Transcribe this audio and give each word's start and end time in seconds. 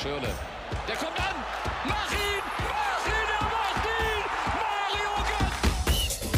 Schürle. 0.00 0.28
Der 0.86 0.94
kommt 0.94 1.18
an. 1.18 1.34
Mach 1.88 2.12
ihn! 2.12 2.42
Mach 2.68 3.04
ihn! 3.04 3.28
Er 3.34 3.42
macht 3.42 3.84
ihn! 3.84 4.22
Mario 4.54 5.10
Götze! 5.26 6.28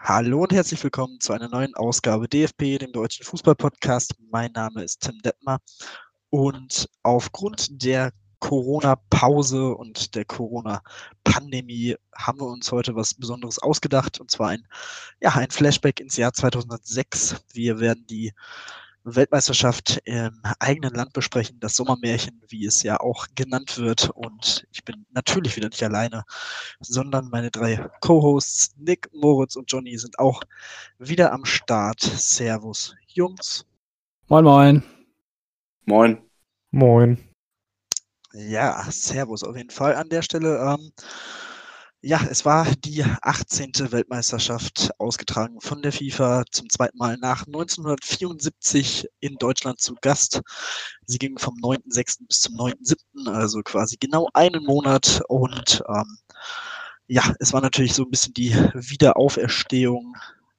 Hallo 0.00 0.42
und 0.42 0.52
herzlich 0.52 0.82
willkommen 0.82 1.20
zu 1.20 1.32
einer 1.32 1.48
neuen 1.48 1.76
Ausgabe 1.76 2.28
DFB, 2.28 2.80
dem 2.80 2.90
deutschen 2.90 3.24
Fußballpodcast. 3.24 4.16
Mein 4.32 4.50
Name 4.50 4.82
ist 4.82 4.98
Tim 4.98 5.20
Detmer 5.22 5.60
und 6.30 6.88
aufgrund 7.04 7.84
der 7.84 8.10
Corona-Pause 8.40 9.74
und 9.74 10.14
der 10.14 10.24
Corona-Pandemie 10.24 11.96
haben 12.14 12.40
wir 12.40 12.46
uns 12.46 12.72
heute 12.72 12.96
was 12.96 13.14
Besonderes 13.14 13.58
ausgedacht 13.58 14.20
und 14.20 14.30
zwar 14.30 14.48
ein, 14.48 14.66
ja, 15.20 15.30
ein 15.30 15.50
Flashback 15.50 16.00
ins 16.00 16.16
Jahr 16.16 16.32
2006. 16.32 17.36
Wir 17.52 17.80
werden 17.80 18.06
die 18.08 18.32
Weltmeisterschaft 19.04 20.00
im 20.04 20.42
eigenen 20.58 20.94
Land 20.94 21.12
besprechen, 21.12 21.58
das 21.60 21.76
Sommermärchen, 21.76 22.42
wie 22.48 22.66
es 22.66 22.82
ja 22.82 23.00
auch 23.00 23.26
genannt 23.34 23.78
wird. 23.78 24.10
Und 24.10 24.66
ich 24.72 24.84
bin 24.84 25.06
natürlich 25.10 25.56
wieder 25.56 25.68
nicht 25.68 25.82
alleine, 25.82 26.24
sondern 26.80 27.28
meine 27.30 27.50
drei 27.50 27.88
Co-Hosts 28.00 28.74
Nick, 28.76 29.08
Moritz 29.12 29.56
und 29.56 29.70
Johnny 29.70 29.96
sind 29.96 30.18
auch 30.18 30.42
wieder 30.98 31.32
am 31.32 31.44
Start. 31.44 32.00
Servus, 32.00 32.94
Jungs. 33.06 33.64
Moin, 34.28 34.44
moin. 34.44 34.82
Moin. 35.86 36.22
Moin. 36.70 37.29
Ja, 38.32 38.86
Servus 38.90 39.42
auf 39.42 39.56
jeden 39.56 39.70
Fall 39.70 39.96
an 39.96 40.08
der 40.08 40.22
Stelle. 40.22 40.58
Ähm, 40.58 40.92
ja, 42.02 42.20
es 42.30 42.44
war 42.44 42.64
die 42.76 43.04
18. 43.04 43.72
Weltmeisterschaft 43.90 44.90
ausgetragen 44.98 45.60
von 45.60 45.82
der 45.82 45.92
FIFA 45.92 46.44
zum 46.50 46.70
zweiten 46.70 46.96
Mal 46.96 47.18
nach 47.18 47.46
1974 47.46 49.08
in 49.18 49.34
Deutschland 49.36 49.80
zu 49.80 49.96
Gast. 50.00 50.40
Sie 51.06 51.18
ging 51.18 51.38
vom 51.38 51.56
9.6. 51.56 52.26
bis 52.28 52.40
zum 52.40 52.54
9.7., 52.54 53.30
also 53.32 53.60
quasi 53.62 53.96
genau 53.98 54.28
einen 54.32 54.64
Monat. 54.64 55.22
Und 55.28 55.82
ähm, 55.88 56.18
ja, 57.08 57.34
es 57.40 57.52
war 57.52 57.60
natürlich 57.60 57.94
so 57.94 58.04
ein 58.04 58.10
bisschen 58.10 58.32
die 58.34 58.54
Wiederauferstehung 58.74 60.14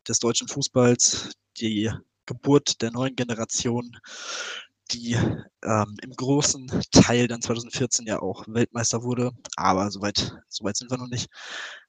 des 0.08 0.20
deutschen 0.20 0.48
Fußballs, 0.50 1.32
die 1.58 1.90
Geburt 2.26 2.82
der 2.82 2.92
neuen 2.92 3.16
Generation, 3.16 3.98
die 4.94 5.14
ähm, 5.64 5.98
im 6.02 6.12
großen 6.12 6.68
Teil 6.92 7.28
dann 7.28 7.42
2014 7.42 8.08
ja 8.08 8.20
auch 8.22 8.46
Weltmeister 8.48 9.04
wurde. 9.04 9.32
Aber 9.56 9.90
soweit, 9.92 10.36
soweit 10.48 10.78
sind 10.78 10.92
wir 10.92 10.98
noch 10.98 11.08
nicht. 11.08 11.30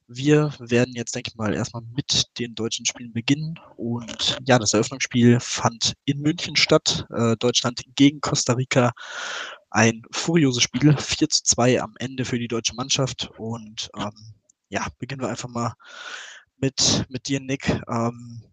Wir 0.07 0.53
werden 0.59 0.93
jetzt, 0.95 1.15
denke 1.15 1.29
ich 1.31 1.37
mal, 1.37 1.53
erstmal 1.53 1.83
mit 1.95 2.25
den 2.37 2.55
deutschen 2.55 2.85
Spielen 2.85 3.13
beginnen. 3.13 3.59
Und 3.77 4.37
ja, 4.45 4.59
das 4.59 4.73
Eröffnungsspiel 4.73 5.39
fand 5.39 5.93
in 6.05 6.19
München 6.19 6.55
statt. 6.55 7.05
Äh, 7.09 7.35
Deutschland 7.37 7.81
gegen 7.95 8.21
Costa 8.21 8.53
Rica. 8.53 8.91
Ein 9.69 10.03
furioses 10.11 10.63
Spiel, 10.63 10.95
4 10.97 11.29
zu 11.29 11.43
2 11.43 11.81
am 11.81 11.93
Ende 11.99 12.25
für 12.25 12.37
die 12.37 12.47
deutsche 12.47 12.75
Mannschaft. 12.75 13.29
Und 13.37 13.89
ähm, 13.97 14.33
ja, 14.69 14.87
beginnen 14.99 15.21
wir 15.21 15.29
einfach 15.29 15.49
mal 15.49 15.73
mit, 16.57 17.05
mit 17.09 17.27
dir, 17.27 17.39
Nick. 17.39 17.69
Ähm, 17.89 18.43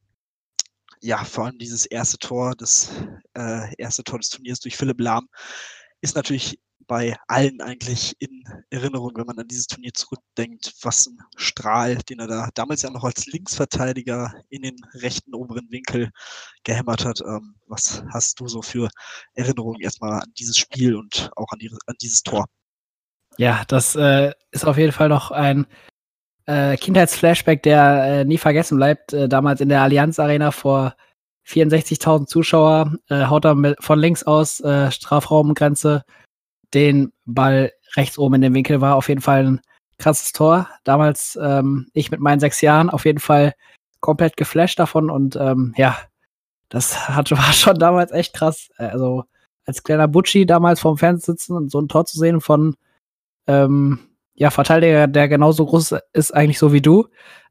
ja, 1.00 1.24
vor 1.24 1.46
allem 1.46 1.58
dieses 1.58 1.86
erste 1.86 2.18
Tor, 2.18 2.54
das 2.56 2.90
äh, 3.34 3.74
erste 3.76 4.04
Tor 4.04 4.18
des 4.18 4.28
Turniers 4.28 4.60
durch 4.60 4.76
Philipp 4.76 5.00
Lahm, 5.00 5.28
ist 6.00 6.16
natürlich 6.16 6.58
bei 6.86 7.16
allen 7.28 7.60
eigentlich 7.60 8.16
in 8.18 8.42
Erinnerung, 8.70 9.12
wenn 9.14 9.26
man 9.26 9.38
an 9.38 9.46
dieses 9.46 9.68
Turnier 9.68 9.92
zurückdenkt, 9.94 10.74
was 10.82 11.06
ein 11.06 11.18
Strahl, 11.36 11.96
den 12.08 12.18
er 12.18 12.26
da 12.26 12.48
damals 12.54 12.82
ja 12.82 12.90
noch 12.90 13.04
als 13.04 13.26
Linksverteidiger 13.26 14.34
in 14.48 14.62
den 14.62 14.76
rechten 14.94 15.34
oberen 15.34 15.70
Winkel 15.70 16.10
gehämmert 16.64 17.04
hat. 17.04 17.20
Ähm, 17.20 17.54
was 17.66 18.02
hast 18.12 18.40
du 18.40 18.48
so 18.48 18.60
für 18.60 18.88
Erinnerungen 19.34 19.80
erstmal 19.80 20.20
an 20.20 20.32
dieses 20.36 20.56
Spiel 20.56 20.96
und 20.96 21.30
auch 21.36 21.52
an, 21.52 21.60
die, 21.60 21.70
an 21.86 21.94
dieses 22.00 22.24
Tor? 22.24 22.46
Ja, 23.38 23.64
das 23.68 23.94
äh, 23.94 24.32
ist 24.50 24.64
auf 24.64 24.76
jeden 24.76 24.92
Fall 24.92 25.08
noch 25.08 25.30
ein 25.30 25.66
äh, 26.50 26.76
Kindheitsflashback, 26.76 27.62
der 27.62 28.04
äh, 28.04 28.24
nie 28.24 28.38
vergessen 28.38 28.76
bleibt. 28.76 29.12
Äh, 29.12 29.28
damals 29.28 29.60
in 29.60 29.68
der 29.68 29.82
Allianz 29.82 30.18
Arena 30.18 30.50
vor 30.50 30.94
64.000 31.46 32.26
Zuschauer 32.26 32.94
äh, 33.08 33.26
haut 33.26 33.44
er 33.44 33.54
mit, 33.54 33.82
von 33.82 33.98
links 33.98 34.24
aus 34.24 34.60
äh, 34.60 34.90
Strafraumgrenze 34.90 36.04
den 36.74 37.12
Ball 37.24 37.72
rechts 37.96 38.18
oben 38.18 38.36
in 38.36 38.40
den 38.42 38.54
Winkel. 38.54 38.80
War 38.80 38.96
auf 38.96 39.08
jeden 39.08 39.20
Fall 39.20 39.46
ein 39.46 39.60
krasses 39.98 40.32
Tor. 40.32 40.68
Damals 40.84 41.38
ähm, 41.40 41.88
ich 41.92 42.10
mit 42.10 42.20
meinen 42.20 42.40
sechs 42.40 42.60
Jahren 42.60 42.90
auf 42.90 43.04
jeden 43.04 43.20
Fall 43.20 43.54
komplett 44.00 44.36
geflasht 44.36 44.78
davon 44.78 45.10
und 45.10 45.36
ähm, 45.36 45.74
ja, 45.76 45.96
das 46.68 47.08
hat, 47.08 47.30
war 47.32 47.52
schon 47.52 47.78
damals 47.78 48.10
echt 48.10 48.34
krass. 48.34 48.70
Also 48.76 49.24
als 49.66 49.84
kleiner 49.84 50.08
Butschi 50.08 50.46
damals 50.46 50.80
vorm 50.80 50.98
Fernseher 50.98 51.34
sitzen 51.34 51.54
und 51.56 51.70
so 51.70 51.80
ein 51.80 51.88
Tor 51.88 52.06
zu 52.06 52.18
sehen 52.18 52.40
von 52.40 52.76
ähm, 53.46 54.09
ja, 54.40 54.50
Verteidiger, 54.50 55.06
der 55.06 55.28
genauso 55.28 55.66
groß 55.66 55.96
ist 56.14 56.32
eigentlich 56.32 56.58
so 56.58 56.72
wie 56.72 56.80
du, 56.80 57.06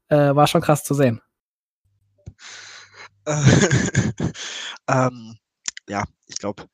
äh, 0.08 0.34
war 0.34 0.48
schon 0.48 0.60
krass 0.60 0.82
zu 0.82 0.92
sehen. 0.92 1.20
ähm, 4.88 5.36
ja, 5.88 6.02
ich 6.26 6.36
glaube, 6.38 6.64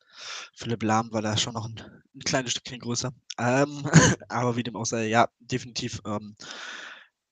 Philipp 0.54 0.82
Lahm 0.84 1.12
war 1.12 1.20
da 1.20 1.36
schon 1.36 1.52
noch 1.52 1.66
ein, 1.66 1.78
ein 2.14 2.20
kleines 2.20 2.52
Stückchen 2.52 2.78
größer. 2.78 3.10
Ähm, 3.38 3.86
aber 4.30 4.56
wie 4.56 4.62
dem 4.62 4.74
auch 4.76 4.86
sei, 4.86 5.08
ja, 5.08 5.28
definitiv 5.38 6.00
ähm, 6.06 6.34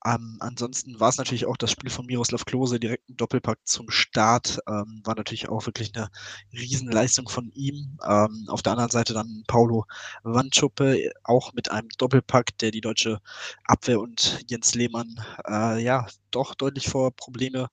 ähm, 0.07 0.37
ansonsten 0.41 1.01
war 1.01 1.09
es 1.09 1.17
natürlich 1.17 1.47
auch 1.47 1.57
das 1.57 1.71
Spiel 1.71 1.89
von 1.89 2.05
Miroslav 2.05 2.45
Klose, 2.45 2.79
direkt 2.79 3.09
ein 3.09 3.17
Doppelpack 3.17 3.59
zum 3.65 3.91
Start. 3.91 4.59
Ähm, 4.69 5.01
war 5.05 5.15
natürlich 5.15 5.49
auch 5.49 5.65
wirklich 5.65 5.95
eine 5.95 6.11
Riesenleistung 6.53 7.29
von 7.29 7.51
ihm. 7.55 7.99
Ähm, 8.07 8.45
auf 8.49 8.63
der 8.63 8.73
anderen 8.73 8.91
Seite 8.91 9.15
dann 9.15 9.45
Paulo 9.47 9.87
Wandschuppe, 10.23 11.11
auch 11.23 11.55
mit 11.55 11.71
einem 11.71 11.89
Doppelpack, 11.97 12.59
der 12.59 12.71
die 12.71 12.83
deutsche 12.83 13.21
Abwehr 13.65 13.99
und 14.01 14.45
Jens 14.47 14.75
Lehmann 14.75 15.21
äh, 15.49 15.83
ja 15.83 16.07
doch 16.31 16.55
deutlich 16.55 16.89
vor 16.89 17.11
Probleme 17.13 17.69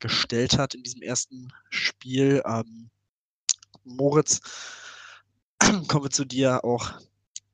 gestellt 0.00 0.58
hat 0.58 0.74
in 0.74 0.82
diesem 0.82 1.00
ersten 1.00 1.50
Spiel. 1.70 2.42
Ähm, 2.46 2.90
Moritz, 3.84 4.40
kommen 5.88 6.04
wir 6.04 6.10
zu 6.10 6.26
dir 6.26 6.62
auch 6.62 6.92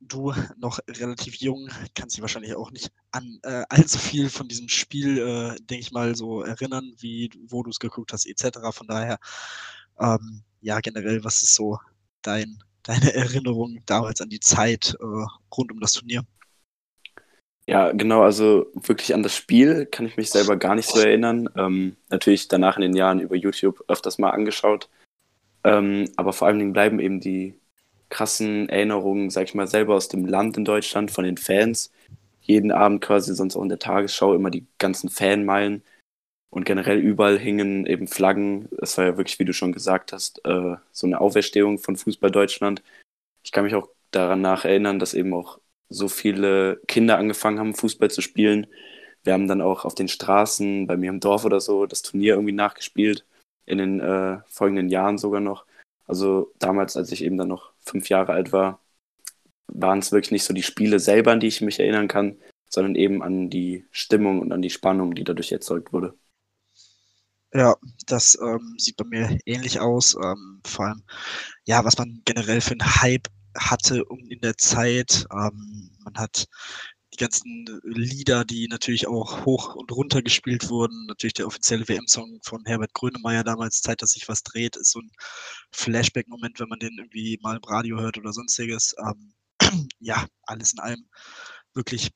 du 0.00 0.32
noch 0.58 0.80
relativ 0.88 1.36
jung, 1.36 1.68
kannst 1.94 2.16
dich 2.16 2.22
wahrscheinlich 2.22 2.54
auch 2.54 2.70
nicht 2.70 2.90
an 3.12 3.38
äh, 3.42 3.64
allzu 3.68 3.98
viel 3.98 4.28
von 4.28 4.48
diesem 4.48 4.68
Spiel, 4.68 5.18
äh, 5.18 5.56
denke 5.62 5.80
ich 5.80 5.92
mal, 5.92 6.16
so 6.16 6.42
erinnern, 6.42 6.92
wie 6.98 7.30
wo 7.46 7.62
du 7.62 7.70
es 7.70 7.78
geguckt 7.78 8.12
hast, 8.12 8.26
etc. 8.26 8.58
Von 8.72 8.86
daher, 8.86 9.18
ähm, 9.98 10.42
ja, 10.60 10.80
generell, 10.80 11.24
was 11.24 11.42
ist 11.42 11.54
so 11.54 11.78
dein, 12.22 12.58
deine 12.82 13.14
Erinnerung 13.14 13.80
damals 13.86 14.20
an 14.20 14.30
die 14.30 14.40
Zeit 14.40 14.96
äh, 15.00 15.26
rund 15.56 15.72
um 15.72 15.80
das 15.80 15.92
Turnier? 15.92 16.24
Ja, 17.66 17.92
genau, 17.92 18.22
also 18.22 18.66
wirklich 18.74 19.14
an 19.14 19.22
das 19.22 19.36
Spiel 19.36 19.86
kann 19.86 20.06
ich 20.06 20.16
mich 20.16 20.30
selber 20.30 20.56
gar 20.56 20.74
nicht 20.74 20.88
so 20.88 20.98
erinnern. 20.98 21.48
Ähm, 21.56 21.96
natürlich 22.08 22.48
danach 22.48 22.76
in 22.76 22.82
den 22.82 22.96
Jahren 22.96 23.20
über 23.20 23.36
YouTube 23.36 23.84
öfters 23.86 24.18
mal 24.18 24.30
angeschaut. 24.30 24.88
Ähm, 25.62 26.10
aber 26.16 26.32
vor 26.32 26.48
allen 26.48 26.58
Dingen 26.58 26.72
bleiben 26.72 26.98
eben 26.98 27.20
die 27.20 27.59
krassen 28.10 28.68
Erinnerungen, 28.68 29.30
sag 29.30 29.44
ich 29.44 29.54
mal, 29.54 29.66
selber 29.68 29.94
aus 29.94 30.08
dem 30.08 30.26
Land 30.26 30.56
in 30.56 30.64
Deutschland, 30.64 31.10
von 31.10 31.24
den 31.24 31.36
Fans. 31.38 31.92
Jeden 32.42 32.72
Abend 32.72 33.00
quasi, 33.00 33.34
sonst 33.34 33.56
auch 33.56 33.62
in 33.62 33.68
der 33.68 33.78
Tagesschau, 33.78 34.34
immer 34.34 34.50
die 34.50 34.66
ganzen 34.78 35.08
Fanmeilen. 35.08 35.82
Und 36.50 36.64
generell 36.64 36.98
überall 36.98 37.38
hingen 37.38 37.86
eben 37.86 38.08
Flaggen. 38.08 38.68
Es 38.82 38.98
war 38.98 39.04
ja 39.06 39.16
wirklich, 39.16 39.38
wie 39.38 39.44
du 39.44 39.52
schon 39.52 39.72
gesagt 39.72 40.12
hast, 40.12 40.44
äh, 40.44 40.76
so 40.90 41.06
eine 41.06 41.20
Auferstehung 41.20 41.78
von 41.78 41.96
Fußball 41.96 42.30
Deutschland. 42.30 42.82
Ich 43.44 43.52
kann 43.52 43.64
mich 43.64 43.74
auch 43.76 43.88
daran 44.10 44.40
nach 44.40 44.64
erinnern, 44.64 44.98
dass 44.98 45.14
eben 45.14 45.32
auch 45.32 45.60
so 45.88 46.08
viele 46.08 46.80
Kinder 46.88 47.18
angefangen 47.18 47.60
haben, 47.60 47.74
Fußball 47.74 48.10
zu 48.10 48.20
spielen. 48.20 48.66
Wir 49.22 49.34
haben 49.34 49.48
dann 49.48 49.60
auch 49.60 49.84
auf 49.84 49.94
den 49.94 50.08
Straßen, 50.08 50.86
bei 50.86 50.96
mir 50.96 51.10
im 51.10 51.20
Dorf 51.20 51.44
oder 51.44 51.60
so, 51.60 51.86
das 51.86 52.02
Turnier 52.02 52.34
irgendwie 52.34 52.52
nachgespielt. 52.52 53.26
In 53.66 53.78
den 53.78 54.00
äh, 54.00 54.38
folgenden 54.48 54.88
Jahren 54.88 55.18
sogar 55.18 55.40
noch. 55.40 55.64
Also 56.10 56.52
damals, 56.58 56.96
als 56.96 57.12
ich 57.12 57.22
eben 57.22 57.38
dann 57.38 57.46
noch 57.46 57.70
fünf 57.78 58.08
Jahre 58.08 58.32
alt 58.32 58.50
war, 58.50 58.80
waren 59.68 60.00
es 60.00 60.10
wirklich 60.10 60.32
nicht 60.32 60.42
so 60.42 60.52
die 60.52 60.64
Spiele 60.64 60.98
selber, 60.98 61.30
an 61.30 61.38
die 61.38 61.46
ich 61.46 61.60
mich 61.60 61.78
erinnern 61.78 62.08
kann, 62.08 62.36
sondern 62.68 62.96
eben 62.96 63.22
an 63.22 63.48
die 63.48 63.86
Stimmung 63.92 64.40
und 64.40 64.50
an 64.50 64.60
die 64.60 64.70
Spannung, 64.70 65.14
die 65.14 65.22
dadurch 65.22 65.52
erzeugt 65.52 65.92
wurde. 65.92 66.18
Ja, 67.54 67.76
das 68.08 68.36
ähm, 68.42 68.74
sieht 68.76 68.96
bei 68.96 69.04
mir 69.04 69.38
ähnlich 69.46 69.78
aus. 69.78 70.16
Ähm, 70.16 70.60
vor 70.66 70.86
allem, 70.86 71.04
ja, 71.64 71.84
was 71.84 71.96
man 71.96 72.22
generell 72.24 72.60
für 72.60 72.72
einen 72.72 73.02
Hype 73.02 73.28
hatte 73.56 74.02
in 74.28 74.40
der 74.40 74.56
Zeit. 74.56 75.26
Ähm, 75.32 75.92
man 76.02 76.14
hat 76.16 76.46
ganzen 77.20 77.80
Lieder, 77.84 78.44
die 78.44 78.66
natürlich 78.68 79.06
auch 79.06 79.44
hoch 79.44 79.74
und 79.76 79.92
runter 79.92 80.22
gespielt 80.22 80.68
wurden. 80.70 81.06
Natürlich 81.06 81.34
der 81.34 81.46
offizielle 81.46 81.86
WM-Song 81.88 82.40
von 82.42 82.64
Herbert 82.64 82.94
Grönemeyer 82.94 83.44
damals, 83.44 83.82
Zeit, 83.82 84.02
dass 84.02 84.12
sich 84.12 84.28
was 84.28 84.42
dreht, 84.42 84.76
ist 84.76 84.92
so 84.92 85.00
ein 85.00 85.10
Flashback-Moment, 85.72 86.58
wenn 86.60 86.68
man 86.68 86.78
den 86.80 86.98
irgendwie 86.98 87.38
mal 87.42 87.56
im 87.56 87.64
Radio 87.64 88.00
hört 88.00 88.18
oder 88.18 88.32
sonstiges. 88.32 88.94
Ähm, 88.98 89.34
ja, 90.00 90.26
alles 90.44 90.72
in 90.72 90.80
allem 90.80 91.08
wirklich 91.74 92.10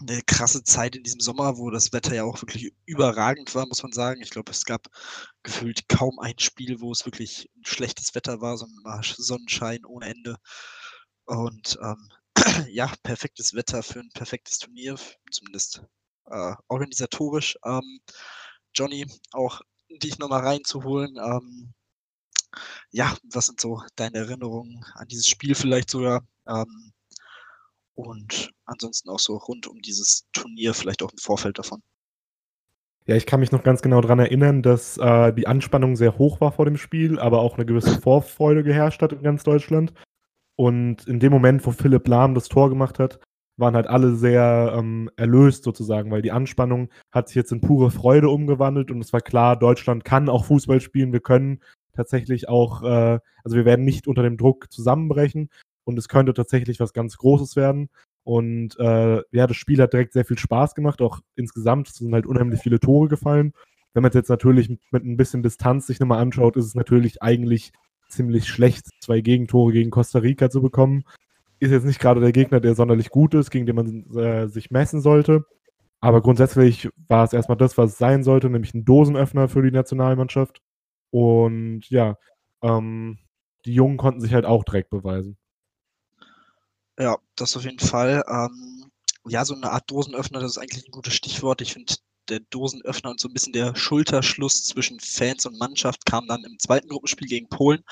eine 0.00 0.22
krasse 0.22 0.64
Zeit 0.64 0.96
in 0.96 1.02
diesem 1.02 1.20
Sommer, 1.20 1.58
wo 1.58 1.70
das 1.70 1.92
Wetter 1.92 2.14
ja 2.14 2.24
auch 2.24 2.40
wirklich 2.42 2.72
überragend 2.86 3.54
war, 3.54 3.66
muss 3.66 3.82
man 3.82 3.92
sagen. 3.92 4.22
Ich 4.22 4.30
glaube, 4.30 4.50
es 4.50 4.64
gab 4.64 4.88
gefühlt 5.42 5.88
kaum 5.88 6.18
ein 6.18 6.38
Spiel, 6.38 6.80
wo 6.80 6.90
es 6.92 7.04
wirklich 7.06 7.50
schlechtes 7.62 8.14
Wetter 8.14 8.40
war, 8.40 8.56
sondern 8.56 9.02
Sonnenschein 9.02 9.84
ohne 9.84 10.06
Ende. 10.06 10.36
Und 11.26 11.78
ähm, 11.82 12.08
ja, 12.70 12.92
perfektes 13.02 13.54
Wetter 13.54 13.82
für 13.82 14.00
ein 14.00 14.10
perfektes 14.14 14.58
Turnier, 14.58 14.96
zumindest 15.30 15.82
äh, 16.26 16.54
organisatorisch. 16.68 17.58
Ähm, 17.64 18.00
Johnny, 18.74 19.06
auch 19.32 19.60
dich 19.90 20.18
nochmal 20.18 20.40
reinzuholen. 20.40 21.16
Ähm, 21.16 21.74
ja, 22.90 23.16
was 23.24 23.46
sind 23.46 23.60
so 23.60 23.82
deine 23.96 24.18
Erinnerungen 24.18 24.84
an 24.94 25.08
dieses 25.08 25.28
Spiel 25.28 25.54
vielleicht 25.54 25.90
sogar? 25.90 26.26
Ähm, 26.48 26.92
und 27.94 28.50
ansonsten 28.64 29.10
auch 29.10 29.18
so 29.18 29.36
rund 29.36 29.66
um 29.66 29.80
dieses 29.80 30.26
Turnier, 30.32 30.74
vielleicht 30.74 31.02
auch 31.02 31.12
im 31.12 31.18
Vorfeld 31.18 31.58
davon. 31.58 31.82
Ja, 33.06 33.16
ich 33.16 33.26
kann 33.26 33.40
mich 33.40 33.52
noch 33.52 33.62
ganz 33.62 33.82
genau 33.82 34.00
daran 34.00 34.20
erinnern, 34.20 34.62
dass 34.62 34.96
äh, 34.96 35.32
die 35.32 35.46
Anspannung 35.46 35.96
sehr 35.96 36.16
hoch 36.16 36.40
war 36.40 36.52
vor 36.52 36.64
dem 36.64 36.76
Spiel, 36.76 37.18
aber 37.18 37.40
auch 37.40 37.56
eine 37.56 37.66
gewisse 37.66 38.00
Vorfreude 38.00 38.62
geherrscht 38.62 39.02
hat 39.02 39.12
in 39.12 39.22
ganz 39.22 39.42
Deutschland. 39.42 39.92
Und 40.60 41.06
in 41.06 41.20
dem 41.20 41.32
Moment, 41.32 41.64
wo 41.64 41.70
Philipp 41.70 42.06
Lahm 42.06 42.34
das 42.34 42.50
Tor 42.50 42.68
gemacht 42.68 42.98
hat, 42.98 43.18
waren 43.56 43.74
halt 43.74 43.86
alle 43.86 44.14
sehr 44.14 44.74
ähm, 44.76 45.08
erlöst 45.16 45.64
sozusagen, 45.64 46.10
weil 46.10 46.20
die 46.20 46.32
Anspannung 46.32 46.90
hat 47.10 47.28
sich 47.28 47.34
jetzt 47.34 47.50
in 47.50 47.62
pure 47.62 47.90
Freude 47.90 48.28
umgewandelt 48.28 48.90
und 48.90 49.00
es 49.00 49.10
war 49.14 49.22
klar, 49.22 49.58
Deutschland 49.58 50.04
kann 50.04 50.28
auch 50.28 50.44
Fußball 50.44 50.82
spielen, 50.82 51.14
wir 51.14 51.20
können 51.20 51.60
tatsächlich 51.94 52.50
auch, 52.50 52.82
äh, 52.82 53.20
also 53.42 53.56
wir 53.56 53.64
werden 53.64 53.86
nicht 53.86 54.06
unter 54.06 54.22
dem 54.22 54.36
Druck 54.36 54.70
zusammenbrechen 54.70 55.48
und 55.84 55.98
es 55.98 56.08
könnte 56.08 56.34
tatsächlich 56.34 56.78
was 56.78 56.92
ganz 56.92 57.16
Großes 57.16 57.56
werden. 57.56 57.88
Und 58.22 58.78
äh, 58.78 59.22
ja, 59.32 59.46
das 59.46 59.56
Spiel 59.56 59.80
hat 59.80 59.94
direkt 59.94 60.12
sehr 60.12 60.26
viel 60.26 60.38
Spaß 60.38 60.74
gemacht, 60.74 61.00
auch 61.00 61.20
insgesamt 61.36 61.88
sind 61.88 62.12
halt 62.12 62.26
unheimlich 62.26 62.60
viele 62.60 62.80
Tore 62.80 63.08
gefallen. 63.08 63.54
Wenn 63.94 64.02
man 64.02 64.10
es 64.10 64.14
jetzt 64.14 64.28
natürlich 64.28 64.68
mit, 64.68 64.80
mit 64.92 65.04
ein 65.06 65.16
bisschen 65.16 65.42
Distanz 65.42 65.86
sich 65.86 66.00
nochmal 66.00 66.20
anschaut, 66.20 66.58
ist 66.58 66.66
es 66.66 66.74
natürlich 66.74 67.22
eigentlich 67.22 67.72
ziemlich 68.10 68.48
schlecht, 68.48 68.86
zwei 69.00 69.20
Gegentore 69.20 69.72
gegen 69.72 69.90
Costa 69.90 70.18
Rica 70.18 70.50
zu 70.50 70.62
bekommen. 70.62 71.04
Ist 71.58 71.70
jetzt 71.70 71.84
nicht 71.84 72.00
gerade 72.00 72.20
der 72.20 72.32
Gegner, 72.32 72.60
der 72.60 72.74
sonderlich 72.74 73.10
gut 73.10 73.34
ist, 73.34 73.50
gegen 73.50 73.66
den 73.66 73.76
man 73.76 74.16
äh, 74.16 74.48
sich 74.48 74.70
messen 74.70 75.00
sollte. 75.00 75.44
Aber 76.00 76.22
grundsätzlich 76.22 76.88
war 77.08 77.24
es 77.24 77.32
erstmal 77.32 77.58
das, 77.58 77.76
was 77.76 77.92
es 77.92 77.98
sein 77.98 78.24
sollte, 78.24 78.48
nämlich 78.48 78.72
ein 78.74 78.84
Dosenöffner 78.84 79.48
für 79.48 79.62
die 79.62 79.70
Nationalmannschaft. 79.70 80.62
Und 81.10 81.82
ja, 81.90 82.16
ähm, 82.62 83.18
die 83.66 83.74
Jungen 83.74 83.98
konnten 83.98 84.20
sich 84.20 84.32
halt 84.32 84.46
auch 84.46 84.64
direkt 84.64 84.90
beweisen. 84.90 85.36
Ja, 86.98 87.18
das 87.36 87.56
auf 87.56 87.64
jeden 87.64 87.78
Fall. 87.78 88.24
Ähm, 88.28 88.90
ja, 89.26 89.44
so 89.44 89.54
eine 89.54 89.70
Art 89.70 89.90
Dosenöffner, 89.90 90.40
das 90.40 90.52
ist 90.52 90.58
eigentlich 90.58 90.86
ein 90.86 90.92
gutes 90.92 91.14
Stichwort. 91.14 91.60
Ich 91.60 91.74
finde, 91.74 91.94
der 92.30 92.40
Dosenöffner 92.40 93.10
und 93.10 93.20
so 93.20 93.28
ein 93.28 93.32
bisschen 93.32 93.52
der 93.52 93.74
Schulterschluss 93.76 94.64
zwischen 94.64 95.00
Fans 95.00 95.46
und 95.46 95.58
Mannschaft 95.58 96.06
kam 96.06 96.26
dann 96.28 96.44
im 96.44 96.58
zweiten 96.58 96.88
Gruppenspiel 96.88 97.28
gegen 97.28 97.48
Polen, 97.48 97.82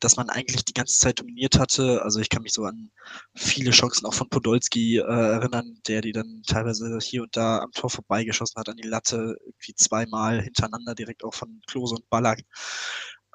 dass 0.00 0.16
man 0.16 0.30
eigentlich 0.30 0.64
die 0.64 0.72
ganze 0.74 0.98
Zeit 0.98 1.20
dominiert 1.20 1.58
hatte. 1.58 2.02
Also 2.02 2.20
ich 2.20 2.28
kann 2.30 2.42
mich 2.42 2.52
so 2.52 2.64
an 2.64 2.90
viele 3.34 3.70
Chancen 3.70 4.06
auch 4.06 4.14
von 4.14 4.28
Podolski 4.28 4.98
äh, 4.98 5.02
erinnern, 5.02 5.78
der 5.86 6.00
die 6.00 6.12
dann 6.12 6.42
teilweise 6.46 6.98
hier 7.02 7.22
und 7.22 7.36
da 7.36 7.58
am 7.60 7.72
Tor 7.72 7.90
vorbeigeschossen 7.90 8.58
hat, 8.58 8.68
an 8.68 8.76
die 8.76 8.88
Latte, 8.88 9.36
irgendwie 9.44 9.74
zweimal 9.74 10.42
hintereinander, 10.42 10.94
direkt 10.94 11.24
auch 11.24 11.34
von 11.34 11.60
Klose 11.66 11.96
und 11.96 12.08
Ballack. 12.10 12.42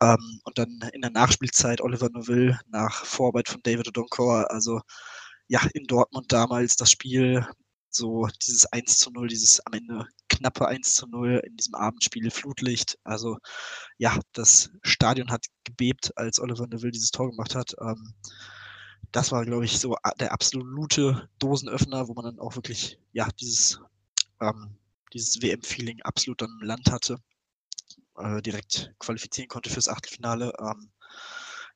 Ähm, 0.02 0.42
und 0.44 0.58
dann 0.58 0.80
in 0.94 1.02
der 1.02 1.12
Nachspielzeit 1.12 1.82
Oliver 1.82 2.10
Neville 2.10 2.60
nach 2.70 3.06
Vorarbeit 3.06 3.50
von 3.50 3.62
David 3.64 3.88
Odonkor, 3.88 4.50
also 4.52 4.82
ja, 5.48 5.62
in 5.74 5.86
Dortmund 5.86 6.32
damals 6.32 6.76
das 6.76 6.92
Spiel 6.92 7.46
so 7.90 8.28
dieses 8.46 8.66
1 8.68 8.98
zu 9.00 9.12
0, 9.12 9.28
dieses 9.28 9.60
am 9.66 9.74
Ende 9.74 10.08
knappe 10.42 10.68
1 10.68 10.96
zu 10.96 11.08
0 11.08 11.42
in 11.46 11.56
diesem 11.58 11.76
Abendspiel 11.76 12.32
Flutlicht. 12.32 12.98
Also 13.04 13.38
ja, 13.98 14.20
das 14.34 14.72
Stadion 14.84 15.32
hat 15.32 15.46
gebebt, 15.64 16.12
als 16.18 16.40
Oliver 16.40 16.68
Neville 16.68 16.92
dieses 16.92 17.12
Tor 17.12 17.30
gemacht 17.30 17.56
hat. 17.56 17.76
Ähm, 17.80 18.14
das 19.12 19.32
war, 19.32 19.46
glaube 19.46 19.66
ich, 19.66 19.80
so 19.80 19.98
der 20.20 20.32
absolute 20.32 21.30
Dosenöffner, 21.40 22.08
wo 22.08 22.14
man 22.14 22.26
dann 22.26 22.40
auch 22.40 22.56
wirklich, 22.56 22.98
ja, 23.12 23.28
dieses, 23.40 23.80
ähm, 24.40 24.78
dieses 25.14 25.42
WM-Feeling 25.42 26.02
absolut 26.04 26.42
dann 26.42 26.58
im 26.62 26.68
Land 26.68 26.92
hatte. 26.92 27.18
Äh, 28.18 28.42
direkt 28.42 28.94
qualifizieren 29.00 29.50
konnte 29.50 29.70
fürs 29.70 29.90
Achtelfinale. 29.90 30.54
Ähm, 30.60 30.92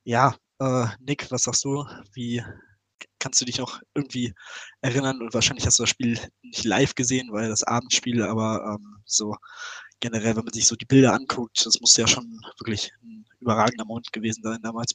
ja, 0.04 0.34
äh, 0.60 0.86
Nick, 1.00 1.30
was 1.30 1.42
sagst 1.42 1.64
du? 1.64 1.84
Wie 2.12 2.42
kannst 3.26 3.40
du 3.40 3.44
dich 3.44 3.58
noch 3.58 3.80
irgendwie 3.92 4.32
erinnern 4.82 5.20
und 5.20 5.34
wahrscheinlich 5.34 5.66
hast 5.66 5.80
du 5.80 5.82
das 5.82 5.90
Spiel 5.90 6.16
nicht 6.44 6.62
live 6.62 6.94
gesehen, 6.94 7.30
weil 7.32 7.48
das 7.48 7.64
Abendspiel, 7.64 8.22
aber 8.22 8.76
ähm, 8.78 8.98
so 9.04 9.34
generell, 9.98 10.36
wenn 10.36 10.44
man 10.44 10.52
sich 10.52 10.68
so 10.68 10.76
die 10.76 10.84
Bilder 10.84 11.12
anguckt, 11.12 11.66
das 11.66 11.80
muss 11.80 11.96
ja 11.96 12.06
schon 12.06 12.38
wirklich 12.60 12.92
ein 13.02 13.24
überragender 13.40 13.84
Moment 13.84 14.12
gewesen 14.12 14.44
sein 14.44 14.60
damals. 14.62 14.94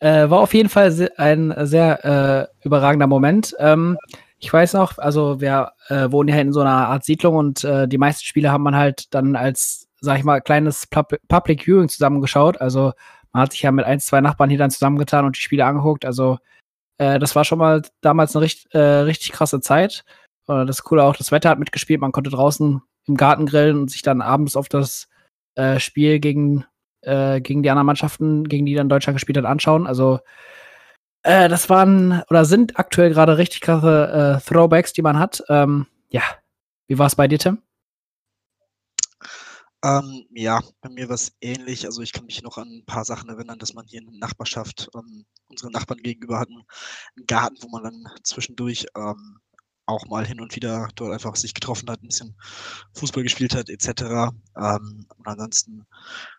Äh, 0.00 0.28
war 0.28 0.40
auf 0.40 0.52
jeden 0.52 0.68
Fall 0.68 1.10
ein 1.16 1.54
sehr 1.66 2.04
äh, 2.04 2.66
überragender 2.66 3.06
Moment. 3.06 3.56
Ähm, 3.58 3.96
ich 4.38 4.52
weiß 4.52 4.74
noch, 4.74 4.98
also 4.98 5.40
wir 5.40 5.72
äh, 5.88 6.12
wohnen 6.12 6.28
ja 6.28 6.38
in 6.42 6.52
so 6.52 6.60
einer 6.60 6.88
Art 6.88 7.06
Siedlung 7.06 7.36
und 7.36 7.64
äh, 7.64 7.88
die 7.88 7.96
meisten 7.96 8.24
Spiele 8.24 8.52
haben 8.52 8.64
man 8.64 8.76
halt 8.76 9.14
dann 9.14 9.34
als, 9.34 9.88
sag 10.02 10.18
ich 10.18 10.24
mal, 10.24 10.42
kleines 10.42 10.86
Public 10.88 11.64
Viewing 11.64 11.88
zusammengeschaut. 11.88 12.60
Also 12.60 12.92
man 13.32 13.44
hat 13.44 13.52
sich 13.52 13.62
ja 13.62 13.72
mit 13.72 13.86
ein, 13.86 14.00
zwei 14.00 14.20
Nachbarn 14.20 14.50
hier 14.50 14.58
dann 14.58 14.70
zusammengetan 14.70 15.24
und 15.24 15.38
die 15.38 15.40
Spiele 15.40 15.64
angeguckt. 15.64 16.04
Also 16.04 16.36
äh, 16.98 17.18
das 17.18 17.34
war 17.34 17.44
schon 17.44 17.58
mal 17.58 17.82
damals 18.00 18.34
eine 18.34 18.44
richtig, 18.44 18.72
äh, 18.74 18.78
richtig 18.78 19.32
krasse 19.32 19.60
Zeit. 19.60 20.04
Äh, 20.48 20.64
das 20.66 20.82
Coole 20.84 21.04
auch, 21.04 21.16
das 21.16 21.32
Wetter 21.32 21.50
hat 21.50 21.58
mitgespielt. 21.58 22.00
Man 22.00 22.12
konnte 22.12 22.30
draußen 22.30 22.82
im 23.06 23.16
Garten 23.16 23.46
grillen 23.46 23.78
und 23.78 23.90
sich 23.90 24.02
dann 24.02 24.22
abends 24.22 24.56
auf 24.56 24.68
das 24.68 25.08
äh, 25.56 25.78
Spiel 25.78 26.20
gegen, 26.20 26.64
äh, 27.02 27.40
gegen 27.40 27.62
die 27.62 27.70
anderen 27.70 27.86
Mannschaften, 27.86 28.44
gegen 28.48 28.66
die 28.66 28.74
dann 28.74 28.88
Deutschland 28.88 29.16
gespielt 29.16 29.38
hat, 29.38 29.44
anschauen. 29.44 29.86
Also 29.86 30.20
äh, 31.22 31.48
das 31.48 31.68
waren 31.70 32.22
oder 32.30 32.44
sind 32.44 32.78
aktuell 32.78 33.10
gerade 33.10 33.38
richtig 33.38 33.60
krasse 33.60 34.40
Throwbacks, 34.46 34.92
die 34.92 35.02
man 35.02 35.18
hat. 35.18 35.42
Ähm, 35.48 35.86
ja, 36.10 36.22
wie 36.86 36.98
war 36.98 37.06
es 37.06 37.16
bei 37.16 37.28
dir, 37.28 37.38
Tim? 37.38 37.58
Ähm, 39.84 40.26
ja, 40.30 40.62
bei 40.80 40.88
mir 40.88 41.08
war 41.08 41.14
es 41.14 41.36
ähnlich. 41.42 41.84
Also 41.84 42.00
ich 42.00 42.12
kann 42.12 42.24
mich 42.24 42.42
noch 42.42 42.56
an 42.56 42.68
ein 42.68 42.86
paar 42.86 43.04
Sachen 43.04 43.28
erinnern, 43.28 43.58
dass 43.58 43.74
man 43.74 43.86
hier 43.86 44.00
in 44.00 44.06
der 44.06 44.18
Nachbarschaft, 44.18 44.88
ähm, 44.94 45.26
unsere 45.48 45.70
Nachbarn 45.70 46.02
gegenüber 46.02 46.38
hatten, 46.38 46.64
einen 47.16 47.26
Garten, 47.26 47.56
wo 47.60 47.68
man 47.68 47.84
dann 47.84 48.06
zwischendurch 48.22 48.86
ähm, 48.96 49.40
auch 49.86 50.06
mal 50.06 50.26
hin 50.26 50.40
und 50.40 50.56
wieder 50.56 50.88
dort 50.94 51.12
einfach 51.12 51.36
sich 51.36 51.54
getroffen 51.54 51.90
hat, 51.90 52.02
ein 52.02 52.08
bisschen 52.08 52.34
Fußball 52.94 53.22
gespielt 53.22 53.54
hat, 53.54 53.68
etc. 53.68 54.32
Ähm, 54.56 55.06
und 55.16 55.26
ansonsten 55.26 55.86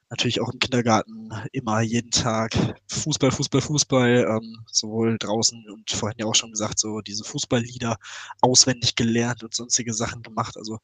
natürlich 0.09 0.41
auch 0.41 0.51
im 0.51 0.59
Kindergarten 0.59 1.29
immer 1.51 1.81
jeden 1.81 2.12
Tag 2.12 2.55
Fußball, 2.88 3.31
Fußball, 3.31 3.62
Fußball, 3.62 4.25
ähm, 4.29 4.63
sowohl 4.71 5.17
draußen 5.17 5.69
und 5.69 5.91
vorhin 5.91 6.19
ja 6.19 6.25
auch 6.25 6.35
schon 6.35 6.51
gesagt, 6.51 6.79
so 6.79 7.01
diese 7.01 7.24
Fußballlieder 7.24 7.97
auswendig 8.41 8.95
gelernt 8.95 9.43
und 9.43 9.53
sonstige 9.53 9.93
Sachen 9.93 10.21
gemacht. 10.24 10.57
Also 10.57 10.79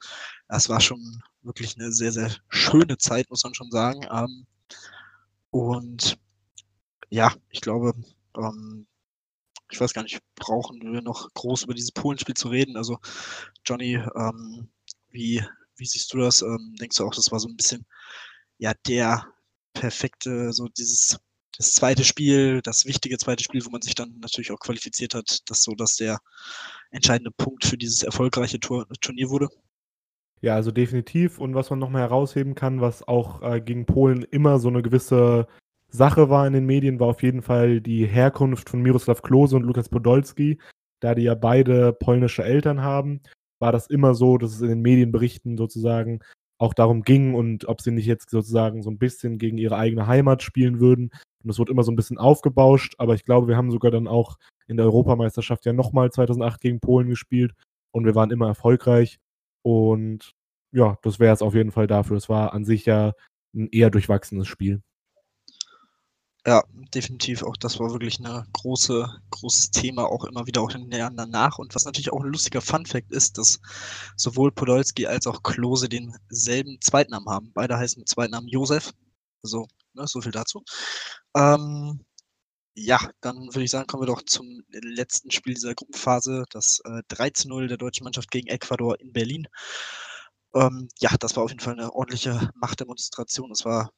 das 0.47 0.69
war 0.69 0.81
schon 0.81 1.21
wirklich 1.43 1.75
eine 1.77 1.91
sehr, 1.91 2.11
sehr 2.11 2.31
schöne 2.49 2.97
Zeit, 2.97 3.29
muss 3.29 3.43
man 3.43 3.53
schon 3.53 3.71
sagen. 3.71 4.05
Ähm, 4.11 4.45
und 5.49 6.17
ja, 7.11 7.33
ich 7.49 7.61
glaube, 7.61 7.93
ähm, 8.37 8.87
ich 9.69 9.79
weiß 9.79 9.93
gar 9.93 10.03
nicht, 10.03 10.19
brauchen 10.35 10.81
wir 10.81 11.01
noch 11.01 11.33
groß 11.33 11.63
über 11.63 11.73
dieses 11.73 11.91
Polenspiel 11.91 12.35
zu 12.35 12.47
reden? 12.49 12.77
Also 12.77 12.99
Johnny, 13.65 13.95
ähm, 13.95 14.69
wie, 15.09 15.43
wie 15.75 15.85
siehst 15.85 16.13
du 16.13 16.17
das? 16.17 16.41
Ähm, 16.41 16.75
denkst 16.79 16.97
du 16.97 17.05
auch, 17.05 17.13
das 17.13 17.31
war 17.31 17.39
so 17.39 17.47
ein 17.47 17.57
bisschen 17.57 17.85
ja 18.57 18.73
der 18.87 19.27
perfekte, 19.73 20.53
so 20.53 20.67
dieses 20.67 21.19
das 21.57 21.73
zweite 21.73 22.05
Spiel, 22.05 22.61
das 22.61 22.85
wichtige 22.85 23.17
zweite 23.17 23.43
Spiel, 23.43 23.63
wo 23.65 23.69
man 23.69 23.81
sich 23.81 23.93
dann 23.93 24.17
natürlich 24.19 24.51
auch 24.51 24.59
qualifiziert 24.59 25.13
hat, 25.13 25.39
das 25.49 25.63
so, 25.63 25.73
dass 25.73 25.95
der 25.95 26.19
entscheidende 26.91 27.31
Punkt 27.31 27.65
für 27.65 27.77
dieses 27.77 28.03
erfolgreiche 28.03 28.59
Tur 28.59 28.87
Turnier 29.01 29.29
wurde? 29.29 29.49
Ja, 30.41 30.55
also 30.55 30.71
definitiv. 30.71 31.39
Und 31.39 31.53
was 31.53 31.69
man 31.69 31.79
nochmal 31.79 32.01
herausheben 32.01 32.55
kann, 32.55 32.81
was 32.81 33.07
auch 33.07 33.41
äh, 33.43 33.61
gegen 33.61 33.85
Polen 33.85 34.23
immer 34.23 34.59
so 34.59 34.69
eine 34.69 34.81
gewisse 34.81 35.47
Sache 35.91 36.29
war 36.29 36.47
in 36.47 36.53
den 36.53 36.65
Medien, 36.65 36.99
war 36.99 37.07
auf 37.07 37.21
jeden 37.21 37.41
Fall 37.41 37.81
die 37.81 38.05
Herkunft 38.05 38.69
von 38.69 38.81
Miroslav 38.81 39.21
Klose 39.21 39.57
und 39.57 39.63
Lukas 39.63 39.89
Podolski. 39.89 40.57
Da 41.01 41.15
die 41.15 41.23
ja 41.23 41.35
beide 41.35 41.93
polnische 41.93 42.43
Eltern 42.43 42.81
haben, 42.81 43.21
war 43.59 43.71
das 43.71 43.87
immer 43.87 44.15
so, 44.15 44.37
dass 44.37 44.55
es 44.55 44.61
in 44.61 44.69
den 44.69 44.81
Medienberichten 44.81 45.57
sozusagen 45.57 46.21
auch 46.57 46.73
darum 46.73 47.01
ging 47.01 47.33
und 47.33 47.67
ob 47.67 47.81
sie 47.81 47.91
nicht 47.91 48.05
jetzt 48.05 48.29
sozusagen 48.29 48.83
so 48.83 48.91
ein 48.91 48.99
bisschen 48.99 49.37
gegen 49.37 49.57
ihre 49.57 49.77
eigene 49.77 50.07
Heimat 50.07 50.43
spielen 50.43 50.79
würden. 50.79 51.05
Und 51.43 51.47
das 51.47 51.57
wurde 51.57 51.71
immer 51.71 51.83
so 51.83 51.91
ein 51.91 51.95
bisschen 51.95 52.19
aufgebauscht, 52.19 52.93
aber 52.99 53.15
ich 53.15 53.25
glaube, 53.25 53.47
wir 53.47 53.57
haben 53.57 53.71
sogar 53.71 53.89
dann 53.91 54.07
auch 54.07 54.37
in 54.67 54.77
der 54.77 54.85
Europameisterschaft 54.85 55.65
ja 55.65 55.73
nochmal 55.73 56.11
2008 56.11 56.61
gegen 56.61 56.79
Polen 56.79 57.09
gespielt 57.09 57.53
und 57.91 58.05
wir 58.05 58.15
waren 58.15 58.31
immer 58.31 58.47
erfolgreich. 58.47 59.17
Und 59.63 60.33
ja, 60.71 60.97
das 61.01 61.19
wäre 61.19 61.33
es 61.33 61.41
auf 61.41 61.55
jeden 61.55 61.71
Fall 61.71 61.87
dafür. 61.87 62.17
Es 62.17 62.29
war 62.29 62.53
an 62.53 62.63
sich 62.63 62.85
ja 62.85 63.13
ein 63.55 63.67
eher 63.71 63.89
durchwachsenes 63.89 64.47
Spiel. 64.47 64.81
Ja, 66.47 66.63
definitiv. 66.95 67.43
Auch 67.43 67.55
das 67.55 67.79
war 67.79 67.91
wirklich 67.91 68.19
ein 68.19 68.45
große, 68.53 69.07
großes 69.29 69.69
Thema, 69.71 70.05
auch 70.07 70.23
immer 70.25 70.47
wieder 70.47 70.61
auch 70.61 70.71
in 70.73 70.89
den 70.89 70.99
Jahren 70.99 71.15
danach. 71.15 71.59
Und 71.59 71.75
was 71.75 71.85
natürlich 71.85 72.11
auch 72.11 72.21
ein 72.23 72.31
lustiger 72.31 72.61
Funfact 72.61 73.11
ist, 73.11 73.37
dass 73.37 73.59
sowohl 74.17 74.51
Podolski 74.51 75.05
als 75.05 75.27
auch 75.27 75.43
Klose 75.43 75.87
denselben 75.87 76.79
Zweitnamen 76.81 77.29
haben. 77.29 77.51
Beide 77.53 77.77
heißen 77.77 77.99
mit 77.99 78.09
Zweitnamen 78.09 78.47
Josef. 78.49 78.91
Also, 79.43 79.67
ne, 79.93 80.07
so 80.07 80.19
viel 80.21 80.31
dazu. 80.31 80.63
Ähm, 81.35 82.03
ja, 82.75 82.99
dann 83.21 83.37
würde 83.53 83.63
ich 83.63 83.71
sagen, 83.71 83.87
kommen 83.87 84.03
wir 84.03 84.07
doch 84.07 84.23
zum 84.23 84.63
letzten 84.71 85.31
Spiel 85.31 85.55
dieser 85.55 85.75
Gruppenphase, 85.75 86.45
das 86.51 86.81
äh, 86.85 87.01
3-0 87.09 87.67
der 87.67 87.77
deutschen 87.77 88.05
Mannschaft 88.05 88.31
gegen 88.31 88.47
Ecuador 88.47 88.99
in 88.99 89.13
Berlin. 89.13 89.47
Ähm, 90.53 90.87
ja, 90.99 91.09
das 91.19 91.35
war 91.35 91.43
auf 91.43 91.49
jeden 91.51 91.61
Fall 91.61 91.73
eine 91.73 91.93
ordentliche 91.93 92.49
Machtdemonstration. 92.55 93.51
Es 93.51 93.65
war 93.65 93.91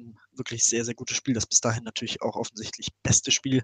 ein 0.00 0.18
wirklich 0.32 0.64
sehr, 0.64 0.84
sehr 0.84 0.94
gutes 0.94 1.16
Spiel. 1.16 1.34
Das 1.34 1.46
bis 1.46 1.60
dahin 1.60 1.84
natürlich 1.84 2.22
auch 2.22 2.36
offensichtlich 2.36 2.88
beste 3.02 3.30
Spiel. 3.30 3.62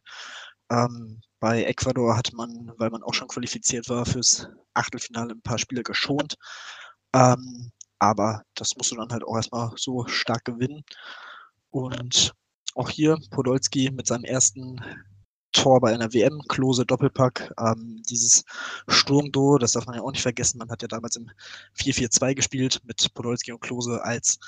Ähm, 0.71 1.21
bei 1.41 1.65
Ecuador 1.65 2.17
hat 2.17 2.33
man, 2.33 2.73
weil 2.77 2.91
man 2.91 3.03
auch 3.03 3.15
schon 3.15 3.29
qualifiziert 3.29 3.89
war, 3.89 4.05
fürs 4.07 4.49
Achtelfinale 4.75 5.35
ein 5.35 5.43
paar 5.43 5.59
Spiele 5.59 5.83
geschont. 5.83 6.37
Ähm, 7.15 7.71
aber 7.99 8.43
das 8.55 8.77
musst 8.77 8.91
du 8.93 8.97
dann 8.97 9.11
halt 9.11 9.25
auch 9.25 9.37
erstmal 9.37 9.73
so 9.77 10.07
stark 10.07 10.45
gewinnen. 10.45 10.85
Und 11.71 12.33
auch 12.75 12.91
hier 12.91 13.19
Podolski 13.31 13.91
mit 13.91 14.07
seinem 14.07 14.25
ersten 14.25 14.81
Tor 15.53 15.81
bei 15.81 15.95
einer 15.95 16.13
WM, 16.13 16.43
Klose 16.49 16.85
Doppelpack, 16.85 17.53
ähm, 17.59 18.03
dieses 18.09 18.45
Sturmduo, 18.89 19.57
das 19.57 19.73
darf 19.73 19.87
man 19.87 19.97
ja 19.97 20.03
auch 20.03 20.11
nicht 20.11 20.23
vergessen. 20.23 20.59
Man 20.59 20.71
hat 20.71 20.83
ja 20.83 20.89
damals 20.89 21.17
im 21.17 21.31
4-4-2 21.79 22.35
gespielt 22.35 22.81
mit 22.85 23.15
Podolski 23.15 23.53
und 23.53 23.61
Klose 23.61 24.03
als 24.05 24.39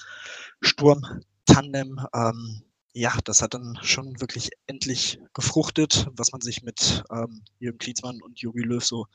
Sturm-Tandem. 1.48 2.00
Ähm, 2.14 2.62
ja, 2.92 3.12
das 3.24 3.42
hat 3.42 3.54
dann 3.54 3.78
schon 3.82 4.20
wirklich 4.20 4.50
endlich 4.66 5.20
gefruchtet, 5.34 6.08
was 6.12 6.32
man 6.32 6.40
sich 6.40 6.62
mit 6.62 7.04
ähm, 7.10 7.42
Jürgen 7.58 7.78
Klinsmann 7.78 8.20
und 8.22 8.40
Jogi 8.40 8.62
Löw 8.62 8.84
so 8.84 9.06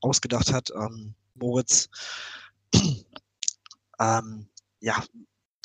ausgedacht 0.00 0.52
hat. 0.52 0.70
Ähm, 0.74 1.14
Moritz, 1.34 1.88
ähm, 4.00 4.48
ja, 4.80 5.02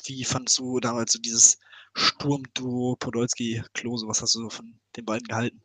wie 0.04 0.24
fandest 0.24 0.58
du 0.58 0.80
damals 0.80 1.12
so 1.12 1.18
dieses 1.18 1.58
Sturmduo 1.94 2.96
Podolski-Klose? 2.96 4.06
Was 4.06 4.22
hast 4.22 4.34
du 4.34 4.40
so 4.40 4.50
von 4.50 4.78
den 4.96 5.04
beiden 5.04 5.26
gehalten? 5.26 5.62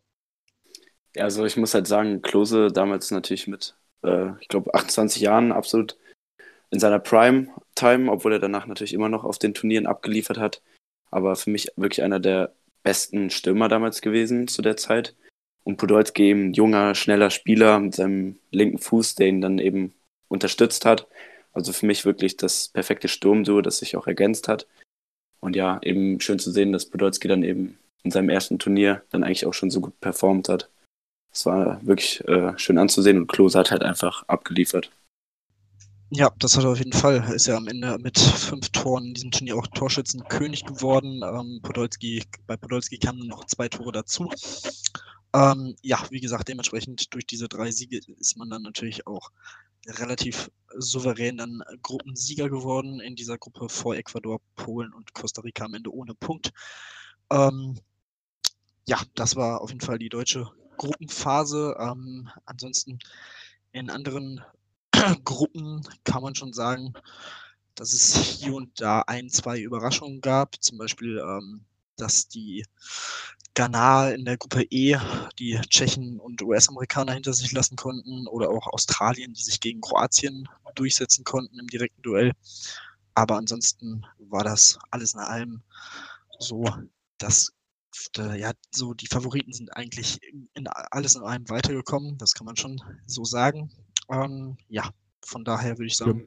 Ja, 1.16 1.25
also 1.25 1.46
ich 1.46 1.58
muss 1.58 1.74
halt 1.74 1.88
sagen, 1.88 2.22
Klose 2.22 2.70
damals 2.72 3.12
natürlich 3.12 3.48
mit, 3.48 3.75
äh, 4.04 4.32
ich 4.39 4.48
glaube, 4.48 4.74
28 4.74 5.22
Jahren 5.22 5.51
absolut 5.51 5.98
in 6.72 6.80
seiner 6.80 7.00
Prime-Time, 7.79 8.12
obwohl 8.12 8.33
er 8.33 8.39
danach 8.39 8.67
natürlich 8.67 8.93
immer 8.93 9.09
noch 9.09 9.24
auf 9.24 9.39
den 9.39 9.53
Turnieren 9.53 9.88
abgeliefert 9.88 10.38
hat. 10.38 10.62
Aber 11.12 11.36
für 11.36 11.50
mich 11.50 11.71
wirklich 11.75 12.03
einer 12.03 12.19
der 12.19 12.53
besten 12.83 13.29
Stürmer 13.29 13.67
damals 13.67 14.01
gewesen 14.01 14.48
zu 14.48 14.62
der 14.62 14.77
Zeit. 14.77 15.15
Und 15.63 15.77
Podolski 15.77 16.24
eben 16.24 16.53
junger, 16.53 16.95
schneller 16.95 17.29
Spieler 17.29 17.79
mit 17.79 17.95
seinem 17.95 18.39
linken 18.51 18.79
Fuß, 18.79 19.15
der 19.15 19.27
ihn 19.27 19.41
dann 19.41 19.59
eben 19.59 19.93
unterstützt 20.27 20.86
hat. 20.86 21.07
Also 21.53 21.74
für 21.74 21.86
mich 21.86 22.05
wirklich 22.05 22.38
das 22.38 22.69
perfekte 22.69 23.07
Sturmduo, 23.07 23.62
das 23.62 23.79
sich 23.79 23.95
auch 23.95 24.07
ergänzt 24.07 24.48
hat. 24.48 24.67
Und 25.39 25.55
ja, 25.55 25.79
eben 25.83 26.19
schön 26.19 26.39
zu 26.39 26.51
sehen, 26.51 26.71
dass 26.71 26.86
Podolski 26.86 27.27
dann 27.27 27.43
eben 27.43 27.77
in 28.03 28.12
seinem 28.12 28.29
ersten 28.29 28.59
Turnier 28.59 29.03
dann 29.09 29.24
eigentlich 29.24 29.45
auch 29.45 29.53
schon 29.53 29.71
so 29.71 29.81
gut 29.81 30.00
performt 30.00 30.50
hat. 30.50 30.69
Es 31.31 31.45
war 31.45 31.86
wirklich 31.86 32.25
äh, 32.27 32.57
schön 32.57 32.77
anzusehen 32.77 33.17
und 33.17 33.27
Klose 33.27 33.59
hat 33.59 33.71
halt 33.71 33.83
einfach 33.83 34.24
abgeliefert. 34.27 34.91
Ja, 36.12 36.32
das 36.39 36.58
hat 36.58 36.63
er 36.63 36.72
auf 36.72 36.78
jeden 36.80 36.94
Fall. 36.94 37.32
Ist 37.34 37.48
ja 37.48 37.56
am 37.56 37.68
Ende 37.68 37.98
mit 38.00 38.18
fünf 38.20 38.70
Toren 38.70 39.06
in 39.06 39.13
diesem 39.13 39.32
Turnier 39.32 39.56
auch 39.58 39.68
Torschützenkönig 39.68 40.66
geworden. 40.66 41.22
Ähm, 41.24 41.60
Podolski, 41.62 42.24
bei 42.48 42.58
Podolski 42.58 42.98
kamen 42.98 43.28
noch 43.28 43.46
zwei 43.46 43.70
Tore 43.70 43.92
dazu. 43.92 44.28
Ähm, 45.36 45.75
ja, 45.84 46.04
wie 46.10 46.20
gesagt, 46.20 46.48
dementsprechend 46.48 47.13
durch 47.13 47.28
diese 47.28 47.48
drei 47.48 47.70
Siege 47.72 48.00
ist 48.18 48.38
man 48.38 48.50
dann 48.50 48.63
natürlich 48.63 49.06
auch 49.06 49.30
relativ 49.86 50.50
souverän 50.75 51.38
dann 51.38 51.63
Gruppensieger 51.84 52.50
geworden 52.50 53.00
in 53.00 53.16
dieser 53.16 53.38
Gruppe 53.38 53.70
vor 53.70 53.96
Ecuador, 53.96 54.42
Polen 54.56 54.94
und 54.94 55.13
Costa 55.13 55.42
Rica 55.42 55.66
am 55.66 55.75
Ende 55.75 55.94
ohne 55.94 56.16
Punkt. 56.16 56.51
Ähm, 57.32 57.80
ja, 58.88 59.00
das 59.13 59.36
war 59.36 59.62
auf 59.62 59.70
jeden 59.70 59.82
Fall 59.82 60.00
die 60.00 60.10
deutsche 60.10 60.50
Gruppenphase. 60.78 61.75
Ähm, 61.80 62.30
ansonsten 62.46 62.98
in 63.72 63.92
anderen 63.92 64.42
Gruppen 65.24 65.82
kann 66.03 66.24
man 66.24 66.36
schon 66.36 66.53
sagen, 66.53 66.94
dass 67.75 67.94
es 67.94 68.15
hier 68.15 68.53
und 68.53 68.82
da 68.82 69.01
ein, 69.08 69.29
zwei 69.29 69.60
Überraschungen 69.60 70.22
gab. 70.22 70.62
Zum 70.62 70.77
Beispiel, 70.77 71.20
ähm, 71.20 71.65
dass 71.96 72.27
die 72.27 72.65
Ghana 73.53 74.12
in 74.12 74.25
der 74.25 74.38
Gruppe 74.38 74.63
E 74.70 74.98
die 75.38 75.60
Tschechen 75.70 76.20
und 76.20 76.41
US-Amerikaner 76.41 77.13
hinter 77.13 77.34
sich 77.34 77.51
lassen 77.51 77.75
konnten 77.75 78.27
oder 78.27 78.50
auch 78.50 78.68
Australien, 78.68 79.34
die 79.34 79.41
sich 79.41 79.60
gegen 79.60 79.82
Kroatien 79.82 80.48
durchsetzen 80.75 81.24
konnten 81.24 81.60
im 81.60 81.68
direkten 81.68 82.01
Duell. 82.01 82.34
Aber 83.15 83.38
ansonsten 83.38 84.06
war 84.18 84.44
das 84.44 84.79
alles 84.91 85.13
in 85.13 85.20
allem 85.20 85.62
so, 86.39 86.65
dass 87.18 87.51
äh, 88.18 88.39
ja, 88.39 88.51
so 88.72 88.94
die 88.94 89.08
Favoriten 89.08 89.51
sind 89.51 89.75
eigentlich 89.75 90.22
in 90.53 90.68
alles 90.91 91.15
in 91.15 91.24
einem 91.24 91.50
weitergekommen. 91.50 92.18
Das 92.18 92.34
kann 92.34 92.46
man 92.46 92.56
schon 92.56 92.82
so 93.06 93.25
sagen. 93.25 93.72
Ähm, 94.10 94.58
ja, 94.68 94.89
von 95.24 95.44
daher 95.44 95.78
würde 95.78 95.88
ich 95.88 95.98
sagen. 95.98 96.25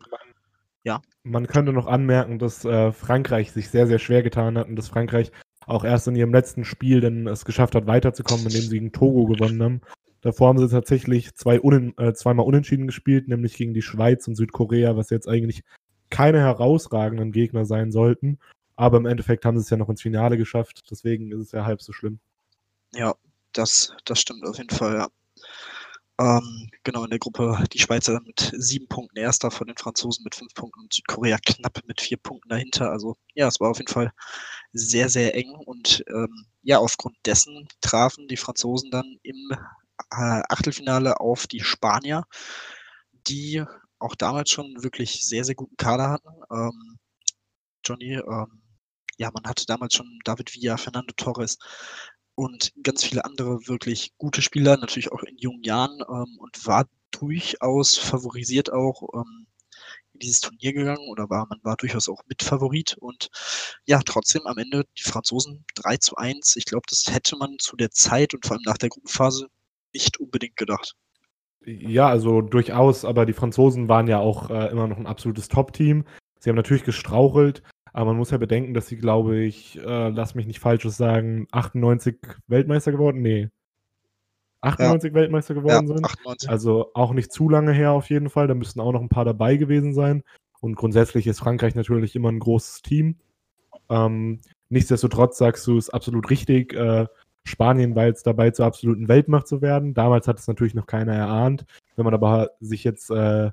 Ja. 0.85 1.01
Man 1.23 1.47
könnte 1.47 1.73
noch 1.73 1.87
anmerken, 1.87 2.39
dass 2.39 2.65
äh, 2.65 2.93
Frankreich 2.93 3.53
sich 3.53 3.71
sehr, 3.71 3.87
sehr 3.87 3.99
schwer 3.99 4.23
getan 4.23 4.59
hat 4.59 4.69
und 4.69 4.77
dass 4.77 4.89
Frankreich 4.89 5.31
auch 5.67 5.85
erst 5.85 6.09
in 6.09 6.17
ihrem 6.17 6.33
letzten 6.33 6.65
Spiel 6.65 7.01
dann 7.01 7.29
es 7.29 7.45
geschafft 7.45 7.75
hat, 7.75 7.87
weiterzukommen, 7.87 8.47
indem 8.47 8.63
sie 8.63 8.79
gegen 8.79 8.93
Togo 8.93 9.27
gewonnen 9.27 9.63
haben. 9.63 9.81
Davor 10.21 10.49
haben 10.49 10.59
sie 10.59 10.69
tatsächlich 10.69 11.35
zwei 11.35 11.61
unen, 11.61 11.97
äh, 11.99 12.15
zweimal 12.15 12.47
unentschieden 12.47 12.87
gespielt, 12.87 13.29
nämlich 13.29 13.57
gegen 13.57 13.75
die 13.75 13.83
Schweiz 13.83 14.27
und 14.29 14.37
Südkorea, 14.37 14.97
was 14.97 15.11
jetzt 15.11 15.29
eigentlich 15.29 15.63
keine 16.11 16.41
herausragenden 16.41 17.33
Gegner 17.33 17.65
sein 17.65 17.91
sollten. 17.91 18.39
Aber 18.77 18.99
im 18.99 19.07
Endeffekt 19.07 19.45
haben 19.45 19.59
sie 19.59 19.63
es 19.63 19.71
ja 19.71 19.77
noch 19.77 19.89
ins 19.89 20.03
Finale 20.03 20.37
geschafft, 20.37 20.85
deswegen 20.91 21.31
ist 21.33 21.41
es 21.41 21.53
ja 21.53 21.65
halb 21.65 21.83
so 21.83 21.93
schlimm. 21.93 22.21
Ja, 22.95 23.15
das, 23.53 23.95
das 24.05 24.21
stimmt 24.21 24.45
auf 24.47 24.59
jeden 24.59 24.71
Fall, 24.71 24.95
ja. 24.95 25.09
Ähm, 26.23 26.71
genau, 26.85 27.03
in 27.03 27.11
der 27.11 27.19
Gruppe 27.19 27.65
die 27.73 27.81
Schweizer 27.81 28.21
mit 28.21 28.53
sieben 28.57 28.87
Punkten 28.87 29.17
erster 29.19 29.51
von 29.51 29.67
den 29.67 29.77
Franzosen 29.77 30.23
mit 30.23 30.37
fünf 30.37 30.55
Punkten 30.55 30.81
und 30.83 30.95
Südkorea 30.95 31.37
knapp 31.45 31.81
mit 31.87 32.01
vier 32.01 32.17
Punkten 32.17 32.49
dahinter. 32.49 32.91
Also 32.91 33.17
ja, 33.35 33.49
es 33.49 33.59
war 33.59 33.71
auf 33.71 33.79
jeden 33.79 33.93
Fall 33.93 34.13
sehr, 34.73 35.09
sehr 35.09 35.35
eng 35.35 35.51
und 35.51 36.05
ähm, 36.09 36.47
ja, 36.63 36.79
aufgrund 36.79 37.17
dessen 37.27 37.67
trafen 37.81 38.29
die 38.29 38.37
Franzosen 38.37 38.91
dann 38.93 39.19
im 39.25 39.51
äh, 40.13 40.43
Achtelfinale 40.49 41.19
auf 41.19 41.49
die 41.49 41.61
Spanier, 41.61 42.25
die 43.27 43.65
auch 43.99 44.15
damals 44.15 44.51
schon 44.51 44.83
wirklich 44.83 45.27
sehr, 45.27 45.45
sehr 45.45 45.57
guten 45.57 45.77
Kader 45.77 46.11
hatten. 46.11 46.31
Ähm, 46.53 46.99
Johnny, 47.85 48.15
ähm, 48.15 48.63
ja, 49.19 49.31
man 49.33 49.45
hatte 49.45 49.67
damals 49.67 49.95
schon 49.95 50.21
David 50.25 50.55
Villa, 50.55 50.77
Fernando 50.77 51.13
Torres, 51.17 51.59
und 52.35 52.73
ganz 52.83 53.05
viele 53.05 53.25
andere 53.25 53.67
wirklich 53.67 54.13
gute 54.19 54.43
Spieler, 54.43 54.77
natürlich 54.77 55.13
auch 55.13 55.23
in 55.23 55.37
jungen 55.39 55.63
Jahren 55.63 56.01
ähm, 56.01 56.39
und 56.39 56.67
war 56.67 56.87
durchaus 57.11 57.97
favorisiert 57.97 58.73
auch 58.73 59.03
ähm, 59.15 59.47
in 60.15 60.21
dieses 60.21 60.41
Turnier 60.41 60.73
gegangen 60.73 61.09
oder 61.11 61.29
war, 61.31 61.47
man 61.49 61.61
war 61.63 61.77
durchaus 61.77 62.09
auch 62.09 62.23
Mitfavorit 62.27 62.97
und 62.99 63.29
ja, 63.87 64.01
trotzdem 64.05 64.47
am 64.47 64.59
Ende 64.59 64.85
die 64.99 65.05
Franzosen 65.05 65.65
3 65.75 65.97
zu 65.99 66.17
1. 66.17 66.57
Ich 66.57 66.65
glaube, 66.65 66.85
das 66.89 67.07
hätte 67.11 67.37
man 67.37 67.59
zu 67.59 67.77
der 67.77 67.91
Zeit 67.91 68.35
und 68.35 68.47
vor 68.47 68.57
allem 68.57 68.65
nach 68.65 68.79
der 68.79 68.89
Gruppenphase 68.89 69.49
nicht 69.93 70.19
unbedingt 70.21 70.57
gedacht. 70.57 70.95
Ja, 71.65 72.09
also 72.09 72.41
durchaus, 72.41 73.05
aber 73.05 73.25
die 73.25 73.33
Franzosen 73.33 73.89
waren 73.89 74.09
ja 74.09 74.19
auch 74.19 74.51
äh, 74.51 74.69
immer 74.71 74.89
noch 74.89 74.97
ein 74.97 75.07
absolutes 75.07 75.49
Top-Team. 75.49 76.05
Sie 76.41 76.51
haben 76.51 76.57
natürlich 76.57 76.83
gestrauchelt, 76.83 77.63
aber 77.93 78.07
man 78.07 78.17
muss 78.17 78.31
ja 78.31 78.39
bedenken, 78.39 78.75
dass 78.75 78.87
sie, 78.87 78.97
glaube 78.97 79.39
ich, 79.39 79.79
äh, 79.79 80.09
lass 80.09 80.35
mich 80.35 80.47
nicht 80.47 80.61
Falsches 80.61 80.97
sagen, 80.97 81.47
98 81.53 82.17
Weltmeister 82.47 82.93
geworden? 82.93 83.21
Nee. 83.21 83.51
98 84.63 85.11
ja. 85.11 85.15
Weltmeister 85.15 85.55
geworden 85.55 85.89
ja, 85.89 85.95
sind. 85.95 86.05
98. 86.05 86.49
Also 86.49 86.91
auch 86.95 87.13
nicht 87.13 87.33
zu 87.33 87.49
lange 87.49 87.73
her 87.73 87.93
auf 87.93 88.09
jeden 88.09 88.31
Fall. 88.31 88.47
Da 88.47 88.55
müssten 88.55 88.81
auch 88.81 88.93
noch 88.93 89.03
ein 89.03 89.09
paar 89.09 89.25
dabei 89.25 89.57
gewesen 89.57 89.93
sein. 89.93 90.23
Und 90.61 90.77
grundsätzlich 90.77 91.27
ist 91.27 91.41
Frankreich 91.41 91.75
natürlich 91.75 92.17
immer 92.17 92.31
ein 92.31 92.39
großes 92.39 92.83
Team. 92.83 93.17
Ähm, 93.91 94.41
nichtsdestotrotz 94.69 95.37
sagst 95.37 95.67
du, 95.67 95.77
es 95.77 95.89
ist 95.89 95.95
absolut 95.95 96.31
richtig. 96.31 96.73
Äh, 96.75 97.07
Spanien 97.45 97.97
war 97.97 98.07
jetzt 98.07 98.27
dabei, 98.27 98.53
zur 98.53 98.67
absoluten 98.67 99.09
Weltmacht 99.09 99.49
zu 99.49 99.61
werden. 99.61 99.95
Damals 99.95 100.29
hat 100.29 100.39
es 100.39 100.47
natürlich 100.47 100.75
noch 100.75 100.87
keiner 100.87 101.15
erahnt. 101.15 101.65
Wenn 101.97 102.05
man 102.05 102.15
aber 102.15 102.53
sich 102.61 102.85
jetzt 102.85 103.11
äh, 103.11 103.51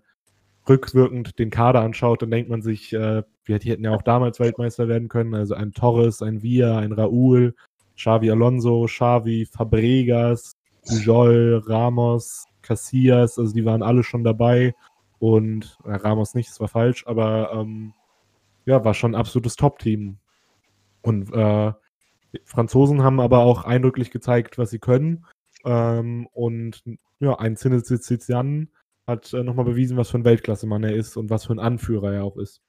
rückwirkend 0.70 1.40
den 1.40 1.50
Kader 1.50 1.82
anschaut, 1.82 2.22
dann 2.22 2.32
denkt 2.32 2.50
man 2.50 2.62
sich, 2.62 2.94
äh, 2.94 3.24
wir 3.46 3.58
hätten 3.58 3.84
ja 3.84 3.92
auch 3.92 4.02
damals 4.02 4.40
Weltmeister 4.40 4.88
werden 4.88 5.08
können. 5.08 5.34
Also 5.34 5.56
ein 5.56 5.74
Torres, 5.74 6.22
ein 6.22 6.44
Villa, 6.44 6.80
ein 6.80 6.92
Raúl, 6.92 7.56
Xavi 7.98 8.32
Alonso, 8.32 8.86
Xavi, 8.86 9.46
Fabregas, 9.46 10.56
Pujol, 10.88 11.64
Ramos, 11.66 12.46
Casillas, 12.62 13.38
also 13.38 13.54
die 13.54 13.66
waren 13.66 13.84
alle 13.84 14.04
schon 14.04 14.24
dabei. 14.24 14.74
Und 15.20 15.78
äh, 15.84 15.92
Ramos 15.92 16.34
nicht, 16.34 16.50
das 16.50 16.60
war 16.62 16.70
falsch, 16.70 17.06
aber 17.08 17.52
ähm, 17.54 17.94
ja, 18.66 18.84
war 18.86 18.94
schon 18.94 19.14
ein 19.14 19.20
absolutes 19.20 19.56
Top-Team. 19.56 20.18
Und 21.02 21.34
äh, 21.34 21.74
Franzosen 22.46 23.04
haben 23.04 23.20
aber 23.20 23.40
auch 23.40 23.66
eindrücklich 23.66 24.12
gezeigt, 24.12 24.58
was 24.58 24.70
sie 24.70 24.80
können. 24.80 25.26
Ähm, 25.66 26.28
und 26.34 26.84
ja, 27.20 27.38
ein 27.38 27.58
Zinne 27.58 27.84
hat 29.10 29.34
äh, 29.34 29.44
nochmal 29.44 29.66
bewiesen, 29.66 29.98
was 29.98 30.10
für 30.10 30.18
ein 30.18 30.26
Weltklasse-Mann 30.26 30.84
er 30.84 30.96
ist 30.96 31.18
und 31.18 31.30
was 31.30 31.46
für 31.46 31.54
ein 31.54 31.60
Anführer 31.60 32.14
er 32.14 32.24
auch 32.24 32.38
ist. 32.38 32.62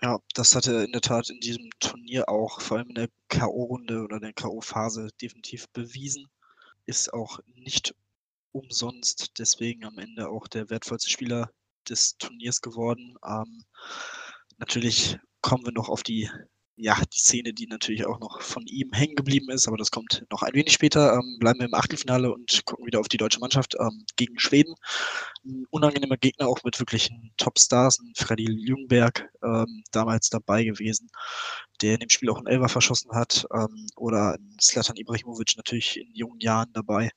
Ja, 0.00 0.20
das 0.34 0.54
hat 0.54 0.68
er 0.68 0.84
in 0.84 0.92
der 0.92 1.00
Tat 1.00 1.28
in 1.28 1.40
diesem 1.40 1.70
Turnier 1.80 2.28
auch, 2.28 2.60
vor 2.60 2.78
allem 2.78 2.90
in 2.90 2.94
der 2.94 3.08
K.O.-Runde 3.28 4.04
oder 4.04 4.20
der 4.20 4.32
K.O.-Phase, 4.32 5.10
definitiv 5.20 5.68
bewiesen. 5.70 6.26
Ist 6.86 7.12
auch 7.12 7.40
nicht 7.56 7.94
umsonst 8.52 9.38
deswegen 9.38 9.84
am 9.84 9.98
Ende 9.98 10.28
auch 10.28 10.46
der 10.46 10.70
wertvollste 10.70 11.10
Spieler 11.10 11.50
des 11.88 12.16
Turniers 12.16 12.60
geworden. 12.60 13.16
Ähm, 13.26 13.64
natürlich 14.58 15.18
kommen 15.40 15.64
wir 15.64 15.72
noch 15.72 15.88
auf 15.88 16.02
die 16.04 16.30
ja, 16.78 16.96
die 17.12 17.18
Szene, 17.18 17.52
die 17.52 17.66
natürlich 17.66 18.06
auch 18.06 18.20
noch 18.20 18.40
von 18.40 18.64
ihm 18.66 18.92
hängen 18.92 19.16
geblieben 19.16 19.50
ist, 19.50 19.66
aber 19.66 19.76
das 19.76 19.90
kommt 19.90 20.24
noch 20.30 20.42
ein 20.42 20.54
wenig 20.54 20.72
später. 20.72 21.14
Ähm, 21.14 21.36
bleiben 21.40 21.58
wir 21.58 21.66
im 21.66 21.74
Achtelfinale 21.74 22.32
und 22.32 22.64
gucken 22.64 22.86
wieder 22.86 23.00
auf 23.00 23.08
die 23.08 23.16
deutsche 23.16 23.40
Mannschaft 23.40 23.74
ähm, 23.80 24.04
gegen 24.16 24.38
Schweden. 24.38 24.74
Ein 25.44 25.66
unangenehmer 25.70 26.16
Gegner 26.16 26.46
auch 26.46 26.62
mit 26.62 26.78
wirklichen 26.78 27.32
Topstars, 27.36 27.98
ein 27.98 28.12
Freddy 28.16 28.46
Ljungberg 28.46 29.28
ähm, 29.42 29.82
damals 29.90 30.30
dabei 30.30 30.64
gewesen, 30.64 31.10
der 31.82 31.94
in 31.94 32.00
dem 32.00 32.10
Spiel 32.10 32.30
auch 32.30 32.38
einen 32.38 32.46
Elfer 32.46 32.68
verschossen 32.68 33.10
hat, 33.12 33.46
ähm, 33.52 33.86
oder 33.96 34.34
ein 34.34 34.56
Slatan 34.60 34.96
Ibrahimovic 34.96 35.56
natürlich 35.56 35.98
in 35.98 36.14
jungen 36.14 36.40
Jahren 36.40 36.72
dabei. 36.72 37.10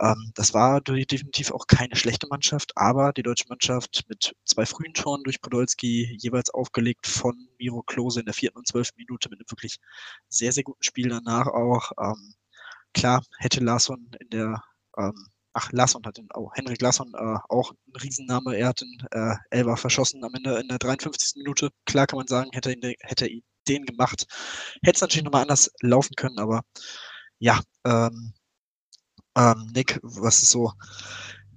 Ähm, 0.00 0.32
das 0.34 0.54
war 0.54 0.80
definitiv 0.80 1.52
auch 1.52 1.66
keine 1.66 1.96
schlechte 1.96 2.26
Mannschaft, 2.28 2.72
aber 2.76 3.12
die 3.12 3.22
deutsche 3.22 3.48
Mannschaft 3.48 4.04
mit 4.08 4.34
zwei 4.44 4.66
frühen 4.66 4.94
Toren 4.94 5.22
durch 5.24 5.40
Podolski, 5.40 6.16
jeweils 6.20 6.50
aufgelegt 6.50 7.06
von 7.06 7.48
Miro 7.58 7.82
Klose 7.82 8.20
in 8.20 8.26
der 8.26 8.34
vierten 8.34 8.58
und 8.58 8.66
zwölften 8.66 8.96
Minute 8.98 9.28
mit 9.28 9.40
einem 9.40 9.50
wirklich 9.50 9.78
sehr, 10.28 10.52
sehr 10.52 10.64
guten 10.64 10.82
Spiel 10.82 11.08
danach 11.10 11.46
auch. 11.48 11.92
Ähm, 12.00 12.34
klar, 12.94 13.22
hätte 13.38 13.60
Larsson 13.60 14.10
in 14.20 14.30
der 14.30 14.64
ähm, 14.96 15.26
ach, 15.52 15.72
Larsson 15.72 16.04
hat 16.04 16.16
den, 16.18 16.28
oh, 16.34 16.50
Henrik 16.54 16.80
Larsson, 16.80 17.12
äh, 17.14 17.38
auch 17.48 17.72
ein 17.72 17.96
Riesenname. 18.00 18.56
Er 18.56 18.68
hat 18.68 18.80
den 18.80 18.98
äh, 19.10 19.34
Elber 19.50 19.76
verschossen 19.76 20.24
am 20.24 20.34
Ende 20.34 20.58
in 20.60 20.68
der 20.68 20.78
53. 20.78 21.36
Minute. 21.36 21.70
Klar 21.86 22.06
kann 22.06 22.18
man 22.18 22.26
sagen, 22.26 22.50
hätte 22.52 22.72
ihn, 22.72 22.94
hätte 23.00 23.26
er 23.26 23.40
den 23.68 23.84
gemacht. 23.86 24.26
Hätte 24.82 24.96
es 24.96 25.00
natürlich 25.00 25.24
nochmal 25.24 25.42
anders 25.42 25.70
laufen 25.80 26.14
können, 26.16 26.38
aber 26.38 26.62
ja, 27.38 27.60
ähm, 27.84 28.34
ähm, 29.36 29.70
Nick, 29.74 29.98
was 30.02 30.42
ist 30.42 30.50
so 30.50 30.72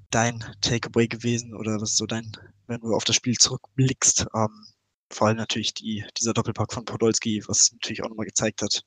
dein 0.09 0.43
Takeaway 0.61 1.07
gewesen 1.07 1.55
oder 1.55 1.81
was 1.81 1.91
ist 1.91 1.97
so 1.97 2.05
dein, 2.05 2.31
wenn 2.67 2.81
du 2.81 2.93
auf 2.93 3.03
das 3.03 3.15
Spiel 3.15 3.35
zurückblickst? 3.35 4.27
Ähm, 4.35 4.67
vor 5.09 5.27
allem 5.27 5.37
natürlich 5.37 5.73
die, 5.73 6.03
dieser 6.19 6.33
Doppelpack 6.33 6.73
von 6.73 6.85
Podolski, 6.85 7.43
was 7.47 7.71
natürlich 7.71 8.03
auch 8.03 8.09
nochmal 8.09 8.25
gezeigt 8.25 8.61
hat. 8.61 8.83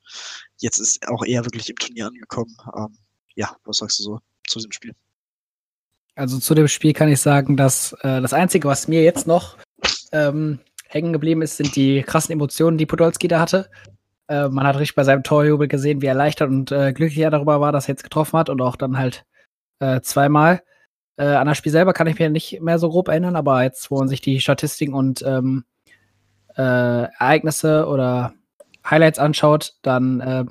Jetzt 0.57 0.79
ist 0.79 1.07
auch 1.07 1.23
er 1.25 1.45
wirklich 1.45 1.69
im 1.69 1.75
Turnier 1.77 2.07
angekommen. 2.07 2.55
Ähm, 2.75 2.97
ja, 3.35 3.55
was 3.63 3.77
sagst 3.77 3.99
du 3.99 4.03
so 4.03 4.19
zu 4.47 4.59
diesem 4.59 4.71
Spiel? 4.71 4.93
Also 6.15 6.39
zu 6.39 6.55
dem 6.55 6.67
Spiel 6.67 6.93
kann 6.93 7.09
ich 7.09 7.21
sagen, 7.21 7.55
dass 7.55 7.93
äh, 8.01 8.21
das 8.21 8.33
Einzige, 8.33 8.67
was 8.67 8.87
mir 8.87 9.03
jetzt 9.03 9.27
noch 9.27 9.57
ähm, 10.11 10.59
hängen 10.87 11.13
geblieben 11.13 11.41
ist, 11.41 11.57
sind 11.57 11.75
die 11.75 12.01
krassen 12.01 12.33
Emotionen, 12.33 12.77
die 12.77 12.85
Podolski 12.85 13.27
da 13.27 13.39
hatte. 13.39 13.69
Äh, 14.27 14.49
man 14.49 14.65
hat 14.65 14.77
richtig 14.77 14.95
bei 14.95 15.03
seinem 15.03 15.23
Torjubel 15.23 15.67
gesehen, 15.67 16.01
wie 16.01 16.07
erleichtert 16.07 16.49
und 16.49 16.71
äh, 16.71 16.93
glücklich 16.93 17.19
er 17.19 17.31
darüber 17.31 17.61
war, 17.61 17.71
dass 17.71 17.85
er 17.85 17.93
jetzt 17.93 18.03
getroffen 18.03 18.37
hat 18.37 18.49
und 18.49 18.61
auch 18.61 18.75
dann 18.75 18.97
halt 18.97 19.25
äh, 19.79 20.01
zweimal. 20.01 20.61
Äh, 21.17 21.25
an 21.25 21.47
das 21.47 21.57
Spiel 21.57 21.71
selber 21.71 21.93
kann 21.93 22.07
ich 22.07 22.19
mir 22.19 22.29
nicht 22.29 22.61
mehr 22.61 22.79
so 22.79 22.89
grob 22.89 23.07
erinnern, 23.07 23.35
aber 23.35 23.63
jetzt, 23.63 23.89
wo 23.89 23.97
man 23.97 24.07
sich 24.07 24.21
die 24.21 24.39
Statistiken 24.39 24.93
und 24.93 25.23
ähm, 25.25 25.65
äh, 26.55 26.61
Ereignisse 26.61 27.87
oder 27.87 28.33
Highlights 28.89 29.19
anschaut, 29.19 29.73
dann 29.81 30.49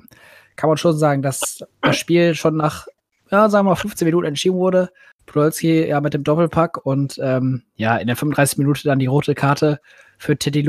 kann 0.57 0.69
man 0.69 0.77
schon 0.77 0.97
sagen, 0.97 1.21
dass 1.21 1.63
das 1.81 1.97
Spiel 1.97 2.35
schon 2.35 2.57
nach, 2.57 2.87
ja, 3.31 3.49
sagen 3.49 3.65
wir 3.65 3.71
mal, 3.71 3.75
15 3.75 4.05
Minuten 4.05 4.27
entschieden 4.27 4.57
wurde. 4.57 4.91
Podolski 5.27 5.87
ja 5.87 6.01
mit 6.01 6.13
dem 6.13 6.23
Doppelpack 6.23 6.85
und 6.85 7.19
ähm, 7.21 7.63
ja, 7.75 7.97
in 7.97 8.07
der 8.07 8.15
35 8.15 8.57
Minute 8.57 8.83
dann 8.83 8.99
die 8.99 9.05
rote 9.05 9.35
Karte 9.35 9.79
für 10.17 10.37
Teddy 10.37 10.61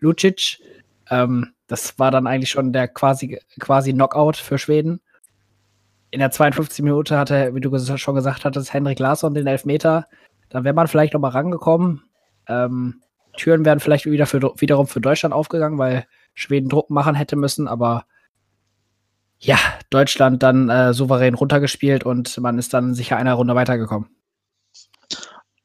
Lucic. 0.00 0.58
Ähm, 1.08 1.52
das 1.70 2.00
war 2.00 2.10
dann 2.10 2.26
eigentlich 2.26 2.50
schon 2.50 2.72
der 2.72 2.88
quasi, 2.88 3.38
quasi 3.60 3.92
Knockout 3.92 4.36
für 4.36 4.58
Schweden. 4.58 5.00
In 6.10 6.18
der 6.18 6.32
52 6.32 6.82
Minute 6.82 7.16
hatte, 7.16 7.54
wie 7.54 7.60
du 7.60 7.78
schon 7.96 8.16
gesagt 8.16 8.44
hattest, 8.44 8.74
Henrik 8.74 8.98
Larsson 8.98 9.34
den 9.34 9.46
Elfmeter. 9.46 10.06
Da 10.48 10.64
wäre 10.64 10.74
man 10.74 10.88
vielleicht 10.88 11.14
noch 11.14 11.20
mal 11.20 11.28
rangekommen. 11.28 12.02
Ähm, 12.48 13.02
Türen 13.36 13.64
wären 13.64 13.78
vielleicht 13.78 14.06
wieder 14.06 14.26
für, 14.26 14.40
wiederum 14.56 14.88
für 14.88 15.00
Deutschland 15.00 15.32
aufgegangen, 15.32 15.78
weil 15.78 16.06
Schweden 16.34 16.68
Druck 16.68 16.90
machen 16.90 17.14
hätte 17.14 17.36
müssen, 17.36 17.68
aber 17.68 18.04
ja, 19.38 19.56
Deutschland 19.90 20.42
dann 20.42 20.68
äh, 20.68 20.92
souverän 20.92 21.34
runtergespielt 21.34 22.04
und 22.04 22.36
man 22.38 22.58
ist 22.58 22.74
dann 22.74 22.94
sicher 22.94 23.16
einer 23.16 23.34
Runde 23.34 23.54
weitergekommen. 23.54 24.08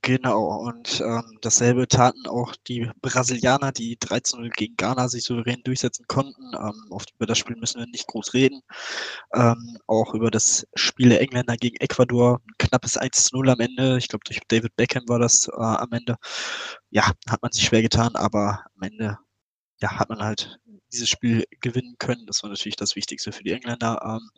Genau, 0.06 0.60
und 0.68 1.02
ähm, 1.02 1.40
dasselbe 1.42 1.88
taten 1.88 2.28
auch 2.28 2.56
die 2.68 2.92
Brasilianer, 3.02 3.72
die 3.72 3.98
13-0 3.98 4.52
gegen 4.52 4.76
Ghana 4.76 5.08
sich 5.10 5.24
souverän 5.24 5.64
durchsetzen 5.64 6.06
konnten. 6.08 6.54
Ähm, 6.54 6.86
oft 6.92 7.12
über 7.16 7.26
das 7.26 7.40
Spiel 7.40 7.56
müssen 7.56 7.80
wir 7.80 7.88
nicht 7.88 8.06
groß 8.06 8.36
reden. 8.36 8.62
Ähm, 9.34 9.80
auch 9.88 10.14
über 10.14 10.30
das 10.30 10.68
Spiel 10.76 11.10
der 11.10 11.22
Engländer 11.22 11.58
gegen 11.58 11.78
Ecuador, 11.78 12.40
ein 12.48 12.54
knappes 12.60 13.00
1-0 13.00 13.52
am 13.52 13.60
Ende. 13.60 13.98
Ich 13.98 14.08
glaube, 14.08 14.24
durch 14.26 14.40
David 14.48 14.76
Beckham 14.76 15.06
war 15.08 15.18
das 15.18 15.48
äh, 15.48 15.54
am 15.60 15.92
Ende. 15.92 16.18
Ja, 16.92 17.12
hat 17.28 17.42
man 17.42 17.52
sich 17.52 17.64
schwer 17.66 17.82
getan, 17.82 18.16
aber 18.16 18.64
am 18.76 18.84
Ende 18.84 19.18
ja, 19.82 19.98
hat 20.00 20.10
man 20.10 20.20
halt 20.22 20.60
dieses 20.94 21.10
Spiel 21.10 21.46
gewinnen 21.62 21.96
können. 21.98 22.28
Das 22.28 22.44
war 22.44 22.52
natürlich 22.52 22.76
das 22.76 22.96
Wichtigste 22.96 23.32
für 23.32 23.44
die 23.44 23.54
Engländer. 23.54 24.00
Ähm, 24.06 24.30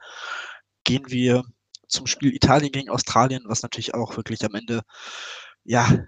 gehen 0.86 1.04
wir 1.10 1.44
zum 1.90 2.08
Spiel 2.08 2.34
Italien 2.34 2.72
gegen 2.72 2.90
Australien, 2.90 3.44
was 3.48 3.64
natürlich 3.64 3.94
auch 3.94 4.16
wirklich 4.18 4.46
am 4.46 4.56
Ende 4.56 4.82
ja, 5.68 6.06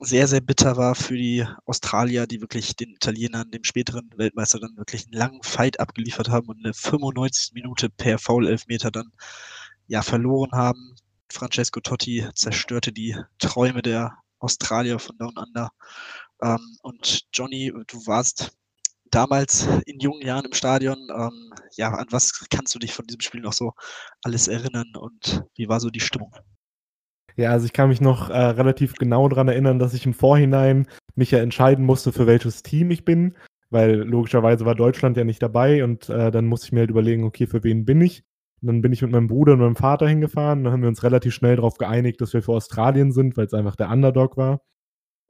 sehr, 0.00 0.28
sehr 0.28 0.40
bitter 0.40 0.76
war 0.76 0.94
für 0.94 1.16
die 1.16 1.44
Australier, 1.66 2.26
die 2.26 2.40
wirklich 2.40 2.76
den 2.76 2.90
Italienern, 2.90 3.50
dem 3.50 3.64
späteren 3.64 4.10
Weltmeister, 4.16 4.60
dann 4.60 4.76
wirklich 4.76 5.04
einen 5.06 5.14
langen 5.14 5.42
Fight 5.42 5.80
abgeliefert 5.80 6.28
haben 6.28 6.48
und 6.48 6.64
eine 6.64 6.74
95 6.74 7.54
Minute 7.54 7.90
per 7.90 8.18
Foul-Elfmeter 8.18 8.90
dann 8.90 9.12
ja 9.88 10.02
verloren 10.02 10.52
haben. 10.52 10.94
Francesco 11.30 11.80
Totti 11.80 12.28
zerstörte 12.34 12.92
die 12.92 13.16
Träume 13.38 13.82
der 13.82 14.18
Australier 14.38 14.98
von 14.98 15.16
Down 15.18 15.36
Under. 15.36 15.70
Ähm, 16.42 16.76
und 16.82 17.26
Johnny, 17.32 17.72
du 17.88 18.06
warst 18.06 18.52
damals 19.10 19.66
in 19.86 20.00
jungen 20.00 20.22
Jahren 20.22 20.44
im 20.44 20.52
Stadion. 20.52 20.98
Ähm, 21.10 21.52
ja, 21.76 21.90
an 21.92 22.06
was 22.10 22.46
kannst 22.50 22.74
du 22.74 22.78
dich 22.78 22.92
von 22.94 23.06
diesem 23.06 23.22
Spiel 23.22 23.40
noch 23.40 23.54
so 23.54 23.72
alles 24.22 24.48
erinnern 24.48 24.92
und 24.96 25.44
wie 25.56 25.68
war 25.68 25.80
so 25.80 25.90
die 25.90 26.00
Stimmung? 26.00 26.32
Ja, 27.38 27.52
also 27.52 27.66
ich 27.66 27.72
kann 27.72 27.88
mich 27.88 28.00
noch 28.00 28.30
äh, 28.30 28.36
relativ 28.36 28.94
genau 28.94 29.28
daran 29.28 29.46
erinnern, 29.46 29.78
dass 29.78 29.94
ich 29.94 30.04
im 30.04 30.12
Vorhinein 30.12 30.88
mich 31.14 31.30
ja 31.30 31.38
entscheiden 31.38 31.84
musste, 31.84 32.10
für 32.12 32.26
welches 32.26 32.64
Team 32.64 32.90
ich 32.90 33.04
bin, 33.04 33.36
weil 33.70 33.94
logischerweise 33.94 34.66
war 34.66 34.74
Deutschland 34.74 35.16
ja 35.16 35.22
nicht 35.22 35.40
dabei 35.40 35.84
und 35.84 36.08
äh, 36.08 36.32
dann 36.32 36.46
musste 36.46 36.66
ich 36.66 36.72
mir 36.72 36.80
halt 36.80 36.90
überlegen, 36.90 37.22
okay, 37.22 37.46
für 37.46 37.62
wen 37.62 37.84
bin 37.84 38.00
ich? 38.00 38.24
Und 38.60 38.66
dann 38.66 38.82
bin 38.82 38.92
ich 38.92 39.02
mit 39.02 39.12
meinem 39.12 39.28
Bruder 39.28 39.52
und 39.52 39.60
meinem 39.60 39.76
Vater 39.76 40.08
hingefahren. 40.08 40.64
Dann 40.64 40.72
haben 40.72 40.82
wir 40.82 40.88
uns 40.88 41.04
relativ 41.04 41.32
schnell 41.32 41.54
darauf 41.54 41.78
geeinigt, 41.78 42.20
dass 42.20 42.32
wir 42.32 42.42
für 42.42 42.54
Australien 42.54 43.12
sind, 43.12 43.36
weil 43.36 43.46
es 43.46 43.54
einfach 43.54 43.76
der 43.76 43.90
Underdog 43.90 44.36
war. 44.36 44.60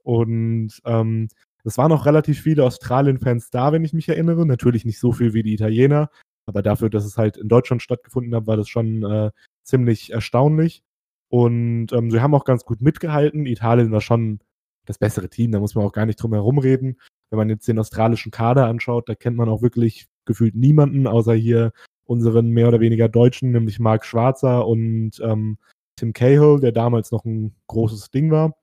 Und 0.01 0.81
ähm, 0.85 1.27
es 1.63 1.77
waren 1.77 1.91
auch 1.91 2.07
relativ 2.07 2.41
viele 2.41 2.63
Australien-Fans 2.63 3.51
da, 3.51 3.71
wenn 3.71 3.85
ich 3.85 3.93
mich 3.93 4.09
erinnere. 4.09 4.47
Natürlich 4.47 4.83
nicht 4.83 4.99
so 4.99 5.11
viel 5.11 5.35
wie 5.35 5.43
die 5.43 5.53
Italiener, 5.53 6.09
aber 6.47 6.63
dafür, 6.63 6.89
dass 6.89 7.05
es 7.05 7.17
halt 7.17 7.37
in 7.37 7.49
Deutschland 7.49 7.83
stattgefunden 7.83 8.33
hat, 8.33 8.47
war 8.47 8.57
das 8.57 8.67
schon 8.67 9.03
äh, 9.03 9.29
ziemlich 9.61 10.11
erstaunlich. 10.11 10.81
Und 11.29 11.93
ähm, 11.93 12.11
sie 12.11 12.21
haben 12.21 12.33
auch 12.33 12.45
ganz 12.45 12.65
gut 12.65 12.81
mitgehalten. 12.81 13.45
Italien 13.45 13.91
war 13.91 14.01
schon 14.01 14.39
das 14.85 14.97
bessere 14.97 15.29
Team, 15.29 15.51
da 15.51 15.59
muss 15.59 15.75
man 15.75 15.85
auch 15.85 15.91
gar 15.91 16.07
nicht 16.07 16.21
drum 16.21 16.33
herum 16.33 16.57
reden. 16.57 16.97
Wenn 17.29 17.37
man 17.37 17.49
jetzt 17.49 17.67
den 17.67 17.77
australischen 17.77 18.31
Kader 18.31 18.65
anschaut, 18.65 19.07
da 19.07 19.13
kennt 19.13 19.37
man 19.37 19.47
auch 19.47 19.61
wirklich 19.61 20.07
gefühlt 20.25 20.55
niemanden, 20.55 21.05
außer 21.05 21.33
hier 21.33 21.71
unseren 22.05 22.49
mehr 22.49 22.67
oder 22.67 22.79
weniger 22.79 23.07
Deutschen, 23.07 23.51
nämlich 23.51 23.79
Mark 23.79 24.03
Schwarzer 24.03 24.65
und 24.65 25.19
ähm, 25.21 25.59
Tim 25.95 26.13
Cahill, 26.13 26.59
der 26.59 26.71
damals 26.71 27.11
noch 27.11 27.23
ein 27.23 27.55
großes 27.67 28.09
Ding 28.09 28.31
war. 28.31 28.55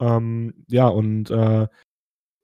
Ähm, 0.00 0.64
ja, 0.68 0.88
und 0.88 1.30
äh, 1.30 1.68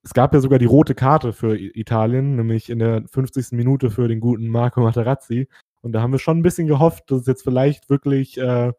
es 0.04 0.14
gab 0.14 0.32
ja 0.34 0.40
sogar 0.40 0.60
die 0.60 0.66
rote 0.66 0.94
Karte 0.94 1.32
für 1.32 1.56
Italien, 1.58 2.36
nämlich 2.36 2.70
in 2.70 2.78
der 2.78 3.04
50. 3.08 3.52
Minute 3.52 3.90
für 3.90 4.06
den 4.06 4.20
guten 4.20 4.48
Marco 4.48 4.80
Materazzi. 4.80 5.48
Und 5.80 5.92
da 5.92 6.02
haben 6.02 6.12
wir 6.12 6.18
schon 6.18 6.38
ein 6.38 6.42
bisschen 6.42 6.68
gehofft, 6.68 7.10
dass 7.10 7.22
es 7.22 7.26
jetzt 7.26 7.42
vielleicht 7.42 7.90
wirklich 7.90 8.38
äh, 8.38 8.72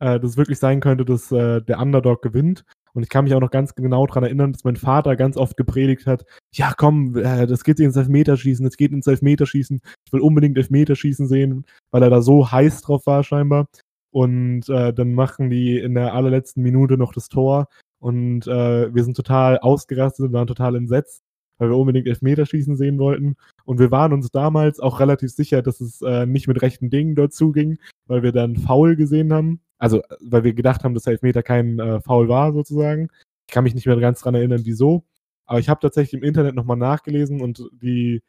äh, 0.00 0.18
dass 0.18 0.32
es 0.32 0.36
wirklich 0.36 0.58
sein 0.58 0.80
könnte, 0.80 1.04
dass 1.04 1.30
äh, 1.32 1.62
der 1.62 1.78
Underdog 1.78 2.22
gewinnt. 2.22 2.64
Und 2.92 3.04
ich 3.04 3.08
kann 3.08 3.24
mich 3.24 3.34
auch 3.34 3.40
noch 3.40 3.52
ganz 3.52 3.74
genau 3.74 4.06
daran 4.06 4.24
erinnern, 4.24 4.52
dass 4.52 4.64
mein 4.64 4.76
Vater 4.76 5.14
ganz 5.14 5.36
oft 5.36 5.56
gepredigt 5.56 6.06
hat, 6.06 6.24
ja 6.52 6.74
komm, 6.76 7.16
äh, 7.16 7.46
das 7.46 7.62
geht 7.62 7.78
ins 7.78 7.96
Elfmeterschießen, 7.96 8.64
das 8.64 8.76
geht 8.76 8.92
ins 8.92 9.06
Elfmeterschießen. 9.06 9.80
Ich 10.04 10.12
will 10.12 10.20
unbedingt 10.20 10.56
Elfmeterschießen 10.56 11.28
sehen, 11.28 11.64
weil 11.92 12.02
er 12.02 12.10
da 12.10 12.20
so 12.20 12.50
heiß 12.50 12.82
drauf 12.82 13.06
war 13.06 13.22
scheinbar. 13.22 13.68
Und 14.12 14.68
äh, 14.68 14.92
dann 14.92 15.14
machen 15.14 15.50
die 15.50 15.78
in 15.78 15.94
der 15.94 16.14
allerletzten 16.14 16.64
Minute 16.64 16.96
noch 16.96 17.12
das 17.12 17.28
Tor 17.28 17.68
und 18.00 18.46
äh, 18.46 18.92
wir 18.94 19.04
sind 19.04 19.16
total 19.16 19.58
ausgerastet 19.58 20.26
und 20.26 20.32
waren 20.32 20.46
total 20.46 20.74
entsetzt, 20.74 21.22
weil 21.58 21.68
wir 21.68 21.76
unbedingt 21.76 22.06
Elfmeterschießen 22.08 22.76
sehen 22.76 22.98
wollten. 22.98 23.36
Und 23.64 23.78
wir 23.78 23.90
waren 23.90 24.12
uns 24.12 24.30
damals 24.30 24.80
auch 24.80 25.00
relativ 25.00 25.30
sicher, 25.30 25.62
dass 25.62 25.80
es 25.80 26.00
äh, 26.00 26.26
nicht 26.26 26.48
mit 26.48 26.62
rechten 26.62 26.88
Dingen 26.90 27.14
dort 27.14 27.34
zuging, 27.34 27.78
weil 28.06 28.22
wir 28.22 28.32
dann 28.32 28.56
Foul 28.56 28.96
gesehen 28.96 29.32
haben. 29.32 29.60
Also, 29.80 30.02
weil 30.20 30.44
wir 30.44 30.52
gedacht 30.52 30.84
haben, 30.84 30.94
dass 30.94 31.04
der 31.04 31.12
Elfmeter 31.14 31.42
kein 31.42 31.78
äh, 31.78 32.00
Foul 32.02 32.28
war, 32.28 32.52
sozusagen. 32.52 33.08
Ich 33.48 33.54
kann 33.54 33.64
mich 33.64 33.74
nicht 33.74 33.86
mehr 33.86 33.96
ganz 33.96 34.20
dran 34.20 34.34
erinnern, 34.34 34.60
wieso. 34.64 35.04
Aber 35.46 35.58
ich 35.58 35.68
habe 35.70 35.80
tatsächlich 35.80 36.20
im 36.20 36.26
Internet 36.26 36.54
nochmal 36.54 36.76
nachgelesen 36.76 37.40
und 37.40 37.64
die 37.72 38.22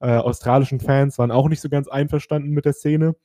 äh, 0.00 0.16
australischen 0.16 0.80
Fans 0.80 1.18
waren 1.18 1.32
auch 1.32 1.48
nicht 1.48 1.60
so 1.60 1.68
ganz 1.68 1.88
einverstanden 1.88 2.50
mit 2.50 2.64
der 2.64 2.72
Szene. 2.72 3.16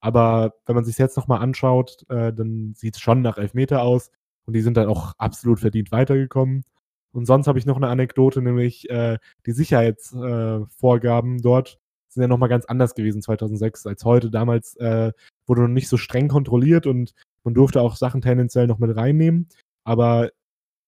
Aber 0.00 0.54
wenn 0.66 0.74
man 0.74 0.84
sich 0.84 0.98
jetzt 0.98 1.16
nochmal 1.16 1.40
anschaut, 1.42 2.04
äh, 2.08 2.32
dann 2.32 2.72
sieht 2.74 2.96
es 2.96 3.00
schon 3.02 3.20
nach 3.22 3.38
Elfmeter 3.38 3.82
aus. 3.82 4.10
Und 4.46 4.54
die 4.54 4.62
sind 4.62 4.76
dann 4.76 4.88
auch 4.88 5.12
absolut 5.18 5.60
verdient 5.60 5.92
weitergekommen. 5.92 6.64
Und 7.12 7.26
sonst 7.26 7.48
habe 7.48 7.58
ich 7.58 7.66
noch 7.66 7.76
eine 7.76 7.88
Anekdote, 7.88 8.42
nämlich 8.42 8.88
äh, 8.90 9.18
die 9.46 9.52
Sicherheitsvorgaben 9.52 11.38
äh, 11.38 11.42
dort 11.42 11.78
sind 12.16 12.22
ja 12.22 12.28
nochmal 12.28 12.48
ganz 12.48 12.64
anders 12.64 12.94
gewesen 12.94 13.22
2006 13.22 13.86
als 13.86 14.04
heute. 14.04 14.30
Damals 14.30 14.76
äh, 14.76 15.12
wurde 15.46 15.62
noch 15.62 15.68
nicht 15.68 15.88
so 15.88 15.96
streng 15.96 16.28
kontrolliert 16.28 16.86
und 16.86 17.14
man 17.44 17.54
durfte 17.54 17.80
auch 17.80 17.96
Sachen 17.96 18.20
tendenziell 18.20 18.66
noch 18.66 18.78
mit 18.78 18.96
reinnehmen. 18.96 19.48
Aber 19.84 20.30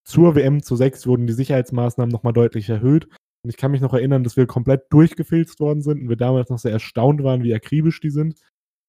zur 0.04 0.34
WM 0.34 0.62
zu 0.62 0.74
6 0.74 1.06
wurden 1.06 1.26
die 1.26 1.34
Sicherheitsmaßnahmen 1.34 2.10
nochmal 2.10 2.32
deutlich 2.32 2.68
erhöht. 2.68 3.08
Und 3.44 3.50
ich 3.50 3.56
kann 3.56 3.70
mich 3.70 3.80
noch 3.80 3.94
erinnern, 3.94 4.24
dass 4.24 4.36
wir 4.36 4.46
komplett 4.46 4.90
durchgefilzt 4.90 5.60
worden 5.60 5.82
sind 5.82 6.02
und 6.02 6.08
wir 6.08 6.16
damals 6.16 6.50
noch 6.50 6.58
sehr 6.58 6.72
erstaunt 6.72 7.22
waren, 7.22 7.44
wie 7.44 7.54
akribisch 7.54 8.00
die 8.00 8.10
sind. 8.10 8.40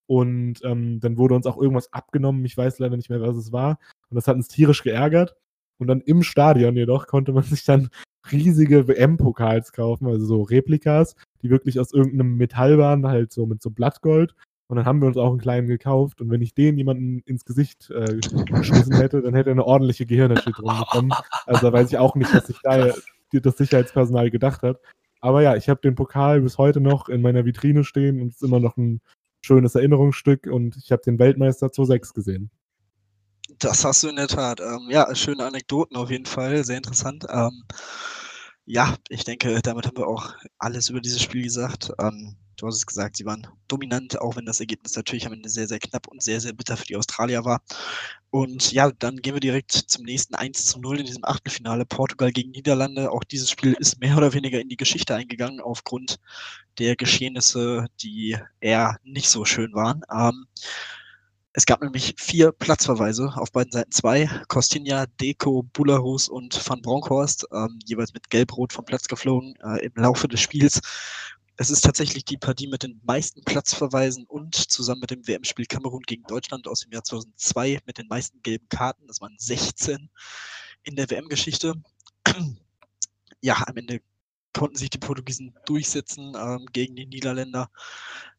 Und 0.07 0.63
ähm, 0.63 0.99
dann 0.99 1.17
wurde 1.17 1.35
uns 1.35 1.45
auch 1.45 1.57
irgendwas 1.57 1.93
abgenommen. 1.93 2.43
Ich 2.45 2.57
weiß 2.57 2.79
leider 2.79 2.97
nicht 2.97 3.09
mehr, 3.09 3.21
was 3.21 3.35
es 3.35 3.51
war. 3.51 3.77
Und 4.09 4.15
das 4.15 4.27
hat 4.27 4.35
uns 4.35 4.47
tierisch 4.47 4.81
geärgert. 4.81 5.35
Und 5.77 5.87
dann 5.87 6.01
im 6.01 6.23
Stadion 6.23 6.75
jedoch 6.75 7.05
konnte 7.05 7.31
man 7.31 7.43
sich 7.43 7.63
dann 7.63 7.89
riesige 8.31 8.87
WM-Pokals 8.87 9.71
kaufen, 9.71 10.07
also 10.07 10.25
so 10.25 10.41
Replikas, 10.41 11.15
die 11.41 11.49
wirklich 11.49 11.79
aus 11.79 11.93
irgendeinem 11.93 12.37
Metall 12.37 12.77
waren, 12.77 13.07
halt 13.07 13.31
so 13.31 13.45
mit 13.45 13.61
so 13.61 13.69
Blattgold. 13.69 14.35
Und 14.67 14.75
dann 14.75 14.85
haben 14.85 15.01
wir 15.01 15.07
uns 15.07 15.17
auch 15.17 15.31
einen 15.31 15.39
kleinen 15.39 15.67
gekauft. 15.67 16.21
Und 16.21 16.29
wenn 16.29 16.41
ich 16.41 16.53
den 16.53 16.77
jemanden 16.77 17.19
ins 17.25 17.43
Gesicht 17.43 17.89
äh, 17.89 18.19
geschmissen 18.45 18.95
hätte, 18.95 19.21
dann 19.21 19.33
hätte 19.33 19.49
er 19.49 19.53
eine 19.53 19.65
ordentliche 19.65 20.05
Gehirnerschütterung 20.05 20.79
bekommen. 20.79 21.11
Also 21.47 21.67
da 21.67 21.73
weiß 21.73 21.87
ich 21.87 21.97
auch 21.97 22.13
nicht, 22.15 22.33
was 22.33 22.47
sich 22.47 22.59
da 22.61 22.93
das 23.31 23.57
Sicherheitspersonal 23.57 24.29
gedacht 24.29 24.61
hat. 24.61 24.79
Aber 25.21 25.41
ja, 25.41 25.55
ich 25.55 25.69
habe 25.69 25.81
den 25.81 25.95
Pokal 25.95 26.41
bis 26.41 26.57
heute 26.57 26.81
noch 26.81 27.09
in 27.09 27.21
meiner 27.21 27.45
Vitrine 27.45 27.83
stehen 27.83 28.21
und 28.21 28.29
es 28.29 28.35
ist 28.35 28.43
immer 28.43 28.59
noch 28.59 28.77
ein 28.77 29.01
schönes 29.41 29.75
Erinnerungsstück 29.75 30.47
und 30.47 30.77
ich 30.77 30.91
habe 30.91 31.01
den 31.03 31.19
Weltmeister 31.19 31.67
2-6 31.67 32.13
gesehen. 32.13 32.51
Das 33.59 33.83
hast 33.83 34.03
du 34.03 34.07
in 34.07 34.15
der 34.15 34.27
Tat. 34.27 34.61
Ähm, 34.61 34.87
ja, 34.89 35.13
schöne 35.15 35.45
Anekdoten 35.45 35.97
auf 35.97 36.09
jeden 36.09 36.25
Fall, 36.25 36.63
sehr 36.63 36.77
interessant. 36.77 37.25
Ähm, 37.29 37.65
ja, 38.65 38.95
ich 39.09 39.25
denke, 39.25 39.61
damit 39.61 39.85
haben 39.85 39.97
wir 39.97 40.07
auch 40.07 40.33
alles 40.59 40.89
über 40.89 41.01
dieses 41.01 41.21
Spiel 41.21 41.43
gesagt. 41.43 41.91
Ähm, 41.99 42.37
du 42.55 42.67
hast 42.67 42.75
es 42.77 42.85
gesagt, 42.85 43.17
sie 43.17 43.25
waren 43.25 43.47
dominant, 43.67 44.19
auch 44.21 44.37
wenn 44.37 44.45
das 44.45 44.61
Ergebnis 44.61 44.95
natürlich 44.95 45.25
am 45.25 45.33
Ende 45.33 45.49
sehr, 45.49 45.67
sehr 45.67 45.79
knapp 45.79 46.07
und 46.07 46.23
sehr, 46.23 46.39
sehr 46.39 46.53
bitter 46.53 46.77
für 46.77 46.85
die 46.85 46.95
Australier 46.95 47.43
war. 47.43 47.61
Und 48.29 48.71
ja, 48.71 48.91
dann 48.91 49.17
gehen 49.17 49.33
wir 49.33 49.41
direkt 49.41 49.71
zum 49.73 50.05
nächsten 50.05 50.35
1 50.35 50.65
zu 50.65 50.79
0 50.79 50.99
in 51.01 51.05
diesem 51.05 51.25
Achtelfinale. 51.25 51.85
Portugal 51.85 52.31
gegen 52.31 52.51
Niederlande. 52.51 53.11
Auch 53.11 53.25
dieses 53.25 53.49
Spiel 53.49 53.73
ist 53.79 53.99
mehr 53.99 54.15
oder 54.15 54.33
weniger 54.33 54.61
in 54.61 54.69
die 54.69 54.77
Geschichte 54.77 55.15
eingegangen 55.15 55.59
aufgrund 55.59 56.19
der 56.77 56.95
Geschehnisse, 56.95 57.87
die 58.01 58.37
eher 58.61 58.97
nicht 59.03 59.29
so 59.29 59.43
schön 59.43 59.73
waren. 59.73 60.03
Ähm, 60.11 60.45
es 61.53 61.65
gab 61.65 61.81
nämlich 61.81 62.13
vier 62.17 62.51
Platzverweise 62.51 63.33
auf 63.35 63.51
beiden 63.51 63.71
Seiten 63.71 63.91
zwei. 63.91 64.29
Costinha, 64.47 65.07
Deco, 65.19 65.63
Bularus 65.63 66.29
und 66.29 66.67
Van 66.67 66.81
Bronckhorst, 66.81 67.47
ähm, 67.51 67.79
jeweils 67.85 68.13
mit 68.13 68.29
Gelb-Rot 68.29 68.71
vom 68.71 68.85
Platz 68.85 69.07
geflogen 69.07 69.55
äh, 69.63 69.85
im 69.85 69.91
Laufe 69.95 70.27
des 70.27 70.41
Spiels. 70.41 70.79
Es 71.57 71.69
ist 71.69 71.81
tatsächlich 71.81 72.23
die 72.23 72.37
Partie 72.37 72.67
mit 72.67 72.83
den 72.83 73.01
meisten 73.03 73.43
Platzverweisen 73.43 74.25
und 74.25 74.55
zusammen 74.55 75.01
mit 75.01 75.11
dem 75.11 75.27
WM-Spiel 75.27 75.65
Kamerun 75.65 76.03
gegen 76.03 76.23
Deutschland 76.23 76.67
aus 76.67 76.81
dem 76.81 76.91
Jahr 76.93 77.03
2002 77.03 77.79
mit 77.85 77.97
den 77.97 78.07
meisten 78.07 78.41
gelben 78.43 78.69
Karten. 78.69 79.07
Das 79.07 79.19
waren 79.19 79.35
16 79.37 80.09
in 80.83 80.95
der 80.95 81.09
WM-Geschichte. 81.09 81.73
Ja, 83.41 83.63
am 83.67 83.77
Ende 83.77 84.01
konnten 84.59 84.75
sich 84.75 84.89
die 84.89 84.97
Portugiesen 84.97 85.55
durchsetzen 85.65 86.35
ähm, 86.35 86.65
gegen 86.73 86.93
die 86.93 87.05
Niederländer, 87.05 87.69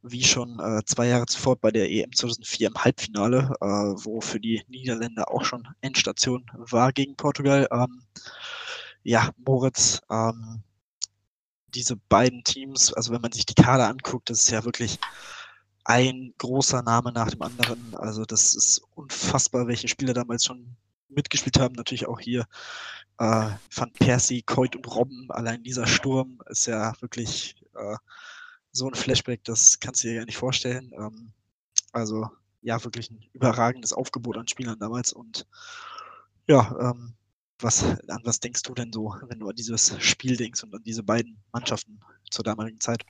wie 0.02 0.22
schon 0.22 0.60
äh, 0.60 0.82
zwei 0.84 1.06
Jahre 1.08 1.24
zuvor 1.24 1.56
bei 1.56 1.70
der 1.70 1.90
EM 1.90 2.12
2004 2.14 2.68
im 2.68 2.74
Halbfinale, 2.74 3.56
äh, 3.62 3.64
wo 3.64 4.20
für 4.20 4.38
die 4.38 4.62
Niederländer 4.68 5.30
auch 5.30 5.46
schon 5.46 5.66
Endstation 5.80 6.44
war 6.52 6.92
gegen 6.92 7.16
Portugal. 7.16 7.66
Ähm, 7.72 8.02
ja, 9.02 9.30
Moritz, 9.38 10.02
ähm, 10.10 10.62
diese 11.68 11.96
beiden 11.96 12.44
Teams, 12.44 12.92
also 12.92 13.14
wenn 13.14 13.22
man 13.22 13.32
sich 13.32 13.46
die 13.46 13.54
Kader 13.54 13.88
anguckt, 13.88 14.28
das 14.28 14.40
ist 14.40 14.50
ja 14.50 14.62
wirklich 14.66 14.98
ein 15.84 16.34
großer 16.36 16.82
Name 16.82 17.12
nach 17.12 17.30
dem 17.30 17.40
anderen. 17.40 17.94
Also 17.94 18.26
das 18.26 18.54
ist 18.54 18.82
unfassbar, 18.94 19.66
welche 19.68 19.88
Spieler 19.88 20.12
damals 20.12 20.44
schon 20.44 20.76
mitgespielt 21.10 21.58
haben. 21.58 21.74
Natürlich 21.74 22.06
auch 22.06 22.20
hier 22.20 22.46
äh, 23.18 23.50
Van 23.74 23.92
Persie, 23.92 24.42
Coit 24.42 24.76
und 24.76 24.86
Robben. 24.86 25.30
Allein 25.30 25.62
dieser 25.62 25.86
Sturm 25.86 26.40
ist 26.46 26.66
ja 26.66 26.94
wirklich 27.00 27.56
äh, 27.74 27.96
so 28.72 28.88
ein 28.88 28.94
Flashback, 28.94 29.44
das 29.44 29.80
kannst 29.80 30.02
du 30.02 30.08
dir 30.08 30.16
gar 30.16 30.24
nicht 30.26 30.36
vorstellen. 30.36 30.92
Ähm, 30.96 31.32
also 31.92 32.28
ja, 32.62 32.82
wirklich 32.84 33.10
ein 33.10 33.24
überragendes 33.32 33.92
Aufgebot 33.92 34.36
an 34.36 34.48
Spielern 34.48 34.78
damals. 34.78 35.12
Und 35.12 35.46
ja, 36.46 36.76
ähm, 36.80 37.14
was, 37.58 37.84
an 37.84 38.20
was 38.24 38.40
denkst 38.40 38.62
du 38.62 38.74
denn 38.74 38.92
so, 38.92 39.14
wenn 39.28 39.38
du 39.38 39.48
an 39.48 39.56
dieses 39.56 39.94
Spiel 40.02 40.36
denkst 40.36 40.62
und 40.64 40.74
an 40.74 40.82
diese 40.82 41.02
beiden 41.02 41.42
Mannschaften 41.52 42.00
zur 42.30 42.44
damaligen 42.44 42.80
Zeit? 42.80 43.04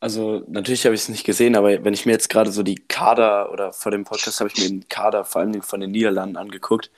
Also 0.00 0.44
natürlich 0.46 0.84
habe 0.84 0.94
ich 0.94 1.02
es 1.02 1.08
nicht 1.08 1.24
gesehen, 1.24 1.56
aber 1.56 1.84
wenn 1.84 1.94
ich 1.94 2.06
mir 2.06 2.12
jetzt 2.12 2.28
gerade 2.28 2.52
so 2.52 2.62
die 2.62 2.76
Kader 2.76 3.52
oder 3.52 3.72
vor 3.72 3.90
dem 3.90 4.04
Podcast 4.04 4.40
habe 4.40 4.50
ich 4.52 4.58
mir 4.58 4.68
den 4.68 4.88
Kader 4.88 5.24
vor 5.24 5.40
allem 5.40 5.60
von 5.62 5.80
den 5.80 5.90
Niederlanden 5.90 6.36
angeguckt. 6.36 6.90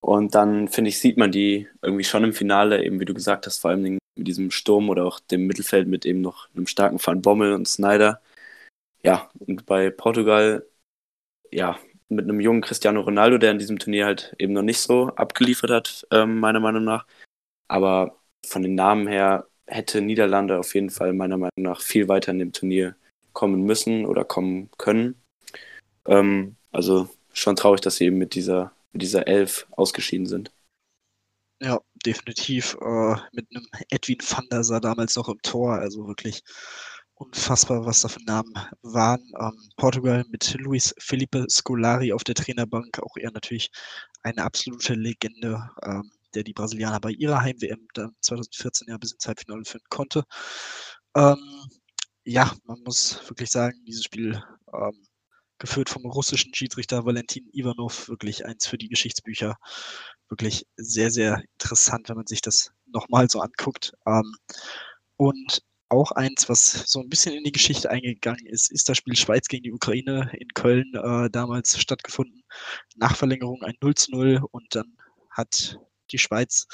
Und 0.00 0.34
dann 0.34 0.68
finde 0.68 0.90
ich, 0.90 0.98
sieht 0.98 1.16
man 1.16 1.32
die 1.32 1.68
irgendwie 1.80 2.04
schon 2.04 2.24
im 2.24 2.34
Finale, 2.34 2.84
eben 2.84 3.00
wie 3.00 3.04
du 3.06 3.14
gesagt 3.14 3.46
hast, 3.46 3.58
vor 3.58 3.70
allem 3.70 3.82
mit 3.82 4.00
diesem 4.16 4.50
Sturm 4.50 4.90
oder 4.90 5.06
auch 5.06 5.20
dem 5.20 5.46
Mittelfeld 5.46 5.88
mit 5.88 6.04
eben 6.04 6.20
noch 6.20 6.48
einem 6.54 6.66
starken 6.66 6.98
Van 7.02 7.22
Bommel 7.22 7.54
und 7.54 7.68
Snyder. 7.68 8.20
Ja, 9.02 9.30
und 9.38 9.66
bei 9.66 9.90
Portugal, 9.90 10.66
ja, 11.52 11.78
mit 12.08 12.24
einem 12.24 12.40
jungen 12.40 12.62
Cristiano 12.62 13.00
Ronaldo, 13.00 13.38
der 13.38 13.52
in 13.52 13.58
diesem 13.58 13.78
Turnier 13.78 14.06
halt 14.06 14.34
eben 14.38 14.52
noch 14.52 14.62
nicht 14.62 14.80
so 14.80 15.08
abgeliefert 15.16 15.70
hat, 15.70 16.06
ähm, 16.10 16.40
meiner 16.40 16.60
Meinung 16.60 16.84
nach. 16.84 17.06
Aber 17.68 18.20
von 18.46 18.62
den 18.62 18.74
Namen 18.74 19.06
her 19.06 19.48
hätte 19.66 20.00
Niederlande 20.00 20.58
auf 20.58 20.74
jeden 20.74 20.90
Fall 20.90 21.12
meiner 21.12 21.36
Meinung 21.36 21.52
nach 21.56 21.80
viel 21.80 22.08
weiter 22.08 22.32
in 22.32 22.38
dem 22.38 22.52
Turnier 22.52 22.96
kommen 23.32 23.64
müssen 23.64 24.06
oder 24.06 24.24
kommen 24.24 24.70
können. 24.78 25.16
Ähm, 26.06 26.56
also 26.72 27.08
schon 27.32 27.56
traurig, 27.56 27.80
dass 27.80 27.96
sie 27.96 28.06
eben 28.06 28.18
mit 28.18 28.34
dieser, 28.34 28.72
mit 28.92 29.02
dieser 29.02 29.26
Elf 29.26 29.66
ausgeschieden 29.72 30.26
sind. 30.26 30.52
Ja, 31.60 31.80
definitiv. 32.04 32.76
Äh, 32.80 33.16
mit 33.32 33.46
einem 33.50 33.66
Edwin 33.90 34.18
van 34.20 34.46
der 34.50 34.64
Sar 34.64 34.80
damals 34.80 35.16
noch 35.16 35.28
im 35.28 35.40
Tor. 35.42 35.74
Also 35.74 36.06
wirklich 36.06 36.42
unfassbar, 37.14 37.86
was 37.86 38.02
da 38.02 38.08
für 38.08 38.22
Namen 38.24 38.52
waren. 38.82 39.22
Ähm, 39.40 39.70
Portugal 39.76 40.24
mit 40.30 40.54
Luis 40.58 40.94
Felipe 40.98 41.46
Scolari 41.48 42.12
auf 42.12 42.24
der 42.24 42.34
Trainerbank, 42.34 42.98
auch 43.00 43.16
er 43.16 43.30
natürlich 43.30 43.70
eine 44.22 44.42
absolute 44.42 44.94
Legende, 44.94 45.70
ähm, 45.82 46.10
der 46.34 46.44
die 46.44 46.52
Brasilianer 46.52 47.00
bei 47.00 47.10
ihrer 47.10 47.40
Heim-WM 47.40 47.86
2014 48.20 48.88
ja 48.88 48.98
bis 48.98 49.12
ins 49.12 49.26
Halbfinale 49.26 49.64
führen 49.64 49.84
konnte. 49.88 50.24
Ähm, 51.16 51.38
ja, 52.24 52.52
man 52.64 52.80
muss 52.84 53.28
wirklich 53.28 53.50
sagen, 53.50 53.84
dieses 53.86 54.04
Spiel 54.04 54.42
ähm, 54.72 55.06
geführt 55.58 55.88
vom 55.88 56.04
russischen 56.06 56.54
Schiedsrichter 56.54 57.04
Valentin 57.04 57.48
Ivanov, 57.52 58.08
wirklich 58.08 58.44
eins 58.44 58.66
für 58.66 58.78
die 58.78 58.88
Geschichtsbücher. 58.88 59.56
Wirklich 60.28 60.66
sehr, 60.76 61.10
sehr 61.10 61.42
interessant, 61.54 62.08
wenn 62.08 62.16
man 62.16 62.26
sich 62.26 62.40
das 62.40 62.72
nochmal 62.86 63.30
so 63.30 63.40
anguckt. 63.40 63.92
Ähm, 64.06 64.34
und 65.16 65.62
auch 65.88 66.12
eins, 66.12 66.48
was 66.48 66.72
so 66.86 67.00
ein 67.00 67.08
bisschen 67.08 67.34
in 67.34 67.44
die 67.44 67.52
Geschichte 67.52 67.90
eingegangen 67.90 68.46
ist, 68.46 68.72
ist 68.72 68.88
das 68.88 68.98
Spiel 68.98 69.16
Schweiz 69.16 69.48
gegen 69.48 69.62
die 69.62 69.72
Ukraine 69.72 70.30
in 70.38 70.48
Köln 70.54 70.92
äh, 70.94 71.30
damals 71.30 71.78
stattgefunden. 71.78 72.42
Nach 72.96 73.16
Verlängerung 73.16 73.62
ein 73.62 73.76
0 73.80 73.94
zu 73.94 74.10
0 74.12 74.40
und 74.50 74.74
dann 74.74 74.96
hat 75.30 75.78
die 76.10 76.18
Schweiz 76.18 76.66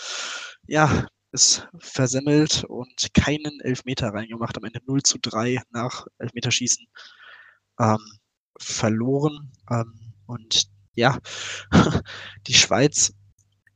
ja 0.67 1.07
es 1.33 1.63
versemmelt 1.79 2.65
und 2.65 3.15
keinen 3.15 3.61
Elfmeter 3.61 4.09
reingemacht. 4.09 4.57
Am 4.57 4.65
Ende 4.65 4.81
0 4.87 5.03
zu 5.03 5.19
3 5.19 5.63
nach 5.71 6.07
Elfmeterschießen 6.19 6.87
ähm, 7.79 7.99
verloren. 8.59 9.53
Ähm, 9.71 10.15
und 10.27 10.69
ja, 10.95 11.19
die 12.47 12.55
Schweiz 12.55 13.13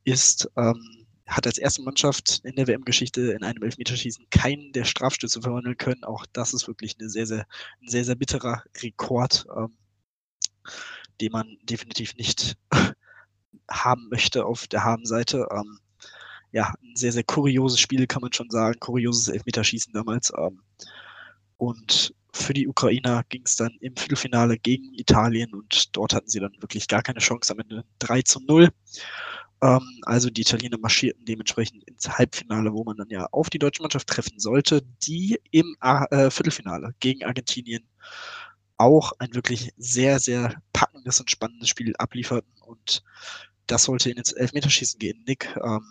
ist 0.03 0.49
ähm, 0.57 1.05
hat 1.27 1.47
als 1.47 1.57
erste 1.57 1.81
Mannschaft 1.81 2.41
in 2.43 2.55
der 2.55 2.67
WM-Geschichte 2.67 3.31
in 3.31 3.43
einem 3.43 3.63
Elfmeterschießen 3.63 4.29
keinen 4.29 4.71
der 4.73 4.85
Strafstöße 4.85 5.41
verwandeln 5.41 5.77
können. 5.77 6.03
Auch 6.03 6.25
das 6.33 6.53
ist 6.53 6.67
wirklich 6.67 6.97
eine 6.99 7.09
sehr, 7.09 7.25
sehr, 7.25 7.47
ein 7.81 7.87
sehr, 7.87 8.05
sehr 8.05 8.15
bitterer 8.15 8.63
Rekord, 8.83 9.45
ähm, 9.57 9.75
den 11.19 11.31
man 11.31 11.57
definitiv 11.63 12.15
nicht 12.15 12.57
haben 13.69 14.07
möchte 14.09 14.45
auf 14.45 14.67
der 14.67 14.83
Habenseite. 14.83 15.47
Ähm, 15.51 15.79
ja, 16.51 16.73
ein 16.83 16.95
sehr, 16.95 17.11
sehr 17.11 17.23
kurioses 17.23 17.79
Spiel, 17.79 18.07
kann 18.07 18.21
man 18.21 18.33
schon 18.33 18.49
sagen. 18.49 18.79
Kurioses 18.79 19.27
Elfmeterschießen 19.27 19.93
damals. 19.93 20.31
Ähm, 20.37 20.61
und 21.57 22.13
für 22.33 22.53
die 22.53 22.67
Ukrainer 22.67 23.23
ging 23.29 23.43
es 23.45 23.55
dann 23.55 23.75
im 23.79 23.95
Viertelfinale 23.95 24.57
gegen 24.57 24.93
Italien 24.93 25.53
und 25.53 25.95
dort 25.95 26.13
hatten 26.13 26.27
sie 26.27 26.39
dann 26.39 26.51
wirklich 26.59 26.87
gar 26.87 27.01
keine 27.01 27.19
Chance 27.19 27.53
am 27.53 27.59
Ende 27.59 27.85
3 27.99 28.21
zu 28.23 28.41
0. 28.41 28.69
Ähm, 29.61 30.01
also 30.03 30.29
die 30.29 30.41
Italiener 30.41 30.77
marschierten 30.77 31.25
dementsprechend 31.25 31.83
ins 31.85 32.09
Halbfinale, 32.09 32.73
wo 32.73 32.83
man 32.83 32.97
dann 32.97 33.09
ja 33.09 33.25
auf 33.31 33.49
die 33.49 33.59
deutsche 33.59 33.81
Mannschaft 33.81 34.07
treffen 34.07 34.37
sollte, 34.37 34.81
die 35.03 35.39
im 35.51 35.75
äh, 35.81 36.29
Viertelfinale 36.29 36.93
gegen 36.99 37.23
Argentinien 37.23 37.87
auch 38.77 39.13
ein 39.19 39.33
wirklich 39.33 39.71
sehr, 39.77 40.19
sehr 40.19 40.61
packendes 40.73 41.19
und 41.19 41.31
spannendes 41.31 41.69
Spiel 41.69 41.95
ablieferten. 41.97 42.51
Und 42.61 43.03
das 43.67 43.83
sollte 43.83 44.11
ins 44.11 44.31
Elfmeterschießen 44.31 44.99
gehen. 44.99 45.23
Nick, 45.27 45.55
ähm, 45.57 45.83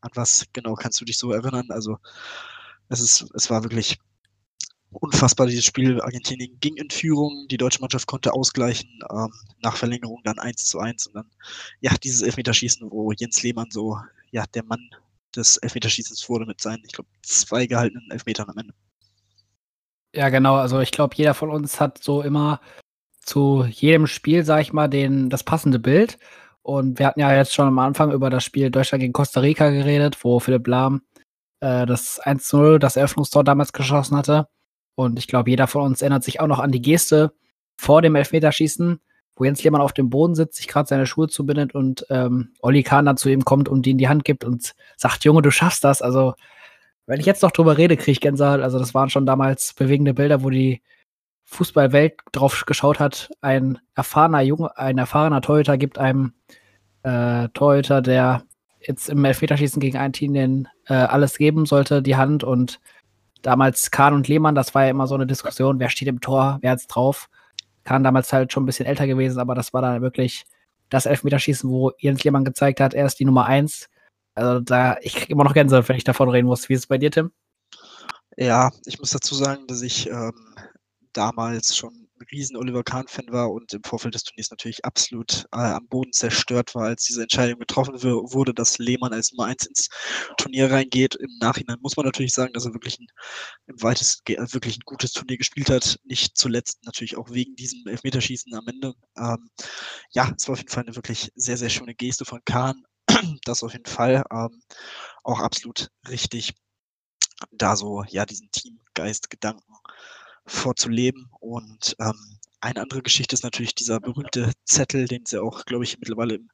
an 0.00 0.10
was 0.14 0.46
genau 0.52 0.74
kannst 0.74 1.00
du 1.00 1.04
dich 1.04 1.18
so 1.18 1.32
erinnern? 1.32 1.70
Also 1.70 1.98
es, 2.88 3.00
ist, 3.00 3.26
es 3.34 3.50
war 3.50 3.62
wirklich 3.62 3.98
unfassbar, 4.90 5.46
dieses 5.46 5.64
Spiel. 5.64 6.00
Argentinien 6.00 6.58
ging 6.60 6.76
in 6.76 6.90
Führung, 6.90 7.46
die 7.48 7.56
deutsche 7.56 7.80
Mannschaft 7.80 8.06
konnte 8.06 8.32
ausgleichen, 8.32 9.00
ähm, 9.10 9.32
nach 9.62 9.76
Verlängerung 9.76 10.20
dann 10.24 10.38
1 10.38 10.64
zu 10.64 10.78
1 10.78 11.08
und 11.08 11.14
dann, 11.14 11.30
ja, 11.80 11.94
dieses 12.02 12.22
Elfmeterschießen, 12.22 12.90
wo 12.90 13.12
Jens 13.12 13.42
Lehmann 13.42 13.70
so, 13.70 13.98
ja, 14.30 14.44
der 14.54 14.64
Mann 14.64 14.90
des 15.34 15.56
Elfmeterschießens 15.58 16.28
wurde 16.28 16.46
mit 16.46 16.60
seinen, 16.60 16.84
ich 16.84 16.92
glaube, 16.92 17.08
zwei 17.22 17.66
gehaltenen 17.66 18.10
Elfmetern 18.10 18.50
am 18.50 18.58
Ende. 18.58 18.74
Ja, 20.14 20.28
genau. 20.28 20.56
Also 20.56 20.80
ich 20.80 20.92
glaube, 20.92 21.16
jeder 21.16 21.32
von 21.32 21.50
uns 21.50 21.80
hat 21.80 22.02
so 22.02 22.20
immer 22.20 22.60
zu 23.20 23.64
jedem 23.64 24.06
Spiel, 24.06 24.44
sag 24.44 24.60
ich 24.60 24.72
mal, 24.72 24.88
den, 24.88 25.30
das 25.30 25.42
passende 25.42 25.78
Bild. 25.78 26.18
Und 26.62 26.98
wir 26.98 27.06
hatten 27.06 27.20
ja 27.20 27.34
jetzt 27.34 27.54
schon 27.54 27.66
am 27.66 27.78
Anfang 27.78 28.12
über 28.12 28.30
das 28.30 28.44
Spiel 28.44 28.70
Deutschland 28.70 29.00
gegen 29.00 29.12
Costa 29.12 29.40
Rica 29.40 29.70
geredet, 29.70 30.22
wo 30.22 30.38
Philipp 30.38 30.66
Lahm 30.66 31.02
äh, 31.60 31.86
das 31.86 32.22
1-0, 32.22 32.78
das 32.78 32.96
Eröffnungstor 32.96 33.44
damals 33.44 33.72
geschossen 33.72 34.16
hatte. 34.16 34.48
Und 34.94 35.18
ich 35.18 35.26
glaube, 35.26 35.50
jeder 35.50 35.66
von 35.66 35.82
uns 35.82 36.02
erinnert 36.02 36.24
sich 36.24 36.40
auch 36.40 36.46
noch 36.46 36.58
an 36.58 36.70
die 36.70 36.82
Geste 36.82 37.32
vor 37.76 38.02
dem 38.02 38.14
Elfmeterschießen, 38.14 39.00
wo 39.36 39.44
Jens 39.44 39.64
Lehmann 39.64 39.80
auf 39.80 39.92
dem 39.92 40.10
Boden 40.10 40.34
sitzt, 40.34 40.56
sich 40.56 40.68
gerade 40.68 40.88
seine 40.88 41.06
Schuhe 41.06 41.28
zubindet 41.28 41.74
und 41.74 42.06
ähm, 42.10 42.52
Olli 42.60 42.82
Kahn 42.82 43.06
dann 43.06 43.16
zu 43.16 43.28
ihm 43.28 43.44
kommt 43.44 43.68
und 43.68 43.86
ihm 43.86 43.98
die 43.98 44.08
Hand 44.08 44.24
gibt 44.24 44.44
und 44.44 44.74
sagt, 44.96 45.24
Junge, 45.24 45.42
du 45.42 45.50
schaffst 45.50 45.82
das. 45.84 46.02
Also 46.02 46.34
wenn 47.06 47.18
ich 47.18 47.26
jetzt 47.26 47.42
noch 47.42 47.50
drüber 47.50 47.78
rede, 47.78 47.96
kriege 47.96 48.12
ich 48.12 48.20
Gänsehaut. 48.20 48.60
Also 48.60 48.78
das 48.78 48.94
waren 48.94 49.10
schon 49.10 49.26
damals 49.26 49.74
bewegende 49.74 50.14
Bilder, 50.14 50.42
wo 50.42 50.50
die 50.50 50.82
Fußballwelt 51.52 52.14
drauf 52.32 52.64
geschaut 52.66 52.98
hat. 52.98 53.30
Ein 53.40 53.78
erfahrener 53.94 54.40
Junge, 54.40 54.76
ein 54.76 54.98
erfahrener 54.98 55.40
Torhüter 55.40 55.78
gibt 55.78 55.98
einem 55.98 56.32
äh, 57.02 57.48
Torhüter, 57.50 58.02
der 58.02 58.42
jetzt 58.80 59.08
im 59.08 59.24
Elfmeterschießen 59.24 59.80
gegen 59.80 59.98
ein 59.98 60.12
Team 60.12 60.34
den, 60.34 60.68
äh, 60.86 60.94
alles 60.94 61.38
geben 61.38 61.66
sollte, 61.66 62.02
die 62.02 62.16
Hand. 62.16 62.42
Und 62.44 62.80
damals 63.42 63.90
Kahn 63.90 64.14
und 64.14 64.28
Lehmann, 64.28 64.54
das 64.54 64.74
war 64.74 64.84
ja 64.84 64.90
immer 64.90 65.06
so 65.06 65.14
eine 65.14 65.26
Diskussion, 65.26 65.78
wer 65.78 65.90
steht 65.90 66.08
im 66.08 66.20
Tor, 66.20 66.58
wer 66.62 66.72
hat's 66.72 66.86
drauf. 66.86 67.28
Kahn 67.84 68.04
damals 68.04 68.32
halt 68.32 68.52
schon 68.52 68.62
ein 68.62 68.66
bisschen 68.66 68.86
älter 68.86 69.06
gewesen, 69.06 69.40
aber 69.40 69.54
das 69.54 69.72
war 69.72 69.82
dann 69.82 70.02
wirklich 70.02 70.44
das 70.88 71.06
Elfmeterschießen, 71.06 71.68
wo 71.68 71.92
Jens 71.98 72.22
Lehmann 72.22 72.44
gezeigt 72.44 72.80
hat, 72.80 72.94
er 72.94 73.06
ist 73.06 73.18
die 73.18 73.24
Nummer 73.24 73.46
eins. 73.46 73.88
Also 74.34 74.60
da, 74.60 74.96
ich 75.00 75.14
kriege 75.14 75.32
immer 75.32 75.44
noch 75.44 75.54
Gänsehaut, 75.54 75.88
wenn 75.88 75.96
ich 75.96 76.04
davon 76.04 76.28
reden 76.28 76.46
muss. 76.46 76.68
Wie 76.68 76.74
ist 76.74 76.80
es 76.80 76.86
bei 76.86 76.98
dir, 76.98 77.10
Tim? 77.10 77.32
Ja, 78.36 78.70
ich 78.86 78.98
muss 78.98 79.10
dazu 79.10 79.34
sagen, 79.34 79.66
dass 79.66 79.82
ich 79.82 80.08
ähm, 80.08 80.32
damals 81.12 81.76
schon 81.76 81.94
ein 81.94 82.26
riesen 82.30 82.56
Oliver 82.56 82.82
Kahn-Fan 82.84 83.26
war 83.30 83.50
und 83.50 83.72
im 83.72 83.82
Vorfeld 83.84 84.14
des 84.14 84.24
Turniers 84.24 84.50
natürlich 84.50 84.84
absolut 84.84 85.46
äh, 85.52 85.58
am 85.58 85.86
Boden 85.88 86.12
zerstört 86.12 86.74
war, 86.74 86.84
als 86.84 87.04
diese 87.04 87.22
Entscheidung 87.22 87.58
getroffen 87.58 88.02
wurde, 88.02 88.54
dass 88.54 88.78
Lehmann 88.78 89.12
als 89.12 89.32
Nummer 89.32 89.46
1 89.46 89.66
ins 89.66 89.88
Turnier 90.38 90.70
reingeht. 90.70 91.14
Im 91.16 91.30
Nachhinein 91.40 91.78
muss 91.80 91.96
man 91.96 92.06
natürlich 92.06 92.32
sagen, 92.32 92.52
dass 92.52 92.64
er 92.66 92.74
wirklich 92.74 92.98
ein, 92.98 93.06
im 93.66 93.82
weitesten 93.82 94.22
wirklich 94.52 94.78
ein 94.78 94.84
gutes 94.84 95.12
Turnier 95.12 95.38
gespielt 95.38 95.70
hat. 95.70 95.98
Nicht 96.04 96.36
zuletzt 96.36 96.84
natürlich 96.84 97.16
auch 97.16 97.30
wegen 97.30 97.56
diesem 97.56 97.86
Elfmeterschießen 97.86 98.54
am 98.54 98.66
Ende. 98.68 98.94
Ähm, 99.16 99.50
ja, 100.12 100.32
es 100.36 100.46
war 100.48 100.54
auf 100.54 100.58
jeden 100.58 100.70
Fall 100.70 100.84
eine 100.84 100.96
wirklich 100.96 101.30
sehr, 101.34 101.56
sehr 101.56 101.70
schöne 101.70 101.94
Geste 101.94 102.24
von 102.24 102.40
Kahn. 102.44 102.82
Das 103.44 103.62
auf 103.62 103.72
jeden 103.72 103.86
Fall 103.86 104.24
ähm, 104.32 104.62
auch 105.24 105.40
absolut 105.40 105.90
richtig, 106.08 106.54
da 107.50 107.76
so 107.76 108.04
ja 108.08 108.24
diesen 108.26 108.50
Teamgeist, 108.52 109.30
Gedanken 109.30 109.71
vorzuleben. 110.46 111.28
Und 111.40 111.96
ähm, 111.98 112.38
eine 112.60 112.80
andere 112.80 113.02
Geschichte 113.02 113.34
ist 113.34 113.42
natürlich 113.42 113.74
dieser 113.74 114.00
berühmte 114.00 114.52
Zettel, 114.64 115.06
den 115.06 115.22
es 115.24 115.32
ja 115.32 115.40
auch, 115.40 115.64
glaube 115.64 115.84
ich, 115.84 115.98
mittlerweile 115.98 116.36
im 116.36 116.48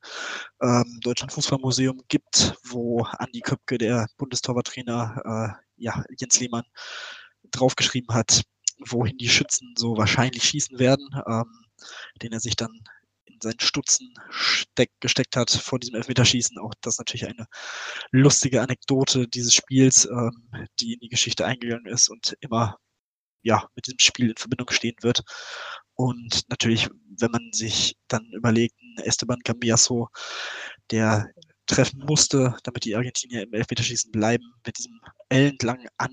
ähm, 0.63 1.01
Deutschen 1.03 1.29
Fußballmuseum 1.29 2.03
gibt, 2.09 2.55
wo 2.65 3.03
Andi 3.03 3.41
Köpke, 3.41 3.77
der 3.77 4.09
Bundestorwarttrainer, 4.17 5.57
äh, 5.57 5.83
ja, 5.83 6.03
Jens 6.19 6.41
Lehmann, 6.41 6.65
draufgeschrieben 7.51 8.15
hat, 8.15 8.43
wohin 8.87 9.19
die 9.19 9.29
Schützen 9.29 9.75
so 9.77 9.97
wahrscheinlich 9.97 10.45
schießen 10.45 10.79
werden, 10.79 11.09
ähm, 11.27 11.67
den 12.23 12.33
er 12.33 12.41
sich 12.41 12.57
dann 12.57 12.73
in 13.27 13.39
seinen 13.43 13.61
Stutzen 13.61 14.15
steck, 14.31 14.91
gesteckt 15.01 15.37
hat 15.37 15.51
vor 15.51 15.79
diesem 15.79 15.97
Elfmeterschießen. 15.97 16.59
Auch 16.59 16.73
das 16.81 16.95
ist 16.95 16.99
natürlich 17.01 17.27
eine 17.27 17.47
lustige 18.11 18.63
Anekdote 18.63 19.29
dieses 19.29 19.55
Spiels, 19.55 20.07
ähm, 20.07 20.49
die 20.81 20.95
in 20.95 21.01
die 21.01 21.09
Geschichte 21.09 21.45
eingegangen 21.45 21.87
ist 21.87 22.09
und 22.09 22.37
immer 22.41 22.79
ja, 23.43 23.69
mit 23.75 23.87
diesem 23.87 23.99
Spiel 23.99 24.31
in 24.31 24.37
Verbindung 24.37 24.71
stehen 24.71 24.97
wird. 25.03 25.23
Und 25.95 26.43
natürlich, 26.49 26.89
wenn 27.19 27.31
man 27.31 27.51
sich 27.53 27.97
dann 28.09 28.25
überlegt, 28.33 28.77
Esteban 28.99 29.41
Cambiasso, 29.41 30.09
der 30.91 31.29
treffen 31.67 32.01
musste, 32.07 32.57
damit 32.63 32.85
die 32.85 32.97
Argentinier 32.97 33.43
im 33.43 33.53
Elfmeterschießen 33.53 34.11
bleiben, 34.13 34.45
mit 34.65 34.79
diesem 34.79 35.01
ellenlangen 35.29 35.89
An, 35.99 36.11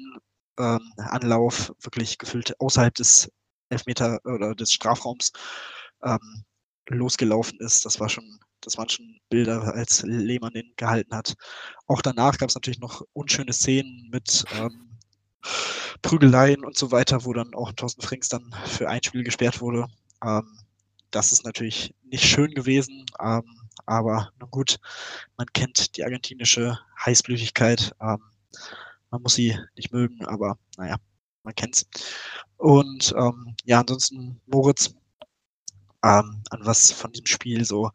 ähm, 0.59 0.91
Anlauf, 0.97 1.71
wirklich 1.81 2.17
gefüllt 2.17 2.59
außerhalb 2.59 2.93
des 2.95 3.29
Elfmeter 3.69 4.19
oder 4.25 4.55
des 4.55 4.73
Strafraums 4.73 5.31
ähm, 6.03 6.43
losgelaufen 6.89 7.59
ist. 7.59 7.85
Das 7.85 7.99
war 7.99 8.09
schon, 8.09 8.39
das 8.61 8.77
waren 8.77 8.89
schon 8.89 9.19
Bilder, 9.29 9.73
als 9.73 10.03
Lehmann 10.03 10.53
den 10.53 10.73
gehalten 10.77 11.15
hat. 11.15 11.35
Auch 11.87 12.01
danach 12.01 12.37
gab 12.37 12.49
es 12.49 12.55
natürlich 12.55 12.79
noch 12.79 13.01
unschöne 13.13 13.53
Szenen 13.53 14.09
mit 14.11 14.45
ähm, 14.53 14.94
Prügeleien 16.01 16.63
und 16.63 16.77
so 16.77 16.91
weiter, 16.91 17.25
wo 17.25 17.33
dann 17.33 17.53
auch 17.53 17.71
Thorsten 17.73 18.01
Frings 18.01 18.29
dann 18.29 18.53
für 18.65 18.89
ein 18.89 19.03
Spiel 19.03 19.23
gesperrt 19.23 19.61
wurde. 19.61 19.87
Ähm, 20.23 20.59
das 21.11 21.31
ist 21.31 21.45
natürlich 21.45 21.93
nicht 22.03 22.25
schön 22.25 22.53
gewesen, 22.53 23.05
ähm, 23.21 23.43
aber 23.85 24.31
nun 24.39 24.49
gut, 24.51 24.77
man 25.37 25.47
kennt 25.53 25.95
die 25.97 26.03
argentinische 26.03 26.77
Heißblütigkeit. 27.05 27.93
Ähm, 28.01 28.21
man 29.11 29.21
muss 29.21 29.35
sie 29.35 29.57
nicht 29.75 29.93
mögen, 29.93 30.25
aber 30.25 30.57
naja, 30.77 30.97
man 31.43 31.55
kennt's. 31.55 31.85
Und 32.57 33.13
ähm, 33.17 33.55
ja, 33.63 33.79
ansonsten, 33.79 34.41
Moritz, 34.45 34.93
ähm, 36.03 36.43
an 36.49 36.59
was 36.61 36.91
von 36.91 37.11
diesem 37.11 37.27
Spiel 37.27 37.65
so 37.65 37.91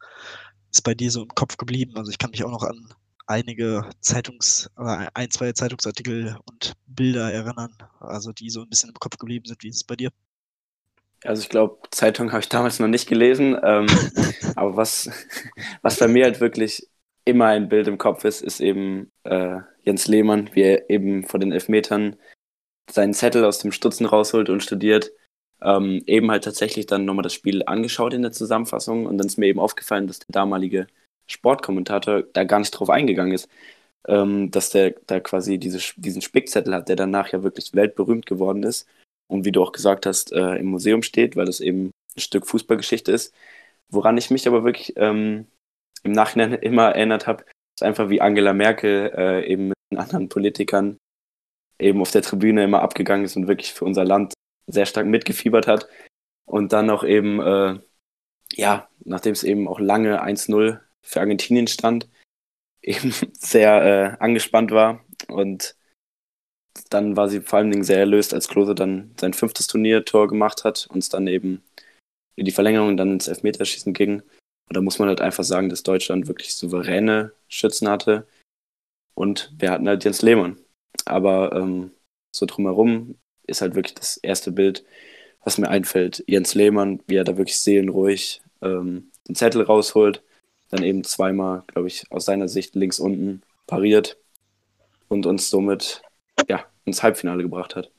ist 0.73 0.83
bei 0.83 0.95
dir 0.95 1.11
so 1.11 1.23
im 1.23 1.35
Kopf 1.35 1.57
geblieben? 1.57 1.97
Also 1.97 2.11
ich 2.11 2.19
kann 2.19 2.31
mich 2.31 2.45
auch 2.45 2.51
noch 2.51 2.63
an 2.63 2.95
einige 3.31 3.89
Zeitungs, 4.01 4.69
oder 4.77 5.09
ein, 5.15 5.31
zwei 5.31 5.53
Zeitungsartikel 5.53 6.37
und 6.51 6.75
Bilder 6.87 7.33
erinnern, 7.33 7.73
also 8.01 8.33
die 8.33 8.51
so 8.51 8.63
ein 8.63 8.69
bisschen 8.69 8.91
im 8.91 8.97
Kopf 8.97 9.17
geblieben 9.17 9.47
sind. 9.47 9.63
Wie 9.63 9.69
ist 9.69 9.77
es 9.77 9.85
bei 9.85 9.97
dir? 9.97 10.11
Also 11.23 11.43
ich 11.43 11.49
glaube, 11.49 11.79
Zeitung 11.91 12.33
habe 12.33 12.41
ich 12.41 12.49
damals 12.49 12.81
noch 12.81 12.89
nicht 12.89 13.09
gelesen, 13.09 13.57
ähm, 13.63 13.87
aber 14.57 14.77
was, 14.77 15.11
was 15.83 15.99
bei 15.99 16.09
mir 16.09 16.25
halt 16.25 16.41
wirklich 16.41 16.89
immer 17.25 17.47
ein 17.47 17.69
Bild 17.69 17.87
im 17.87 17.99
Kopf 17.99 18.25
ist, 18.25 18.43
ist 18.43 18.61
eben 18.61 19.13
äh, 19.25 19.59
Jens 19.83 20.09
Lehmann, 20.09 20.51
wie 20.55 20.63
er 20.63 20.91
eben 20.91 21.25
vor 21.25 21.39
den 21.39 21.53
Elfmetern 21.53 22.17
seinen 22.91 23.15
Zettel 23.15 23.45
aus 23.45 23.61
dem 23.61 23.71
Stutzen 23.71 24.07
rausholt 24.07 24.49
und 24.49 24.63
studiert. 24.63 25.13
Ähm, 25.63 26.03
eben 26.07 26.31
halt 26.31 26.43
tatsächlich 26.45 26.87
dann 26.87 27.05
nochmal 27.05 27.23
das 27.23 27.35
Spiel 27.35 27.63
angeschaut 27.67 28.15
in 28.15 28.23
der 28.23 28.33
Zusammenfassung 28.33 29.07
und 29.07 29.19
dann 29.19 29.27
ist 29.27 29.37
mir 29.37 29.47
eben 29.47 29.61
aufgefallen, 29.61 30.07
dass 30.07 30.19
der 30.19 30.33
damalige 30.33 30.87
Sportkommentator 31.31 32.23
da 32.33 32.45
gar 32.45 32.59
nicht 32.59 32.73
drauf 32.73 32.91
eingegangen 32.91 33.33
ist, 33.33 33.49
ähm, 34.09 34.51
dass 34.51 34.71
der 34.71 34.95
da 35.07 35.21
quasi 35.21 35.59
diese, 35.59 35.81
diesen 35.97 36.23
Spickzettel 36.23 36.75
hat, 36.75 36.89
der 36.89 36.97
danach 36.97 37.33
ja 37.33 37.43
wirklich 37.43 37.75
weltberühmt 37.75 38.27
geworden 38.27 38.63
ist 38.63 38.87
und 39.29 39.45
wie 39.45 39.53
du 39.53 39.63
auch 39.63 39.73
gesagt 39.73 40.07
hast, 40.07 40.33
äh, 40.33 40.57
im 40.57 40.67
Museum 40.67 41.03
steht, 41.03 41.37
weil 41.37 41.47
das 41.47 41.61
eben 41.61 41.93
ein 42.17 42.21
Stück 42.21 42.47
Fußballgeschichte 42.47 43.13
ist. 43.13 43.35
Woran 43.89 44.19
ich 44.19 44.31
mich 44.31 44.47
aber 44.49 44.65
wirklich 44.65 44.95
ähm, 44.97 45.47
im 46.03 46.13
Nachhinein 46.13 46.53
immer 46.63 46.91
erinnert 46.91 47.27
habe, 47.27 47.45
ist 47.77 47.83
einfach 47.83 48.11
wie 48.11 48.21
Angela 48.21 48.53
Merkel 48.53 49.13
äh, 49.17 49.47
eben 49.47 49.69
mit 49.69 50.01
anderen 50.01 50.29
Politikern 50.29 50.99
eben 51.79 52.01
auf 52.01 52.11
der 52.11 52.23
Tribüne 52.23 52.65
immer 52.65 52.83
abgegangen 52.83 53.25
ist 53.25 53.37
und 53.37 53.49
wirklich 53.49 53.73
für 53.73 53.85
unser 53.85 54.05
Land 54.05 54.35
sehr 54.67 54.87
stark 54.87 55.07
mitgefiebert 55.07 55.67
hat. 55.67 55.89
Und 56.45 56.73
dann 56.73 56.91
auch 56.91 57.05
eben, 57.05 57.41
äh, 57.41 57.79
ja, 58.53 58.89
nachdem 59.05 59.33
es 59.33 59.45
eben 59.45 59.69
auch 59.69 59.79
lange 59.79 60.23
1-0 60.23 60.81
für 61.03 61.21
Argentinien 61.21 61.67
stand, 61.67 62.09
eben 62.83 63.15
sehr 63.33 63.83
äh, 64.19 64.23
angespannt 64.23 64.71
war. 64.71 65.05
Und 65.29 65.77
dann 66.89 67.17
war 67.17 67.29
sie 67.29 67.41
vor 67.41 67.59
allen 67.59 67.71
Dingen 67.71 67.85
sehr 67.85 67.99
erlöst, 67.99 68.33
als 68.33 68.49
Klose 68.49 68.75
dann 68.75 69.15
sein 69.19 69.35
fünftes 69.35 69.67
Turniertor 69.67 70.29
gemacht 70.29 70.65
hat 70.65 70.87
und 70.91 70.99
es 70.99 71.09
dann 71.09 71.27
eben 71.27 71.63
in 72.37 72.45
die 72.45 72.53
Verlängerung 72.53 72.97
dann 72.97 73.13
ins 73.13 73.29
Elfmeterschießen 73.29 73.93
ging. 73.93 74.23
Und 74.69 74.77
da 74.77 74.81
muss 74.81 74.99
man 74.99 75.09
halt 75.09 75.21
einfach 75.21 75.45
sagen, 75.45 75.69
dass 75.69 75.83
Deutschland 75.83 76.29
wirklich 76.29 76.55
souveräne 76.55 77.33
Schützen 77.49 77.89
hatte. 77.89 78.27
Und 79.15 79.53
wir 79.59 79.71
hatten 79.73 79.89
halt 79.89 80.05
Jens 80.05 80.23
Lehmann. 80.23 80.59
Aber 81.05 81.53
ähm, 81.53 81.91
so 82.35 82.47
drumherum 82.47 83.17
ist 83.47 83.61
halt 83.61 83.75
wirklich 83.75 83.95
das 83.95 84.17
erste 84.17 84.53
Bild, 84.53 84.85
was 85.43 85.59
mir 85.59 85.69
einfällt. 85.69 86.25
Jens 86.27 86.55
Lehmann, 86.55 87.03
wie 87.07 87.17
er 87.17 87.25
da 87.25 87.37
wirklich 87.37 87.59
seelenruhig 87.59 88.43
ähm, 88.63 89.11
den 89.29 89.35
Zettel 89.35 89.63
rausholt, 89.63 90.23
dann 90.71 90.83
eben 90.83 91.05
zweimal, 91.05 91.63
glaube 91.67 91.89
ich, 91.89 92.05
aus 92.11 92.25
seiner 92.25 92.49
Sicht 92.49 92.75
links 92.75 92.99
unten 92.99 93.43
pariert 93.67 94.17
und 95.09 95.27
uns 95.27 95.51
somit 95.51 96.03
ja, 96.49 96.65
ins 96.85 97.03
Halbfinale 97.03 97.43
gebracht 97.43 97.77
hat. 97.77 97.91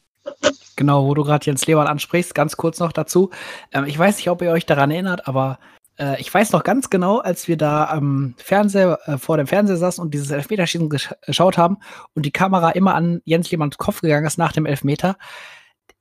Genau, 0.75 1.05
wo 1.05 1.13
du 1.13 1.23
gerade 1.23 1.45
Jens 1.45 1.65
Lehmann 1.67 1.87
ansprichst, 1.87 2.33
ganz 2.33 2.57
kurz 2.57 2.79
noch 2.79 2.91
dazu. 2.91 3.29
Ähm, 3.71 3.85
ich 3.85 3.97
weiß 3.97 4.17
nicht, 4.17 4.29
ob 4.29 4.41
ihr 4.41 4.51
euch 4.51 4.65
daran 4.65 4.91
erinnert, 4.91 5.27
aber 5.27 5.59
äh, 5.97 6.19
ich 6.19 6.33
weiß 6.33 6.51
noch 6.51 6.63
ganz 6.63 6.89
genau, 6.89 7.19
als 7.19 7.47
wir 7.47 7.57
da 7.57 7.85
am 7.85 8.33
Fernseher, 8.37 8.99
äh, 9.05 9.17
vor 9.17 9.37
dem 9.37 9.47
Fernseher 9.47 9.77
saßen 9.77 10.03
und 10.03 10.13
dieses 10.13 10.31
Elfmeterschießen 10.31 10.89
gesch 10.89 11.13
geschaut 11.25 11.57
haben 11.57 11.77
und 12.15 12.25
die 12.25 12.31
Kamera 12.31 12.71
immer 12.71 12.95
an 12.95 13.21
Jens 13.25 13.51
Lehmanns 13.51 13.77
Kopf 13.77 14.01
gegangen 14.01 14.25
ist 14.25 14.37
nach 14.37 14.53
dem 14.53 14.65
Elfmeter. 14.65 15.17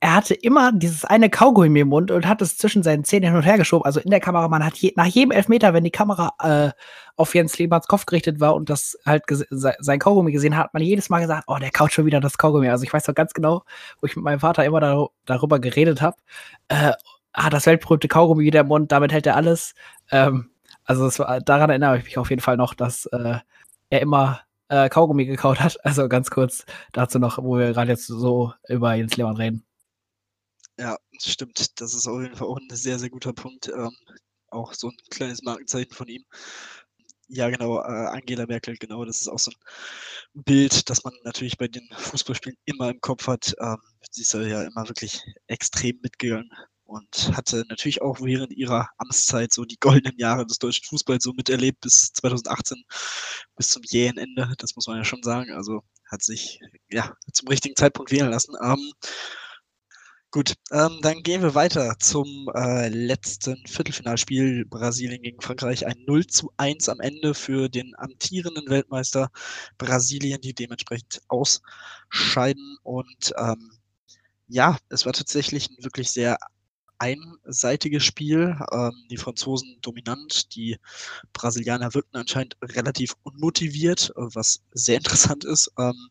Er 0.03 0.15
hatte 0.15 0.33
immer 0.33 0.71
dieses 0.71 1.05
eine 1.05 1.29
Kaugummi 1.29 1.81
im 1.81 1.89
Mund 1.89 2.09
und 2.09 2.27
hat 2.27 2.41
es 2.41 2.57
zwischen 2.57 2.81
seinen 2.81 3.03
Zähnen 3.03 3.29
hin 3.29 3.35
und 3.35 3.43
her 3.43 3.59
geschoben. 3.59 3.85
Also 3.85 3.99
in 3.99 4.09
der 4.09 4.19
Kamera, 4.19 4.47
man 4.47 4.65
hat 4.65 4.75
je, 4.77 4.93
nach 4.95 5.05
jedem 5.05 5.29
Elfmeter, 5.29 5.75
wenn 5.75 5.83
die 5.83 5.91
Kamera 5.91 6.33
äh, 6.39 6.71
auf 7.17 7.35
Jens 7.35 7.59
Lehmanns 7.59 7.85
Kopf 7.85 8.07
gerichtet 8.07 8.39
war 8.39 8.55
und 8.55 8.71
das 8.71 8.97
halt 9.05 9.25
sein 9.51 9.99
Kaugummi 9.99 10.31
gesehen 10.31 10.57
hat, 10.57 10.65
hat 10.65 10.73
man 10.73 10.81
jedes 10.81 11.11
Mal 11.11 11.19
gesagt, 11.21 11.43
oh, 11.45 11.57
der 11.57 11.69
kaut 11.69 11.93
schon 11.93 12.07
wieder 12.07 12.19
das 12.19 12.39
Kaugummi. 12.39 12.67
Also 12.69 12.83
ich 12.83 12.91
weiß 12.91 13.07
noch 13.07 13.13
ganz 13.13 13.33
genau, 13.33 13.63
wo 13.99 14.07
ich 14.07 14.15
mit 14.15 14.25
meinem 14.25 14.39
Vater 14.39 14.65
immer 14.65 14.79
dar 14.79 15.09
darüber 15.25 15.59
geredet 15.59 16.01
habe. 16.01 16.17
Äh, 16.67 16.93
ah, 17.33 17.49
das 17.51 17.67
weltberühmte 17.67 18.07
Kaugummi 18.07 18.43
wieder 18.43 18.61
im 18.61 18.67
Mund, 18.69 18.91
damit 18.91 19.11
hält 19.11 19.27
er 19.27 19.35
alles. 19.35 19.75
Ähm, 20.09 20.49
also 20.83 21.05
war, 21.19 21.41
daran 21.41 21.69
erinnere 21.69 21.99
ich 21.99 22.05
mich 22.05 22.17
auf 22.17 22.31
jeden 22.31 22.41
Fall 22.41 22.57
noch, 22.57 22.73
dass 22.73 23.05
äh, 23.05 23.35
er 23.91 24.01
immer 24.01 24.39
äh, 24.69 24.89
Kaugummi 24.89 25.25
gekaut 25.25 25.59
hat. 25.59 25.77
Also 25.85 26.09
ganz 26.09 26.31
kurz 26.31 26.65
dazu 26.91 27.19
noch, 27.19 27.37
wo 27.37 27.59
wir 27.59 27.73
gerade 27.73 27.91
jetzt 27.91 28.07
so 28.07 28.53
über 28.67 28.95
Jens 28.95 29.15
Lehmann 29.15 29.37
reden. 29.37 29.63
Ja, 30.81 30.97
stimmt. 31.19 31.79
Das 31.79 31.93
ist 31.93 32.07
auf 32.07 32.21
jeden 32.23 32.35
Fall 32.35 32.47
auch 32.47 32.57
ein 32.57 32.75
sehr, 32.75 32.97
sehr 32.97 33.11
guter 33.11 33.33
Punkt. 33.33 33.67
Ähm, 33.67 33.95
auch 34.49 34.73
so 34.73 34.87
ein 34.89 34.97
kleines 35.11 35.43
Markenzeichen 35.43 35.93
von 35.93 36.07
ihm. 36.07 36.25
Ja, 37.29 37.49
genau, 37.49 37.79
äh, 37.79 38.07
Angela 38.07 38.45
Merkel, 38.45 38.75
genau, 38.77 39.05
das 39.05 39.21
ist 39.21 39.27
auch 39.29 39.39
so 39.39 39.51
ein 39.51 40.43
Bild, 40.43 40.89
das 40.89 41.03
man 41.05 41.13
natürlich 41.23 41.57
bei 41.57 41.67
den 41.69 41.87
Fußballspielen 41.95 42.57
immer 42.65 42.89
im 42.89 42.99
Kopf 43.01 43.27
hat. 43.27 43.53
Ähm, 43.59 43.77
sie 44.11 44.21
ist 44.23 44.33
ja 44.33 44.63
immer 44.63 44.87
wirklich 44.89 45.21
extrem 45.47 45.99
mitgegangen 46.03 46.49
und 46.85 47.31
hatte 47.37 47.63
natürlich 47.69 48.01
auch 48.01 48.19
während 48.21 48.51
ihrer 48.53 48.89
Amtszeit 48.97 49.53
so 49.53 49.65
die 49.65 49.77
goldenen 49.79 50.17
Jahre 50.19 50.45
des 50.45 50.57
deutschen 50.59 50.83
Fußballs 50.85 51.23
so 51.23 51.33
miterlebt 51.33 51.79
bis 51.81 52.11
2018, 52.13 52.83
bis 53.55 53.69
zum 53.69 53.83
jähen 53.85 54.17
Ende, 54.17 54.53
das 54.57 54.75
muss 54.75 54.87
man 54.87 54.97
ja 54.97 55.05
schon 55.05 55.23
sagen. 55.23 55.51
Also 55.53 55.83
hat 56.11 56.23
sich 56.23 56.59
ja 56.89 57.15
zum 57.33 57.47
richtigen 57.49 57.77
Zeitpunkt 57.77 58.11
wählen 58.11 58.31
lassen. 58.31 58.55
Ähm, 58.61 58.91
gut, 60.31 60.55
ähm, 60.71 60.99
dann 61.01 61.23
gehen 61.23 61.41
wir 61.41 61.55
weiter 61.55 61.95
zum 61.99 62.49
äh, 62.55 62.87
letzten 62.89 63.57
Viertelfinalspiel 63.67 64.65
Brasilien 64.65 65.21
gegen 65.21 65.41
Frankreich. 65.41 65.85
Ein 65.85 66.03
0 66.07 66.25
zu 66.27 66.51
1 66.57 66.89
am 66.89 66.99
Ende 67.01 67.33
für 67.33 67.69
den 67.69 67.93
amtierenden 67.97 68.69
Weltmeister 68.69 69.29
Brasilien, 69.77 70.41
die 70.41 70.53
dementsprechend 70.53 71.21
ausscheiden 71.27 72.77
und 72.83 73.33
ähm, 73.37 73.71
ja, 74.47 74.77
es 74.89 75.05
war 75.05 75.13
tatsächlich 75.13 75.69
ein 75.69 75.83
wirklich 75.83 76.11
sehr 76.11 76.37
einseitiges 76.97 78.03
Spiel. 78.03 78.57
Ähm, 78.71 78.91
die 79.09 79.17
Franzosen 79.17 79.77
dominant, 79.81 80.55
die 80.55 80.77
Brasilianer 81.33 81.93
wirkten 81.93 82.17
anscheinend 82.17 82.57
relativ 82.61 83.15
unmotiviert, 83.23 84.11
was 84.15 84.61
sehr 84.71 84.97
interessant 84.99 85.45
ist. 85.45 85.71
Ähm, 85.79 86.09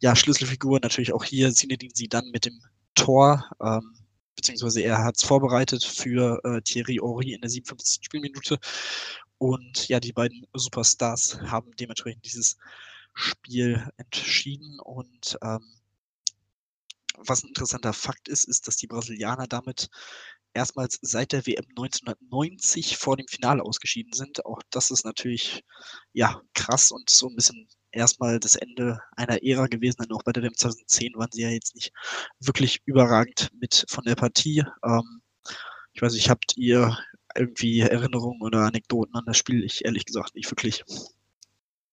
ja, 0.00 0.16
Schlüsselfigur 0.16 0.80
natürlich 0.80 1.12
auch 1.12 1.24
hier 1.24 1.52
Zinedine 1.52 1.92
dann 2.08 2.30
mit 2.30 2.46
dem 2.46 2.60
Tor, 2.94 3.50
ähm, 3.60 3.94
beziehungsweise 4.36 4.80
er 4.82 5.04
hat 5.04 5.16
es 5.16 5.24
vorbereitet 5.24 5.84
für 5.84 6.40
äh, 6.44 6.62
Thierry 6.62 6.98
Henry 7.02 7.32
in 7.32 7.40
der 7.40 7.50
57. 7.50 8.04
Spielminute. 8.04 8.58
Und 9.38 9.88
ja, 9.88 10.00
die 10.00 10.12
beiden 10.12 10.46
Superstars 10.54 11.40
haben 11.42 11.70
dementsprechend 11.76 12.24
dieses 12.24 12.56
Spiel 13.14 13.88
entschieden 13.96 14.78
und 14.80 15.38
ähm, 15.42 15.60
was 17.16 17.42
ein 17.42 17.48
interessanter 17.48 17.92
Fakt 17.92 18.28
ist, 18.28 18.44
ist, 18.44 18.66
dass 18.66 18.76
die 18.76 18.86
Brasilianer 18.86 19.46
damit 19.46 19.90
erstmals 20.54 20.98
seit 21.02 21.32
der 21.32 21.46
WM 21.46 21.66
1990 21.70 22.96
vor 22.96 23.16
dem 23.16 23.28
Finale 23.28 23.62
ausgeschieden 23.62 24.12
sind. 24.12 24.44
Auch 24.46 24.62
das 24.70 24.90
ist 24.90 25.04
natürlich 25.04 25.64
ja 26.12 26.40
krass 26.54 26.90
und 26.90 27.10
so 27.10 27.28
ein 27.28 27.36
bisschen 27.36 27.68
erstmal 27.92 28.40
das 28.40 28.56
Ende 28.56 29.00
einer 29.16 29.42
Ära 29.42 29.66
gewesen. 29.66 30.02
Denn 30.02 30.12
auch 30.12 30.22
bei 30.22 30.32
der 30.32 30.42
WM 30.42 30.56
2010 30.56 31.14
waren 31.14 31.30
sie 31.32 31.42
ja 31.42 31.50
jetzt 31.50 31.74
nicht 31.74 31.92
wirklich 32.40 32.80
überragend 32.84 33.50
mit 33.60 33.84
von 33.88 34.04
der 34.04 34.16
Partie. 34.16 34.64
Ähm, 34.84 35.22
ich 35.92 36.02
weiß 36.02 36.14
nicht, 36.14 36.30
habt 36.30 36.56
ihr 36.56 36.96
irgendwie 37.36 37.80
Erinnerungen 37.80 38.42
oder 38.42 38.60
Anekdoten 38.60 39.14
an 39.14 39.24
das 39.26 39.36
Spiel? 39.36 39.64
Ich 39.64 39.84
ehrlich 39.84 40.04
gesagt 40.04 40.34
nicht 40.34 40.50
wirklich. 40.50 40.84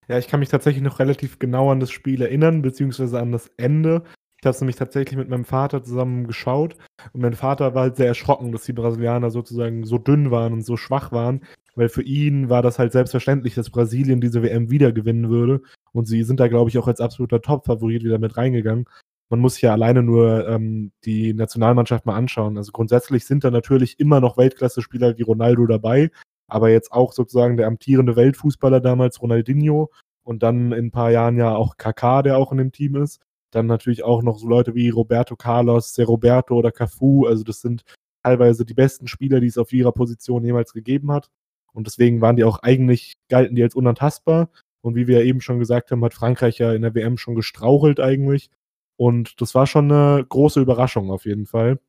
Ja, 0.07 0.17
ich 0.17 0.27
kann 0.27 0.39
mich 0.39 0.49
tatsächlich 0.49 0.83
noch 0.83 0.99
relativ 0.99 1.37
genau 1.37 1.71
an 1.71 1.79
das 1.79 1.91
Spiel 1.91 2.21
erinnern, 2.21 2.61
beziehungsweise 2.61 3.19
an 3.19 3.31
das 3.31 3.51
Ende. 3.57 4.03
Ich 4.39 4.45
habe 4.45 4.53
es 4.53 4.61
nämlich 4.61 4.75
tatsächlich 4.75 5.17
mit 5.17 5.29
meinem 5.29 5.45
Vater 5.45 5.83
zusammen 5.83 6.27
geschaut 6.27 6.75
und 7.13 7.21
mein 7.21 7.33
Vater 7.33 7.73
war 7.73 7.83
halt 7.83 7.97
sehr 7.97 8.07
erschrocken, 8.07 8.51
dass 8.51 8.65
die 8.65 8.73
Brasilianer 8.73 9.31
sozusagen 9.31 9.83
so 9.83 9.97
dünn 9.97 10.29
waren 10.29 10.53
und 10.53 10.61
so 10.61 10.77
schwach 10.77 11.11
waren, 11.11 11.41
weil 11.75 11.89
für 11.89 12.03
ihn 12.03 12.49
war 12.49 12.61
das 12.61 12.77
halt 12.77 12.91
selbstverständlich, 12.91 13.55
dass 13.55 13.71
Brasilien 13.71 14.21
diese 14.21 14.43
WM 14.43 14.69
wieder 14.69 14.91
gewinnen 14.91 15.29
würde 15.29 15.61
und 15.91 16.05
sie 16.05 16.23
sind 16.23 16.39
da, 16.39 16.47
glaube 16.47 16.69
ich, 16.69 16.77
auch 16.77 16.87
als 16.87 17.01
absoluter 17.01 17.41
Top-Favorit 17.41 18.03
wieder 18.03 18.19
mit 18.19 18.37
reingegangen. 18.37 18.85
Man 19.29 19.39
muss 19.39 19.59
ja 19.59 19.73
alleine 19.73 20.03
nur 20.03 20.47
ähm, 20.47 20.91
die 21.03 21.33
Nationalmannschaft 21.33 22.05
mal 22.05 22.15
anschauen. 22.15 22.57
Also 22.57 22.71
grundsätzlich 22.71 23.25
sind 23.25 23.43
da 23.43 23.51
natürlich 23.51 23.99
immer 23.99 24.21
noch 24.21 24.37
Weltklasse-Spieler 24.37 25.17
wie 25.17 25.23
Ronaldo 25.23 25.65
dabei, 25.65 26.11
aber 26.47 26.69
jetzt 26.69 26.91
auch 26.91 27.11
sozusagen 27.11 27.57
der 27.57 27.67
amtierende 27.67 28.15
Weltfußballer 28.15 28.79
damals 28.79 29.21
Ronaldinho 29.21 29.91
und 30.23 30.43
dann 30.43 30.71
in 30.71 30.85
ein 30.85 30.91
paar 30.91 31.11
Jahren 31.11 31.37
ja 31.37 31.55
auch 31.55 31.75
Kaká, 31.77 32.21
der 32.21 32.37
auch 32.37 32.51
in 32.51 32.59
dem 32.59 32.71
Team 32.71 32.95
ist. 32.95 33.19
Dann 33.51 33.65
natürlich 33.65 34.03
auch 34.03 34.23
noch 34.23 34.39
so 34.39 34.47
Leute 34.47 34.75
wie 34.75 34.89
Roberto 34.89 35.35
Carlos, 35.35 35.93
Se 35.93 36.03
Roberto 36.03 36.55
oder 36.55 36.71
Cafu. 36.71 37.25
Also 37.25 37.43
das 37.43 37.61
sind 37.61 37.83
teilweise 38.23 38.65
die 38.65 38.73
besten 38.73 39.07
Spieler, 39.07 39.39
die 39.39 39.47
es 39.47 39.57
auf 39.57 39.71
ihrer 39.71 39.91
Position 39.91 40.43
jemals 40.43 40.73
gegeben 40.73 41.11
hat. 41.11 41.29
Und 41.73 41.87
deswegen 41.87 42.21
waren 42.21 42.35
die 42.35 42.43
auch 42.43 42.59
eigentlich, 42.59 43.13
galten 43.29 43.55
die 43.55 43.63
als 43.63 43.75
unantastbar. 43.75 44.49
Und 44.81 44.95
wie 44.95 45.07
wir 45.07 45.23
eben 45.23 45.41
schon 45.41 45.59
gesagt 45.59 45.91
haben, 45.91 46.03
hat 46.03 46.13
Frankreich 46.13 46.57
ja 46.57 46.73
in 46.73 46.81
der 46.81 46.95
WM 46.95 47.17
schon 47.17 47.35
gestrauchelt 47.35 47.99
eigentlich. 47.99 48.49
Und 48.97 49.41
das 49.41 49.53
war 49.55 49.67
schon 49.67 49.91
eine 49.91 50.25
große 50.25 50.59
Überraschung 50.59 51.11
auf 51.11 51.25
jeden 51.25 51.45
Fall. 51.45 51.79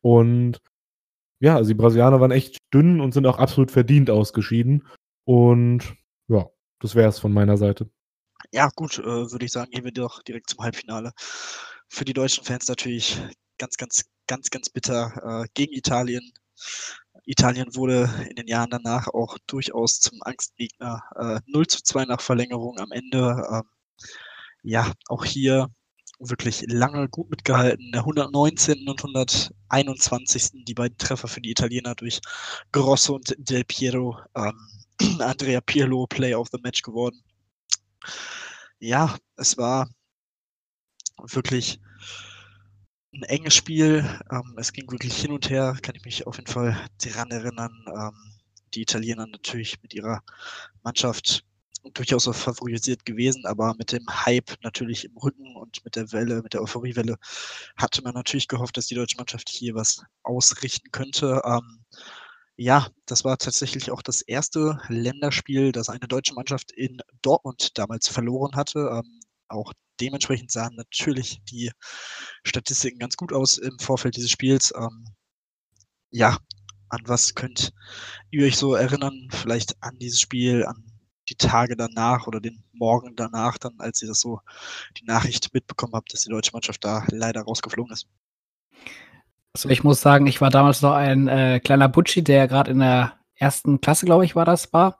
Und 0.00 0.60
ja, 1.40 1.56
also 1.56 1.68
die 1.68 1.74
Brasilianer 1.74 2.20
waren 2.20 2.30
echt 2.30 2.58
dünn 2.72 3.00
und 3.00 3.12
sind 3.12 3.26
auch 3.26 3.38
absolut 3.38 3.70
verdient 3.70 4.10
ausgeschieden. 4.10 4.86
Und 5.24 5.96
ja, 6.28 6.48
das 6.80 6.94
wäre 6.94 7.08
es 7.08 7.18
von 7.18 7.32
meiner 7.32 7.56
Seite. 7.56 7.90
Ja, 8.52 8.68
gut, 8.74 8.98
äh, 8.98 9.04
würde 9.04 9.44
ich 9.44 9.52
sagen, 9.52 9.70
gehen 9.70 9.84
wir 9.84 9.92
doch 9.92 10.22
direkt 10.22 10.50
zum 10.50 10.60
Halbfinale. 10.60 11.12
Für 11.88 12.04
die 12.04 12.12
deutschen 12.12 12.44
Fans 12.44 12.68
natürlich 12.68 13.20
ganz, 13.58 13.76
ganz, 13.76 14.04
ganz, 14.26 14.50
ganz 14.50 14.70
bitter 14.70 15.42
äh, 15.44 15.48
gegen 15.54 15.72
Italien. 15.72 16.32
Italien 17.26 17.74
wurde 17.74 18.10
in 18.28 18.36
den 18.36 18.46
Jahren 18.48 18.70
danach 18.70 19.08
auch 19.08 19.38
durchaus 19.46 20.00
zum 20.00 20.18
Angstgegner. 20.22 21.02
Äh, 21.16 21.40
0 21.46 21.66
zu 21.66 21.82
2 21.82 22.04
nach 22.06 22.20
Verlängerung 22.20 22.78
am 22.78 22.92
Ende. 22.92 23.42
Ähm, 23.50 23.62
ja, 24.62 24.92
auch 25.08 25.24
hier 25.24 25.68
wirklich 26.18 26.64
lange 26.68 27.08
gut 27.08 27.30
mitgehalten. 27.30 27.92
Der 27.92 28.02
119. 28.02 28.88
und 28.88 29.04
121. 29.04 30.64
die 30.66 30.74
beiden 30.74 30.98
Treffer 30.98 31.28
für 31.28 31.40
die 31.40 31.50
Italiener 31.50 31.94
durch 31.94 32.20
Grosso 32.72 33.16
und 33.16 33.34
Del 33.38 33.64
Piero. 33.64 34.18
Ähm, 34.36 34.58
Andrea 35.20 35.60
Pirlo, 35.60 36.06
Player 36.06 36.40
of 36.40 36.48
the 36.52 36.60
Match 36.62 36.82
geworden 36.82 37.22
ja, 38.78 39.16
es 39.36 39.56
war 39.56 39.88
wirklich 41.18 41.80
ein 43.14 43.22
enges 43.24 43.54
Spiel. 43.54 44.04
Ähm, 44.30 44.54
es 44.58 44.72
ging 44.72 44.90
wirklich 44.90 45.16
hin 45.16 45.32
und 45.32 45.48
her, 45.50 45.76
kann 45.82 45.94
ich 45.94 46.04
mich 46.04 46.26
auf 46.26 46.36
jeden 46.36 46.50
Fall 46.50 46.76
daran 47.02 47.30
erinnern. 47.30 47.72
Ähm, 47.88 48.34
die 48.74 48.82
Italiener 48.82 49.26
natürlich 49.26 49.80
mit 49.82 49.94
ihrer 49.94 50.22
Mannschaft 50.82 51.44
durchaus 51.92 52.26
auch 52.26 52.34
favorisiert 52.34 53.04
gewesen, 53.04 53.44
aber 53.46 53.74
mit 53.74 53.92
dem 53.92 54.06
Hype 54.08 54.56
natürlich 54.62 55.04
im 55.04 55.16
Rücken 55.16 55.54
und 55.56 55.84
mit 55.84 55.96
der 55.96 56.10
Welle, 56.12 56.42
mit 56.42 56.54
der 56.54 56.62
Euphoriewelle 56.62 57.16
hatte 57.76 58.02
man 58.02 58.14
natürlich 58.14 58.48
gehofft, 58.48 58.76
dass 58.76 58.86
die 58.86 58.94
deutsche 58.94 59.16
Mannschaft 59.16 59.48
hier 59.50 59.74
was 59.74 60.02
ausrichten 60.22 60.90
könnte. 60.92 61.42
Ähm, 61.44 61.84
ja, 62.56 62.86
das 63.06 63.24
war 63.24 63.36
tatsächlich 63.38 63.90
auch 63.90 64.02
das 64.02 64.22
erste 64.22 64.78
Länderspiel, 64.88 65.72
das 65.72 65.88
eine 65.88 66.06
deutsche 66.08 66.34
Mannschaft 66.34 66.72
in 66.72 66.98
Dortmund 67.22 67.70
damals 67.78 68.08
verloren 68.08 68.54
hatte. 68.56 68.90
Ähm, 68.92 69.20
auch 69.48 69.72
dementsprechend 70.00 70.50
sahen 70.52 70.74
natürlich 70.76 71.40
die 71.50 71.70
Statistiken 72.44 72.98
ganz 72.98 73.16
gut 73.16 73.32
aus 73.32 73.58
im 73.58 73.78
Vorfeld 73.80 74.16
dieses 74.16 74.30
Spiels. 74.30 74.72
Ähm, 74.76 75.06
ja, 76.10 76.38
an 76.88 77.00
was 77.06 77.34
könnt 77.34 77.72
ihr 78.30 78.46
euch 78.46 78.56
so 78.56 78.74
erinnern? 78.74 79.28
Vielleicht 79.32 79.82
an 79.82 79.98
dieses 79.98 80.20
Spiel, 80.20 80.64
an 80.66 80.84
die 81.28 81.36
Tage 81.36 81.76
danach 81.76 82.26
oder 82.26 82.40
den 82.40 82.64
Morgen 82.72 83.16
danach, 83.16 83.58
dann, 83.58 83.74
als 83.80 84.02
ihr 84.02 84.08
das 84.08 84.20
so 84.20 84.40
die 84.98 85.04
Nachricht 85.06 85.54
mitbekommen 85.54 85.94
habt, 85.94 86.12
dass 86.14 86.22
die 86.22 86.30
deutsche 86.30 86.52
Mannschaft 86.52 86.84
da 86.84 87.06
leider 87.10 87.42
rausgeflogen 87.42 87.92
ist? 87.94 88.06
Also 89.54 89.68
ich 89.68 89.84
muss 89.84 90.00
sagen, 90.00 90.26
ich 90.26 90.40
war 90.40 90.50
damals 90.50 90.82
noch 90.82 90.94
ein 90.94 91.28
äh, 91.28 91.60
kleiner 91.60 91.88
Butschi, 91.88 92.24
der 92.24 92.48
gerade 92.48 92.72
in 92.72 92.80
der 92.80 93.12
ersten 93.36 93.80
Klasse, 93.80 94.04
glaube 94.04 94.24
ich, 94.24 94.34
war 94.34 94.44
das, 94.44 94.72
war. 94.72 94.98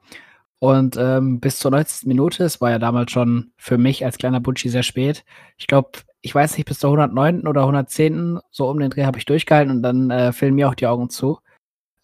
Und 0.61 0.97
ähm, 0.97 1.41
bis 1.41 1.59
zur 1.59 1.73
90. 1.73 2.07
Minute, 2.07 2.45
es 2.45 2.61
war 2.61 2.71
ja 2.71 2.79
damals 2.79 3.11
schon 3.11 3.53
für 3.57 3.79
mich 3.79 4.05
als 4.05 4.17
kleiner 4.17 4.41
Butschi 4.41 4.69
sehr 4.69 4.85
spät. 4.85 5.25
Ich 5.59 5.67
glaube, 5.67 5.91
ich 6.21 6.35
weiß 6.35 6.57
nicht, 6.57 6.67
bis 6.67 6.79
zur 6.79 6.91
109. 6.91 7.47
oder 7.49 7.63
110. 7.63 8.39
so 8.51 8.71
um 8.71 8.79
den 8.79 8.91
Dreh 8.91 9.05
habe 9.05 9.19
ich 9.19 9.27
durchgehalten 9.27 9.75
und 9.75 9.83
dann 9.83 10.11
äh, 10.11 10.33
fielen 10.33 10.55
mir 10.55 10.69
auch 10.69 10.75
die 10.75 10.87
Augen 10.87 11.11
zu. 11.11 11.41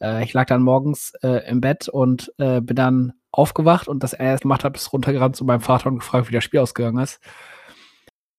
Äh, 0.02 0.24
ich 0.24 0.32
lag 0.34 0.46
dann 0.46 0.62
morgens 0.62 1.14
äh, 1.22 1.48
im 1.48 1.60
Bett 1.60 1.88
und 1.88 2.32
äh, 2.38 2.60
bin 2.60 2.76
dann 2.76 3.12
aufgewacht 3.32 3.86
und 3.86 4.02
das 4.02 4.12
erste 4.12 4.42
gemacht 4.42 4.64
habe, 4.64 4.76
ist 4.76 4.92
runtergerannt 4.92 5.36
zu 5.36 5.44
meinem 5.44 5.60
Vater 5.60 5.86
und 5.86 6.00
gefragt, 6.00 6.28
wie 6.28 6.34
das 6.34 6.44
Spiel 6.44 6.60
ausgegangen 6.60 7.02
ist. 7.02 7.20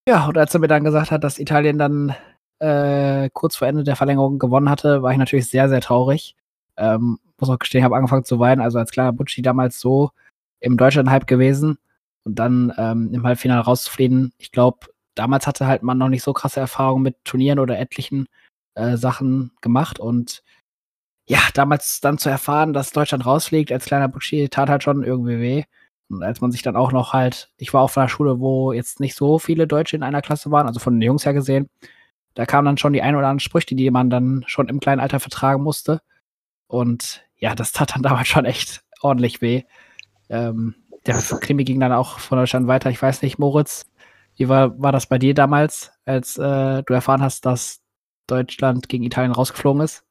Ja, 0.07 0.27
und 0.27 0.37
als 0.37 0.53
er 0.53 0.59
mir 0.59 0.67
dann 0.67 0.83
gesagt 0.83 1.11
hat, 1.11 1.23
dass 1.23 1.39
Italien 1.39 1.77
dann 1.77 2.15
äh, 2.61 3.29
kurz 3.33 3.55
vor 3.55 3.67
Ende 3.67 3.83
der 3.83 3.95
Verlängerung 3.95 4.39
gewonnen 4.39 4.69
hatte, 4.69 5.01
war 5.01 5.11
ich 5.11 5.17
natürlich 5.17 5.49
sehr, 5.49 5.67
sehr 5.67 5.81
traurig. 5.81 6.35
Ähm, 6.77 7.19
muss 7.39 7.49
auch 7.49 7.59
gestehen, 7.59 7.79
ich 7.79 7.85
habe 7.85 7.95
angefangen 7.95 8.23
zu 8.23 8.39
weinen, 8.39 8.61
also 8.61 8.77
als 8.77 8.91
kleiner 8.91 9.11
Butschi 9.13 9.41
damals 9.41 9.79
so 9.79 10.11
im 10.59 10.77
Deutschland-Hype 10.77 11.25
gewesen 11.25 11.79
und 12.23 12.35
dann 12.37 12.71
ähm, 12.77 13.09
im 13.13 13.23
Halbfinale 13.25 13.61
rauszufliegen. 13.61 14.33
Ich 14.37 14.51
glaube, 14.51 14.87
damals 15.15 15.47
hatte 15.47 15.65
halt 15.65 15.81
man 15.81 15.97
noch 15.97 16.09
nicht 16.09 16.23
so 16.23 16.33
krasse 16.33 16.59
Erfahrungen 16.59 17.03
mit 17.03 17.15
Turnieren 17.25 17.59
oder 17.59 17.79
etlichen 17.79 18.27
äh, 18.75 18.95
Sachen 18.95 19.51
gemacht 19.61 19.99
und 19.99 20.43
ja, 21.27 21.39
damals 21.53 21.99
dann 22.01 22.17
zu 22.17 22.29
erfahren, 22.29 22.73
dass 22.73 22.91
Deutschland 22.91 23.25
rausfliegt 23.25 23.71
als 23.71 23.85
kleiner 23.85 24.07
Butschi, 24.07 24.49
tat 24.49 24.69
halt 24.69 24.83
schon 24.83 25.03
irgendwie 25.03 25.39
weh. 25.39 25.63
Und 26.09 26.23
als 26.23 26.41
man 26.41 26.51
sich 26.51 26.61
dann 26.61 26.75
auch 26.75 26.91
noch 26.91 27.13
halt, 27.13 27.51
ich 27.57 27.73
war 27.73 27.81
auf 27.81 27.97
einer 27.97 28.09
Schule, 28.09 28.39
wo 28.39 28.73
jetzt 28.73 28.99
nicht 28.99 29.15
so 29.15 29.39
viele 29.39 29.65
Deutsche 29.65 29.95
in 29.95 30.03
einer 30.03 30.21
Klasse 30.21 30.51
waren, 30.51 30.67
also 30.67 30.79
von 30.79 30.99
den 30.99 31.07
Jungs 31.07 31.25
her 31.25 31.33
gesehen, 31.33 31.69
da 32.33 32.45
kamen 32.45 32.65
dann 32.65 32.77
schon 32.77 32.93
die 32.93 33.01
ein 33.01 33.15
oder 33.15 33.27
anderen 33.27 33.39
Sprüche, 33.39 33.75
die 33.75 33.89
man 33.91 34.09
dann 34.09 34.43
schon 34.47 34.69
im 34.69 34.79
kleinen 34.79 35.01
Alter 35.01 35.19
vertragen 35.19 35.63
musste. 35.63 36.01
Und 36.67 37.23
ja, 37.37 37.55
das 37.55 37.71
tat 37.71 37.95
dann 37.95 38.03
damals 38.03 38.27
schon 38.27 38.45
echt 38.45 38.83
ordentlich 39.01 39.41
weh. 39.41 39.63
Ähm, 40.29 40.75
der 41.05 41.15
Krimi 41.15 41.63
ging 41.63 41.79
dann 41.79 41.91
auch 41.91 42.19
von 42.19 42.37
Deutschland 42.37 42.67
weiter. 42.67 42.89
Ich 42.89 43.01
weiß 43.01 43.21
nicht, 43.23 43.39
Moritz, 43.39 43.85
wie 44.35 44.47
war, 44.47 44.79
war 44.81 44.91
das 44.91 45.07
bei 45.07 45.17
dir 45.17 45.33
damals, 45.33 45.91
als 46.05 46.37
äh, 46.37 46.83
du 46.83 46.93
erfahren 46.93 47.21
hast, 47.21 47.45
dass 47.45 47.81
Deutschland 48.27 48.87
gegen 48.87 49.03
Italien 49.03 49.31
rausgeflogen 49.31 49.81
ist? 49.81 50.03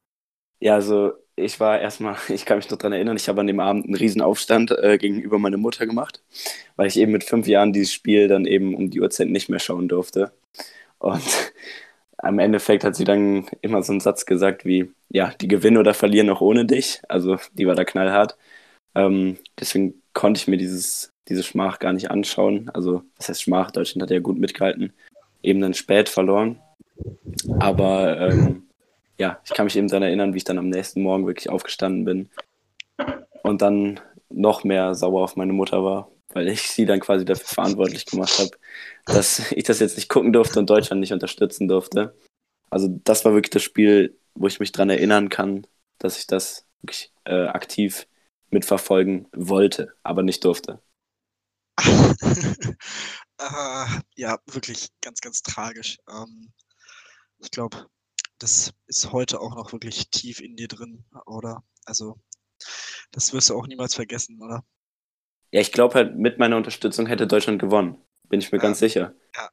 Ja, 0.58 0.74
also 0.74 1.12
ich 1.36 1.58
war 1.58 1.80
erstmal, 1.80 2.16
ich 2.28 2.44
kann 2.44 2.58
mich 2.58 2.70
noch 2.70 2.78
daran 2.78 2.92
erinnern, 2.92 3.16
ich 3.16 3.28
habe 3.28 3.40
an 3.40 3.46
dem 3.46 3.60
Abend 3.60 3.86
einen 3.86 3.94
riesen 3.94 4.20
Aufstand 4.20 4.72
äh, 4.72 4.98
gegenüber 4.98 5.38
meiner 5.38 5.56
Mutter 5.56 5.86
gemacht, 5.86 6.22
weil 6.76 6.86
ich 6.86 6.98
eben 6.98 7.12
mit 7.12 7.24
fünf 7.24 7.46
Jahren 7.46 7.72
dieses 7.72 7.92
Spiel 7.92 8.28
dann 8.28 8.44
eben 8.44 8.74
um 8.74 8.90
die 8.90 9.00
Uhrzeit 9.00 9.28
nicht 9.28 9.48
mehr 9.48 9.60
schauen 9.60 9.88
durfte. 9.88 10.32
Und 10.98 11.52
am 12.22 12.38
Endeffekt 12.38 12.84
hat 12.84 12.96
sie 12.96 13.04
dann 13.04 13.46
immer 13.62 13.82
so 13.82 13.92
einen 13.92 14.00
Satz 14.00 14.26
gesagt 14.26 14.64
wie, 14.64 14.90
ja, 15.08 15.32
die 15.40 15.48
gewinnen 15.48 15.78
oder 15.78 15.94
verlieren 15.94 16.30
auch 16.30 16.40
ohne 16.40 16.66
dich. 16.66 17.00
Also 17.08 17.38
die 17.52 17.66
war 17.66 17.74
da 17.74 17.84
knallhart. 17.84 18.36
Ähm, 18.94 19.38
deswegen 19.58 19.94
konnte 20.12 20.38
ich 20.38 20.48
mir 20.48 20.56
dieses, 20.56 21.12
diese 21.28 21.42
Schmach 21.42 21.78
gar 21.78 21.92
nicht 21.92 22.10
anschauen. 22.10 22.70
Also, 22.74 23.02
was 23.16 23.28
heißt 23.28 23.42
Schmach? 23.42 23.70
Deutschland 23.70 24.02
hat 24.02 24.10
ja 24.10 24.18
gut 24.20 24.38
mitgehalten. 24.38 24.92
Eben 25.42 25.60
dann 25.60 25.74
spät 25.74 26.08
verloren. 26.08 26.60
Aber 27.58 28.20
ähm, 28.20 28.64
ja, 29.18 29.38
ich 29.44 29.52
kann 29.52 29.64
mich 29.64 29.76
eben 29.76 29.88
daran 29.88 30.02
erinnern, 30.02 30.34
wie 30.34 30.38
ich 30.38 30.44
dann 30.44 30.58
am 30.58 30.68
nächsten 30.68 31.02
Morgen 31.02 31.26
wirklich 31.26 31.48
aufgestanden 31.48 32.04
bin 32.04 32.28
und 33.42 33.62
dann 33.62 34.00
noch 34.28 34.64
mehr 34.64 34.94
sauer 34.94 35.22
auf 35.22 35.36
meine 35.36 35.52
Mutter 35.52 35.82
war, 35.82 36.08
weil 36.32 36.48
ich 36.48 36.70
sie 36.70 36.86
dann 36.86 37.00
quasi 37.00 37.24
dafür 37.24 37.46
verantwortlich 37.46 38.06
gemacht 38.06 38.38
habe, 38.38 38.50
dass 39.04 39.52
ich 39.52 39.64
das 39.64 39.80
jetzt 39.80 39.96
nicht 39.96 40.08
gucken 40.08 40.32
durfte 40.32 40.58
und 40.58 40.70
Deutschland 40.70 41.00
nicht 41.00 41.12
unterstützen 41.12 41.68
durfte. 41.68 42.16
Also 42.70 42.88
das 43.04 43.24
war 43.24 43.34
wirklich 43.34 43.50
das 43.50 43.62
Spiel, 43.62 44.18
wo 44.34 44.46
ich 44.46 44.60
mich 44.60 44.72
daran 44.72 44.90
erinnern 44.90 45.28
kann, 45.28 45.66
dass 45.98 46.18
ich 46.18 46.26
das 46.26 46.66
wirklich 46.82 47.12
äh, 47.24 47.46
aktiv 47.46 48.06
mitverfolgen 48.50 49.28
wollte, 49.32 49.94
aber 50.02 50.22
nicht 50.22 50.44
durfte. 50.44 50.80
äh, 51.78 52.14
ja, 54.16 54.38
wirklich 54.46 54.88
ganz, 55.00 55.20
ganz 55.20 55.42
tragisch. 55.42 55.98
Ähm, 56.08 56.52
ich 57.38 57.50
glaube, 57.50 57.86
das 58.38 58.72
ist 58.86 59.12
heute 59.12 59.40
auch 59.40 59.54
noch 59.54 59.72
wirklich 59.72 60.10
tief 60.10 60.40
in 60.40 60.56
dir 60.56 60.68
drin, 60.68 61.04
oder? 61.26 61.62
Also, 61.84 62.18
das 63.10 63.32
wirst 63.32 63.50
du 63.50 63.56
auch 63.56 63.66
niemals 63.66 63.94
vergessen, 63.94 64.40
oder? 64.40 64.64
Ja, 65.53 65.61
ich 65.61 65.72
glaube 65.72 65.94
halt, 65.94 66.16
mit 66.16 66.38
meiner 66.38 66.57
Unterstützung 66.57 67.07
hätte 67.07 67.26
Deutschland 67.26 67.61
gewonnen. 67.61 67.96
Bin 68.28 68.40
ich 68.40 68.53
mir 68.53 68.59
ja, 68.59 68.62
ganz 68.62 68.78
sicher. 68.78 69.14
Ja, 69.34 69.51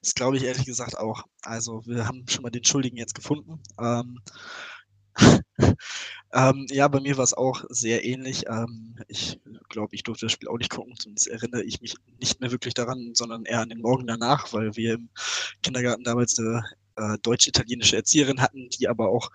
das 0.00 0.14
glaube 0.14 0.36
ich 0.36 0.44
ehrlich 0.44 0.64
gesagt 0.64 0.96
auch. 0.98 1.24
Also, 1.42 1.84
wir 1.86 2.06
haben 2.06 2.24
schon 2.28 2.42
mal 2.42 2.50
den 2.50 2.64
Schuldigen 2.64 2.96
jetzt 2.96 3.14
gefunden. 3.14 3.60
Ähm, 3.80 4.20
ähm, 6.32 6.66
ja, 6.70 6.86
bei 6.88 7.00
mir 7.00 7.16
war 7.16 7.24
es 7.24 7.34
auch 7.34 7.64
sehr 7.70 8.04
ähnlich. 8.04 8.44
Ähm, 8.48 8.96
ich 9.08 9.40
glaube, 9.68 9.94
ich 9.94 10.02
durfte 10.02 10.26
das 10.26 10.32
Spiel 10.32 10.48
auch 10.48 10.58
nicht 10.58 10.70
gucken, 10.70 10.94
zumindest 10.98 11.28
erinnere 11.28 11.64
ich 11.64 11.80
mich 11.80 11.96
nicht 12.20 12.40
mehr 12.40 12.52
wirklich 12.52 12.74
daran, 12.74 13.12
sondern 13.14 13.44
eher 13.44 13.60
an 13.60 13.70
den 13.70 13.80
Morgen 13.80 14.06
danach, 14.06 14.52
weil 14.52 14.76
wir 14.76 14.94
im 14.94 15.08
Kindergarten 15.62 16.04
damals 16.04 16.38
eine 16.38 16.62
äh, 16.96 17.18
deutsch-italienische 17.22 17.96
Erzieherin 17.96 18.40
hatten, 18.40 18.68
die 18.68 18.88
aber 18.88 19.08
auch 19.08 19.30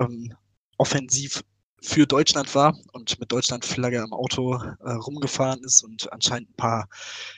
ähm, 0.00 0.34
offensiv 0.78 1.42
für 1.80 2.06
Deutschland 2.06 2.54
war 2.54 2.76
und 2.92 3.20
mit 3.20 3.30
Deutschlandflagge 3.30 4.02
am 4.02 4.12
Auto 4.12 4.54
äh, 4.54 4.92
rumgefahren 4.92 5.62
ist 5.62 5.82
und 5.82 6.12
anscheinend 6.12 6.50
ein 6.50 6.56
paar 6.56 6.88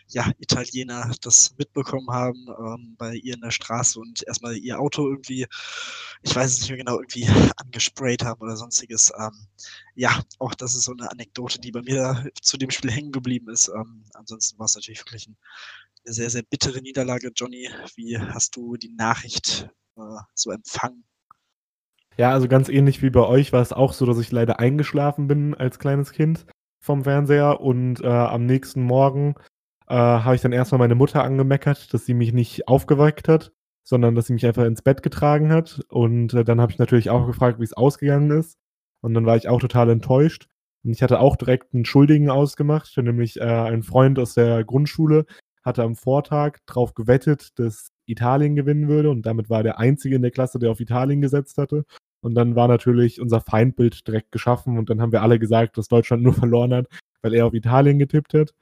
ja, 0.08 0.30
Italiener 0.38 1.12
das 1.20 1.54
mitbekommen 1.58 2.08
haben 2.10 2.46
ähm, 2.48 2.96
bei 2.96 3.14
ihr 3.14 3.34
in 3.34 3.42
der 3.42 3.50
Straße 3.50 4.00
und 4.00 4.22
erstmal 4.26 4.56
ihr 4.56 4.80
Auto 4.80 5.08
irgendwie, 5.08 5.46
ich 6.22 6.34
weiß 6.34 6.52
es 6.52 6.60
nicht 6.60 6.70
mehr 6.70 6.78
genau, 6.78 6.98
irgendwie 6.98 7.26
angesprayt 7.56 8.24
haben 8.24 8.40
oder 8.40 8.56
sonstiges. 8.56 9.12
Ähm, 9.18 9.46
ja, 9.94 10.22
auch 10.38 10.54
das 10.54 10.74
ist 10.74 10.84
so 10.84 10.92
eine 10.92 11.10
Anekdote, 11.10 11.60
die 11.60 11.72
bei 11.72 11.82
mir 11.82 12.30
zu 12.40 12.56
dem 12.56 12.70
Spiel 12.70 12.90
hängen 12.90 13.12
geblieben 13.12 13.50
ist. 13.50 13.68
Ähm, 13.68 14.04
ansonsten 14.14 14.58
war 14.58 14.66
es 14.66 14.74
natürlich 14.74 15.00
wirklich 15.00 15.28
ein, 15.28 15.36
eine 16.06 16.14
sehr, 16.14 16.30
sehr 16.30 16.42
bittere 16.42 16.80
Niederlage. 16.80 17.30
Johnny, 17.34 17.68
wie 17.94 18.18
hast 18.18 18.56
du 18.56 18.76
die 18.76 18.94
Nachricht 18.94 19.68
äh, 19.96 20.20
so 20.34 20.50
empfangen? 20.50 21.04
Ja, 22.20 22.32
also 22.32 22.48
ganz 22.48 22.68
ähnlich 22.68 23.00
wie 23.00 23.08
bei 23.08 23.22
euch 23.22 23.50
war 23.54 23.62
es 23.62 23.72
auch 23.72 23.94
so, 23.94 24.04
dass 24.04 24.18
ich 24.18 24.30
leider 24.30 24.60
eingeschlafen 24.60 25.26
bin 25.26 25.54
als 25.54 25.78
kleines 25.78 26.12
Kind 26.12 26.44
vom 26.78 27.04
Fernseher 27.04 27.62
und 27.62 28.02
äh, 28.02 28.08
am 28.08 28.44
nächsten 28.44 28.82
Morgen 28.82 29.36
äh, 29.88 29.94
habe 29.94 30.34
ich 30.34 30.42
dann 30.42 30.52
erstmal 30.52 30.80
meine 30.80 30.96
Mutter 30.96 31.24
angemeckert, 31.24 31.94
dass 31.94 32.04
sie 32.04 32.12
mich 32.12 32.34
nicht 32.34 32.68
aufgeweckt 32.68 33.26
hat, 33.26 33.52
sondern 33.84 34.14
dass 34.14 34.26
sie 34.26 34.34
mich 34.34 34.44
einfach 34.44 34.66
ins 34.66 34.82
Bett 34.82 35.02
getragen 35.02 35.50
hat. 35.50 35.80
Und 35.88 36.34
äh, 36.34 36.44
dann 36.44 36.60
habe 36.60 36.70
ich 36.70 36.78
natürlich 36.78 37.08
auch 37.08 37.26
gefragt, 37.26 37.58
wie 37.58 37.64
es 37.64 37.72
ausgegangen 37.72 38.30
ist. 38.32 38.58
Und 39.00 39.14
dann 39.14 39.24
war 39.24 39.38
ich 39.38 39.48
auch 39.48 39.60
total 39.60 39.88
enttäuscht. 39.88 40.46
Und 40.84 40.90
ich 40.90 41.02
hatte 41.02 41.20
auch 41.20 41.36
direkt 41.36 41.72
einen 41.72 41.86
Schuldigen 41.86 42.28
ausgemacht, 42.28 42.94
nämlich 42.98 43.40
äh, 43.40 43.44
ein 43.44 43.82
Freund 43.82 44.18
aus 44.18 44.34
der 44.34 44.62
Grundschule 44.64 45.24
hatte 45.62 45.82
am 45.82 45.96
Vortag 45.96 46.58
darauf 46.66 46.94
gewettet, 46.94 47.58
dass 47.58 47.92
Italien 48.06 48.56
gewinnen 48.56 48.88
würde 48.88 49.10
und 49.10 49.24
damit 49.24 49.50
war 49.50 49.62
der 49.62 49.78
Einzige 49.78 50.16
in 50.16 50.22
der 50.22 50.30
Klasse, 50.30 50.58
der 50.58 50.70
auf 50.70 50.80
Italien 50.80 51.20
gesetzt 51.20 51.58
hatte. 51.58 51.84
Und 52.22 52.34
dann 52.34 52.54
war 52.56 52.68
natürlich 52.68 53.20
unser 53.20 53.40
Feindbild 53.40 54.06
direkt 54.06 54.32
geschaffen 54.32 54.78
und 54.78 54.90
dann 54.90 55.00
haben 55.00 55.12
wir 55.12 55.22
alle 55.22 55.38
gesagt, 55.38 55.78
dass 55.78 55.88
Deutschland 55.88 56.22
nur 56.22 56.34
verloren 56.34 56.74
hat, 56.74 56.86
weil 57.22 57.34
er 57.34 57.46
auf 57.46 57.54
Italien 57.54 57.98
getippt 57.98 58.34
hat. 58.34 58.52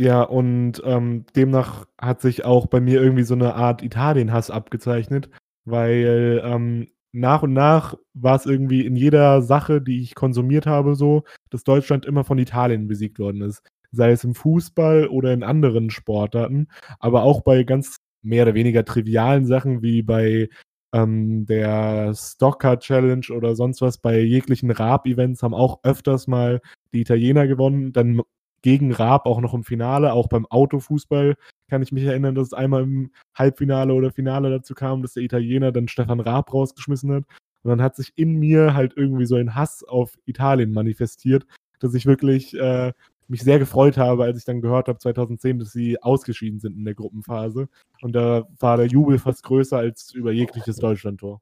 Ja, 0.00 0.22
und 0.22 0.82
ähm, 0.84 1.24
demnach 1.36 1.86
hat 2.00 2.20
sich 2.20 2.44
auch 2.44 2.66
bei 2.66 2.80
mir 2.80 3.00
irgendwie 3.00 3.22
so 3.22 3.34
eine 3.34 3.54
Art 3.54 3.82
Italien-Hass 3.82 4.50
abgezeichnet, 4.50 5.30
weil 5.64 6.42
ähm, 6.44 6.88
nach 7.12 7.44
und 7.44 7.52
nach 7.52 7.94
war 8.12 8.34
es 8.34 8.44
irgendwie 8.44 8.84
in 8.84 8.96
jeder 8.96 9.40
Sache, 9.40 9.80
die 9.80 10.00
ich 10.02 10.16
konsumiert 10.16 10.66
habe, 10.66 10.96
so, 10.96 11.22
dass 11.50 11.62
Deutschland 11.62 12.06
immer 12.06 12.24
von 12.24 12.38
Italien 12.38 12.88
besiegt 12.88 13.20
worden 13.20 13.42
ist. 13.42 13.62
Sei 13.92 14.10
es 14.10 14.24
im 14.24 14.34
Fußball 14.34 15.06
oder 15.06 15.32
in 15.32 15.44
anderen 15.44 15.90
Sportarten, 15.90 16.66
aber 16.98 17.22
auch 17.22 17.42
bei 17.42 17.62
ganz 17.62 17.98
mehr 18.22 18.42
oder 18.42 18.54
weniger 18.54 18.84
trivialen 18.84 19.46
Sachen 19.46 19.80
wie 19.82 20.02
bei 20.02 20.48
ähm, 20.94 21.44
der 21.44 22.14
Stocker 22.14 22.78
Challenge 22.78 23.26
oder 23.30 23.56
sonst 23.56 23.82
was 23.82 23.98
bei 23.98 24.20
jeglichen 24.20 24.70
Raab-Events 24.70 25.42
haben 25.42 25.52
auch 25.52 25.80
öfters 25.82 26.28
mal 26.28 26.60
die 26.92 27.00
Italiener 27.00 27.48
gewonnen. 27.48 27.92
Dann 27.92 28.22
gegen 28.62 28.92
Raab 28.92 29.26
auch 29.26 29.40
noch 29.40 29.52
im 29.54 29.64
Finale, 29.64 30.12
auch 30.12 30.28
beim 30.28 30.46
Autofußball 30.46 31.34
kann 31.68 31.82
ich 31.82 31.92
mich 31.92 32.04
erinnern, 32.04 32.36
dass 32.36 32.48
es 32.48 32.52
einmal 32.54 32.84
im 32.84 33.10
Halbfinale 33.34 33.92
oder 33.92 34.12
Finale 34.12 34.50
dazu 34.50 34.74
kam, 34.74 35.02
dass 35.02 35.14
der 35.14 35.24
Italiener 35.24 35.72
dann 35.72 35.88
Stefan 35.88 36.20
Raab 36.20 36.54
rausgeschmissen 36.54 37.12
hat. 37.12 37.24
Und 37.62 37.70
dann 37.70 37.82
hat 37.82 37.96
sich 37.96 38.12
in 38.14 38.38
mir 38.38 38.74
halt 38.74 38.94
irgendwie 38.96 39.26
so 39.26 39.34
ein 39.34 39.54
Hass 39.54 39.82
auf 39.82 40.16
Italien 40.26 40.72
manifestiert, 40.72 41.44
dass 41.80 41.94
ich 41.94 42.06
wirklich 42.06 42.54
äh, 42.54 42.92
mich 43.28 43.42
sehr 43.42 43.58
gefreut 43.58 43.96
habe, 43.96 44.24
als 44.24 44.38
ich 44.38 44.44
dann 44.44 44.60
gehört 44.60 44.88
habe 44.88 44.98
2010, 44.98 45.58
dass 45.58 45.72
sie 45.72 46.00
ausgeschieden 46.02 46.60
sind 46.60 46.76
in 46.76 46.84
der 46.84 46.94
Gruppenphase. 46.94 47.68
Und 48.02 48.12
da 48.14 48.46
war 48.58 48.76
der 48.76 48.86
Jubel 48.86 49.18
fast 49.18 49.42
größer 49.42 49.78
als 49.78 50.12
über 50.12 50.32
jegliches 50.32 50.76
Deutschlandtor. 50.76 51.40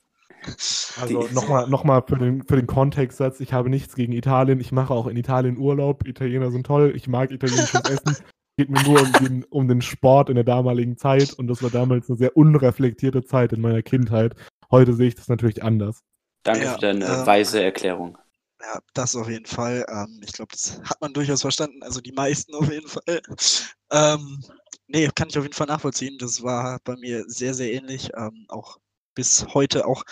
Also 1.01 1.29
nochmal 1.33 1.69
noch 1.69 1.85
mal 1.85 2.03
für 2.07 2.17
den, 2.17 2.43
für 2.43 2.57
den 2.57 2.67
Kontextsatz, 2.67 3.41
ich 3.41 3.53
habe 3.53 3.71
nichts 3.71 3.95
gegen 3.95 4.13
Italien, 4.13 4.61
ich 4.61 4.73
mache 4.73 4.93
auch 4.93 5.07
in 5.07 5.17
Italien 5.17 5.57
Urlaub, 5.57 6.07
Italiener 6.07 6.51
sind 6.51 6.67
toll, 6.67 6.93
ich 6.97 7.07
mag 7.07 7.31
italienisches 7.31 7.81
Essen. 7.89 8.17
Geht 8.57 8.69
mir 8.69 8.83
nur 8.83 9.01
um 9.01 9.13
den, 9.13 9.45
um 9.45 9.69
den 9.69 9.81
Sport 9.81 10.29
in 10.29 10.35
der 10.35 10.45
damaligen 10.45 10.99
Zeit 10.99 11.33
und 11.33 11.47
das 11.47 11.63
war 11.63 11.71
damals 11.71 12.11
eine 12.11 12.19
sehr 12.19 12.37
unreflektierte 12.37 13.25
Zeit 13.25 13.53
in 13.53 13.61
meiner 13.61 13.83
Kindheit. 13.83 14.35
Heute 14.71 14.95
sehe 14.95 15.09
ich 15.09 15.15
das 15.15 15.29
natürlich 15.29 15.63
anders. 15.63 16.01
Danke 16.43 16.65
Ja, 16.65 16.73
für 16.73 16.81
deine 16.81 17.05
ähm, 17.05 17.27
weise 17.27 17.63
Erklärung. 17.63 18.19
Ja, 18.63 18.79
das 18.95 19.17
auf 19.17 19.29
jeden 19.29 19.47
Fall. 19.47 19.85
Ähm, 19.89 20.21
ich 20.25 20.33
glaube, 20.33 20.53
das 20.53 20.81
hat 20.85 21.01
man 21.01 21.13
durchaus 21.13 21.41
verstanden. 21.43 21.83
Also 21.83 22.01
die 22.01 22.13
meisten 22.13 22.55
auf 22.55 22.71
jeden 22.71 22.89
Fall. 22.89 23.21
Ähm, 23.91 24.45
nee, 24.87 25.09
kann 25.15 25.29
ich 25.29 25.39
auf 25.39 25.45
jeden 25.45 25.55
Fall 25.55 25.67
nachvollziehen. 25.67 26.19
Das 26.19 26.43
war 26.43 26.81
bei 26.85 26.97
mir 26.97 27.25
sehr, 27.29 27.55
sehr 27.55 27.73
ähnlich. 27.73 28.11
Ähm, 28.17 28.47
auch 28.49 28.79
bis 29.15 29.47
heute 29.55 29.87
auch 29.87 30.05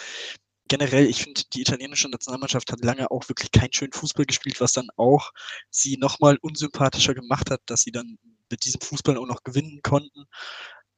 generell, 0.68 1.06
ich 1.06 1.24
finde, 1.24 1.42
die 1.52 1.62
italienische 1.62 2.08
Nationalmannschaft 2.08 2.72
hat 2.72 2.84
lange 2.84 3.10
auch 3.10 3.28
wirklich 3.28 3.52
keinen 3.52 3.72
schönen 3.72 3.92
Fußball 3.92 4.26
gespielt, 4.26 4.60
was 4.60 4.72
dann 4.72 4.88
auch 4.96 5.32
sie 5.70 5.96
nochmal 5.98 6.38
unsympathischer 6.42 7.14
gemacht 7.14 7.50
hat, 7.50 7.60
dass 7.66 7.82
sie 7.82 7.92
dann 7.92 8.18
mit 8.50 8.64
diesem 8.64 8.80
Fußball 8.80 9.16
auch 9.18 9.26
noch 9.26 9.44
gewinnen 9.44 9.80
konnten. 9.82 10.26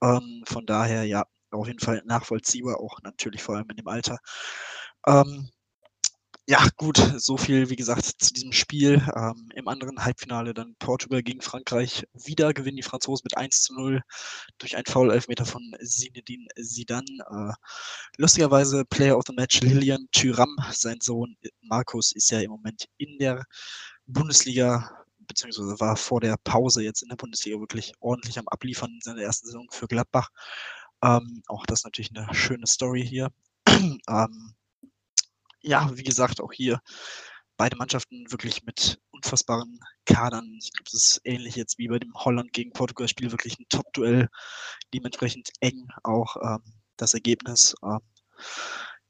Ähm, 0.02 0.42
von 0.46 0.66
daher, 0.66 1.04
ja, 1.04 1.24
auf 1.52 1.66
jeden 1.68 1.80
Fall 1.80 2.02
nachvollziehbar, 2.06 2.80
auch 2.80 3.00
natürlich 3.02 3.42
vor 3.42 3.56
allem 3.56 3.70
in 3.70 3.76
dem 3.76 3.88
Alter. 3.88 4.18
Ähm, 5.06 5.50
ja, 6.48 6.66
gut, 6.76 6.96
so 7.18 7.36
viel, 7.36 7.70
wie 7.70 7.76
gesagt, 7.76 8.04
zu 8.04 8.32
diesem 8.32 8.52
Spiel. 8.52 9.00
Ähm, 9.14 9.48
Im 9.54 9.68
anderen 9.68 10.04
Halbfinale 10.04 10.52
dann 10.54 10.74
Portugal 10.80 11.22
gegen 11.22 11.40
Frankreich. 11.40 12.04
Wieder 12.14 12.52
gewinnen 12.52 12.76
die 12.76 12.82
Franzosen 12.82 13.24
mit 13.24 13.36
1 13.36 13.62
zu 13.62 13.74
0 13.74 14.02
durch 14.58 14.76
einen 14.76 14.86
Foul-Elfmeter 14.86 15.44
von 15.44 15.62
Zinedine 15.84 16.48
Zidane. 16.60 17.06
Äh, 17.30 17.52
lustigerweise 18.16 18.84
Player 18.86 19.16
of 19.16 19.24
the 19.26 19.34
Match 19.34 19.60
Lilian 19.60 20.08
Thuram, 20.10 20.56
sein 20.72 20.98
Sohn 21.00 21.36
Markus, 21.60 22.12
ist 22.12 22.30
ja 22.30 22.40
im 22.40 22.50
Moment 22.50 22.86
in 22.96 23.18
der 23.18 23.44
Bundesliga, 24.06 24.90
beziehungsweise 25.20 25.78
war 25.78 25.96
vor 25.96 26.20
der 26.20 26.36
Pause 26.42 26.82
jetzt 26.82 27.02
in 27.02 27.08
der 27.08 27.16
Bundesliga 27.16 27.60
wirklich 27.60 27.92
ordentlich 28.00 28.36
am 28.38 28.48
Abliefern 28.48 28.90
in 28.90 29.00
seiner 29.00 29.22
ersten 29.22 29.46
Saison 29.46 29.68
für 29.70 29.86
Gladbach. 29.86 30.28
Ähm, 31.04 31.42
auch 31.46 31.66
das 31.66 31.84
natürlich 31.84 32.10
eine 32.16 32.32
schöne 32.34 32.66
Story 32.66 33.06
hier. 33.06 33.30
ähm, 33.68 34.54
ja, 35.62 35.90
wie 35.94 36.02
gesagt, 36.02 36.40
auch 36.40 36.52
hier 36.52 36.80
beide 37.56 37.76
Mannschaften 37.76 38.30
wirklich 38.30 38.64
mit 38.64 39.00
unfassbaren 39.10 39.78
Kadern. 40.04 40.58
Ich 40.60 40.72
glaube, 40.72 40.90
das 40.90 40.94
ist 40.94 41.20
ähnlich 41.24 41.56
jetzt 41.56 41.78
wie 41.78 41.88
bei 41.88 41.98
dem 41.98 42.12
Holland 42.14 42.52
gegen 42.52 42.72
Portugal-Spiel, 42.72 43.30
wirklich 43.30 43.58
ein 43.58 43.66
Top-Duell, 43.68 44.28
dementsprechend 44.92 45.50
eng 45.60 45.88
auch 46.02 46.36
ähm, 46.42 46.62
das 46.96 47.14
Ergebnis. 47.14 47.74
Ähm, 47.84 48.00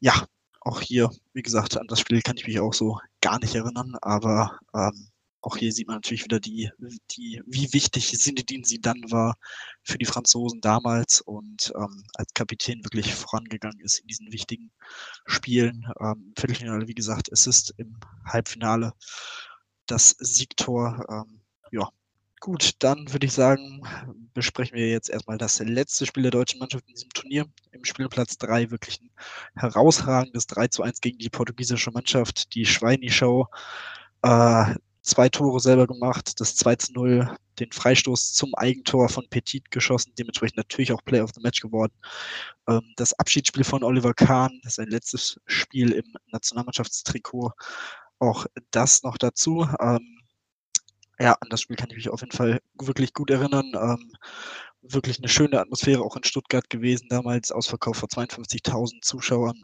ja, 0.00 0.26
auch 0.60 0.80
hier, 0.80 1.10
wie 1.32 1.42
gesagt, 1.42 1.76
an 1.76 1.86
das 1.88 2.00
Spiel 2.00 2.22
kann 2.22 2.36
ich 2.36 2.46
mich 2.46 2.60
auch 2.60 2.74
so 2.74 2.98
gar 3.20 3.38
nicht 3.38 3.54
erinnern, 3.54 3.96
aber 4.02 4.58
ähm, 4.74 5.11
auch 5.42 5.56
hier 5.56 5.72
sieht 5.72 5.88
man 5.88 5.96
natürlich 5.96 6.24
wieder 6.24 6.38
die, 6.40 6.70
die, 7.10 7.42
wie 7.46 7.72
wichtig 7.72 8.16
Zinedine 8.18 8.62
Zidane 8.62 9.10
war 9.10 9.36
für 9.82 9.98
die 9.98 10.06
Franzosen 10.06 10.60
damals 10.60 11.20
und 11.20 11.72
ähm, 11.76 12.04
als 12.14 12.32
Kapitän 12.32 12.84
wirklich 12.84 13.12
vorangegangen 13.14 13.80
ist 13.80 13.98
in 13.98 14.06
diesen 14.06 14.32
wichtigen 14.32 14.70
Spielen. 15.26 15.84
Ähm, 16.00 16.32
Viertelfinale, 16.38 16.86
wie 16.86 16.94
gesagt, 16.94 17.32
Assist 17.32 17.74
im 17.76 17.98
Halbfinale, 18.24 18.92
das 19.86 20.10
Siegtor. 20.20 21.04
Ähm, 21.10 21.40
ja, 21.72 21.88
gut, 22.38 22.76
dann 22.78 23.12
würde 23.12 23.26
ich 23.26 23.32
sagen, 23.32 23.82
besprechen 24.34 24.76
wir 24.76 24.88
jetzt 24.90 25.10
erstmal 25.10 25.38
das 25.38 25.58
letzte 25.58 26.06
Spiel 26.06 26.22
der 26.22 26.32
deutschen 26.32 26.60
Mannschaft 26.60 26.86
in 26.86 26.94
diesem 26.94 27.10
Turnier. 27.10 27.46
Im 27.72 27.84
Spielplatz 27.84 28.38
3 28.38 28.70
wirklich 28.70 29.00
ein 29.00 29.10
herausragendes 29.56 30.46
3 30.46 30.68
zu 30.68 30.84
1 30.84 31.00
gegen 31.00 31.18
die 31.18 31.30
portugiesische 31.30 31.90
Mannschaft. 31.90 32.54
Die 32.54 32.64
Schweini-Show. 32.64 33.48
Äh, 34.22 34.76
zwei 35.02 35.28
Tore 35.28 35.60
selber 35.60 35.86
gemacht, 35.86 36.40
das 36.40 36.56
2 36.56 36.76
zu 36.76 36.92
0, 36.92 37.36
den 37.58 37.72
Freistoß 37.72 38.32
zum 38.32 38.54
Eigentor 38.54 39.08
von 39.08 39.28
Petit 39.28 39.70
geschossen, 39.70 40.12
dementsprechend 40.18 40.56
natürlich 40.56 40.92
auch 40.92 41.04
Player 41.04 41.24
of 41.24 41.32
the 41.34 41.42
Match 41.42 41.60
geworden. 41.60 41.92
Ähm, 42.68 42.82
das 42.96 43.12
Abschiedsspiel 43.14 43.64
von 43.64 43.84
Oliver 43.84 44.14
Kahn, 44.14 44.60
sein 44.64 44.88
letztes 44.88 45.40
Spiel 45.46 45.92
im 45.92 46.14
Nationalmannschaftstrikot, 46.28 47.52
auch 48.20 48.46
das 48.70 49.02
noch 49.02 49.18
dazu. 49.18 49.68
Ähm, 49.80 50.20
ja, 51.18 51.32
an 51.40 51.48
das 51.50 51.60
Spiel 51.60 51.76
kann 51.76 51.90
ich 51.90 51.96
mich 51.96 52.08
auf 52.08 52.20
jeden 52.20 52.32
Fall 52.36 52.60
wirklich 52.80 53.12
gut 53.12 53.30
erinnern. 53.30 53.72
Ähm, 53.74 54.12
wirklich 54.82 55.18
eine 55.18 55.28
schöne 55.28 55.60
Atmosphäre 55.60 56.02
auch 56.02 56.16
in 56.16 56.24
Stuttgart 56.24 56.68
gewesen, 56.70 57.08
damals 57.08 57.52
Ausverkauf 57.52 57.96
vor 57.98 58.08
52.000 58.08 59.02
Zuschauern. 59.02 59.60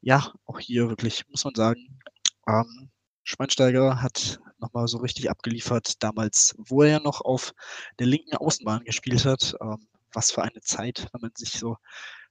Ja, 0.00 0.32
auch 0.44 0.58
hier 0.58 0.88
wirklich, 0.88 1.24
muss 1.28 1.44
man 1.44 1.54
sagen, 1.54 2.00
ähm, 2.48 2.91
Schweinsteiger 3.24 4.02
hat 4.02 4.40
nochmal 4.58 4.88
so 4.88 4.98
richtig 4.98 5.30
abgeliefert, 5.30 6.02
damals, 6.02 6.54
wo 6.58 6.82
er 6.82 6.90
ja 6.90 7.00
noch 7.00 7.20
auf 7.20 7.52
der 7.98 8.06
linken 8.06 8.36
Außenbahn 8.36 8.84
gespielt 8.84 9.24
hat. 9.24 9.54
Ähm, 9.60 9.86
was 10.14 10.30
für 10.30 10.42
eine 10.42 10.60
Zeit, 10.60 11.08
wenn 11.12 11.22
man 11.22 11.32
sich 11.34 11.52
so 11.52 11.76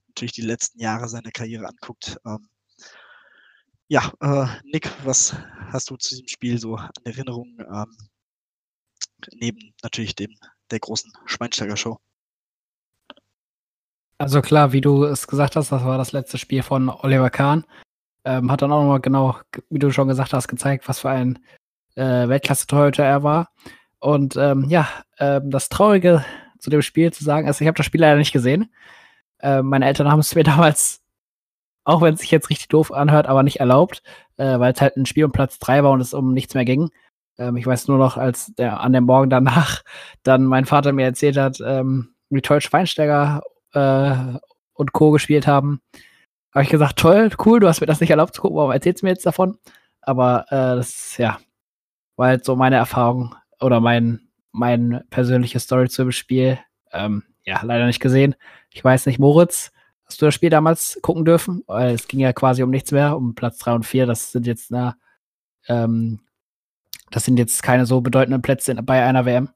natürlich 0.08 0.34
die 0.34 0.42
letzten 0.42 0.80
Jahre 0.80 1.08
seiner 1.08 1.32
Karriere 1.32 1.68
anguckt. 1.68 2.18
Ähm, 2.26 2.50
ja, 3.88 4.12
äh, 4.22 4.48
Nick, 4.64 4.90
was 5.06 5.36
hast 5.72 5.90
du 5.90 5.98
zu 5.98 6.10
diesem 6.10 6.28
Spiel 6.28 6.60
so 6.60 6.76
an 6.76 6.92
Erinnerungen, 7.04 7.60
ähm, 7.60 7.98
neben 9.34 9.74
natürlich 9.84 10.16
dem 10.16 10.36
der 10.70 10.80
großen 10.80 11.12
Schweinsteiger 11.26 11.76
Show? 11.76 12.00
Also 14.18 14.42
klar, 14.42 14.72
wie 14.72 14.82
du 14.82 15.04
es 15.06 15.28
gesagt 15.28 15.56
hast, 15.56 15.72
das 15.72 15.84
war 15.84 15.98
das 15.98 16.12
letzte 16.12 16.38
Spiel 16.38 16.64
von 16.64 16.90
Oliver 16.90 17.30
Kahn. 17.30 17.66
Ähm, 18.24 18.52
hat 18.52 18.62
dann 18.62 18.72
auch 18.72 18.82
nochmal 18.82 19.00
genau, 19.02 19.38
wie 19.70 19.80
du 19.80 19.92
schon 19.92 20.08
gesagt 20.08 20.34
hast, 20.34 20.48
gezeigt, 20.48 20.88
was 20.88 21.00
für 21.00 21.10
ein 21.10 21.40
äh, 21.96 22.28
Weltklasse-Torhüter 22.28 23.04
er 23.04 23.24
war. 23.24 23.50
Und 24.00 24.36
ähm, 24.36 24.66
ja, 24.68 24.88
ähm, 25.20 25.50
das 25.50 25.70
Traurige 25.70 26.26
zu 26.60 26.70
dem 26.70 26.82
Spiel 26.82 27.12
zu 27.12 27.24
sagen, 27.24 27.48
also 27.48 27.62
ich 27.62 27.68
habe 27.68 27.78
das 27.78 27.86
Spiel 27.86 28.02
leider 28.02 28.18
nicht 28.18 28.32
gesehen. 28.32 28.72
Äh, 29.40 29.62
meine 29.62 29.86
Eltern 29.86 30.10
haben 30.12 30.20
es 30.20 30.36
mir 30.36 30.44
damals, 30.44 31.02
auch 31.84 32.02
wenn 32.02 32.14
es 32.14 32.22
sich 32.22 32.32
jetzt 32.32 32.50
richtig 32.50 32.68
doof 32.70 32.92
anhört, 32.92 33.28
aber 33.28 33.44
nicht 33.44 33.60
erlaubt, 33.60 34.04
äh, 34.38 34.60
weil 34.60 34.74
es 34.74 34.82
halt 34.82 34.98
ein 34.98 35.06
Spiel 35.06 35.26
um 35.26 35.32
Platz 35.32 35.60
3 35.60 35.84
war 35.84 35.92
und 35.92 36.02
es 36.02 36.14
um 36.14 36.34
nichts 36.34 36.54
mehr 36.54 36.66
ging. 36.66 36.90
Ähm, 37.38 37.58
ich 37.58 37.66
weiß 37.66 37.88
nur 37.88 37.98
noch, 37.98 38.18
als 38.18 38.54
der 38.56 38.80
an 38.82 38.94
dem 38.94 39.06
Morgen 39.06 39.30
danach 39.30 39.82
dann 40.24 40.46
mein 40.46 40.66
Vater 40.66 40.94
mir 40.94 41.06
erzählt 41.06 41.38
hat, 41.38 41.60
ähm, 41.66 42.14
wie 42.30 42.42
toll 42.42 42.62
Schweinsteiger 42.62 43.42
äh, 43.74 44.38
und 44.74 44.94
Co. 44.94 45.12
gespielt 45.12 45.48
haben, 45.48 45.82
habe 46.54 46.64
ich 46.64 46.70
gesagt, 46.70 47.00
toll, 47.00 47.30
cool, 47.46 47.60
du 47.60 47.68
hast 47.68 47.82
mir 47.82 47.88
das 47.88 48.02
nicht 48.02 48.10
erlaubt 48.10 48.36
zu 48.36 48.42
gucken, 48.42 48.58
warum 48.58 48.72
erzählst 48.72 49.02
du 49.02 49.06
mir 49.06 49.12
jetzt 49.12 49.26
davon? 49.26 49.58
Aber 50.02 50.46
äh, 50.50 50.76
das, 50.76 51.18
ja, 51.18 51.40
war 52.16 52.28
halt 52.28 52.46
so 52.46 52.56
meine 52.56 52.76
Erfahrung 52.76 53.36
oder 53.60 53.80
mein, 53.80 54.28
mein 54.52 55.04
persönliche 55.10 55.60
Story 55.60 55.90
zu 55.90 56.04
dem 56.04 56.12
Spiel. 56.12 56.60
Ähm, 56.92 57.24
ja, 57.44 57.62
leider 57.64 57.86
nicht 57.86 58.02
gesehen. 58.02 58.36
Ich 58.70 58.84
weiß 58.84 59.06
nicht, 59.06 59.20
Moritz, 59.20 59.72
hast 60.06 60.22
du 60.22 60.26
das 60.26 60.36
Spiel 60.36 60.50
damals 60.50 61.00
gucken 61.02 61.26
dürfen? 61.26 61.64
Weil 61.68 61.94
es 61.94 62.08
ging 62.08 62.20
ja 62.20 62.34
quasi 62.34 62.64
um 62.64 62.70
nichts 62.70 62.92
mehr, 62.92 63.16
um 63.16 63.34
Platz 63.36 63.60
3 63.60 63.74
und 63.74 63.86
4. 63.86 64.06
Das 64.06 64.32
sind 64.32 64.46
jetzt, 64.46 64.72
na, 64.72 64.98
ähm, 65.68 66.20
das 67.12 67.26
sind 67.26 67.38
jetzt 67.38 67.64
keine 67.64 67.86
so 67.86 68.02
bedeutenden 68.02 68.42
Plätze 68.42 68.76
bei 68.76 69.04
einer 69.04 69.26
WM. 69.26 69.50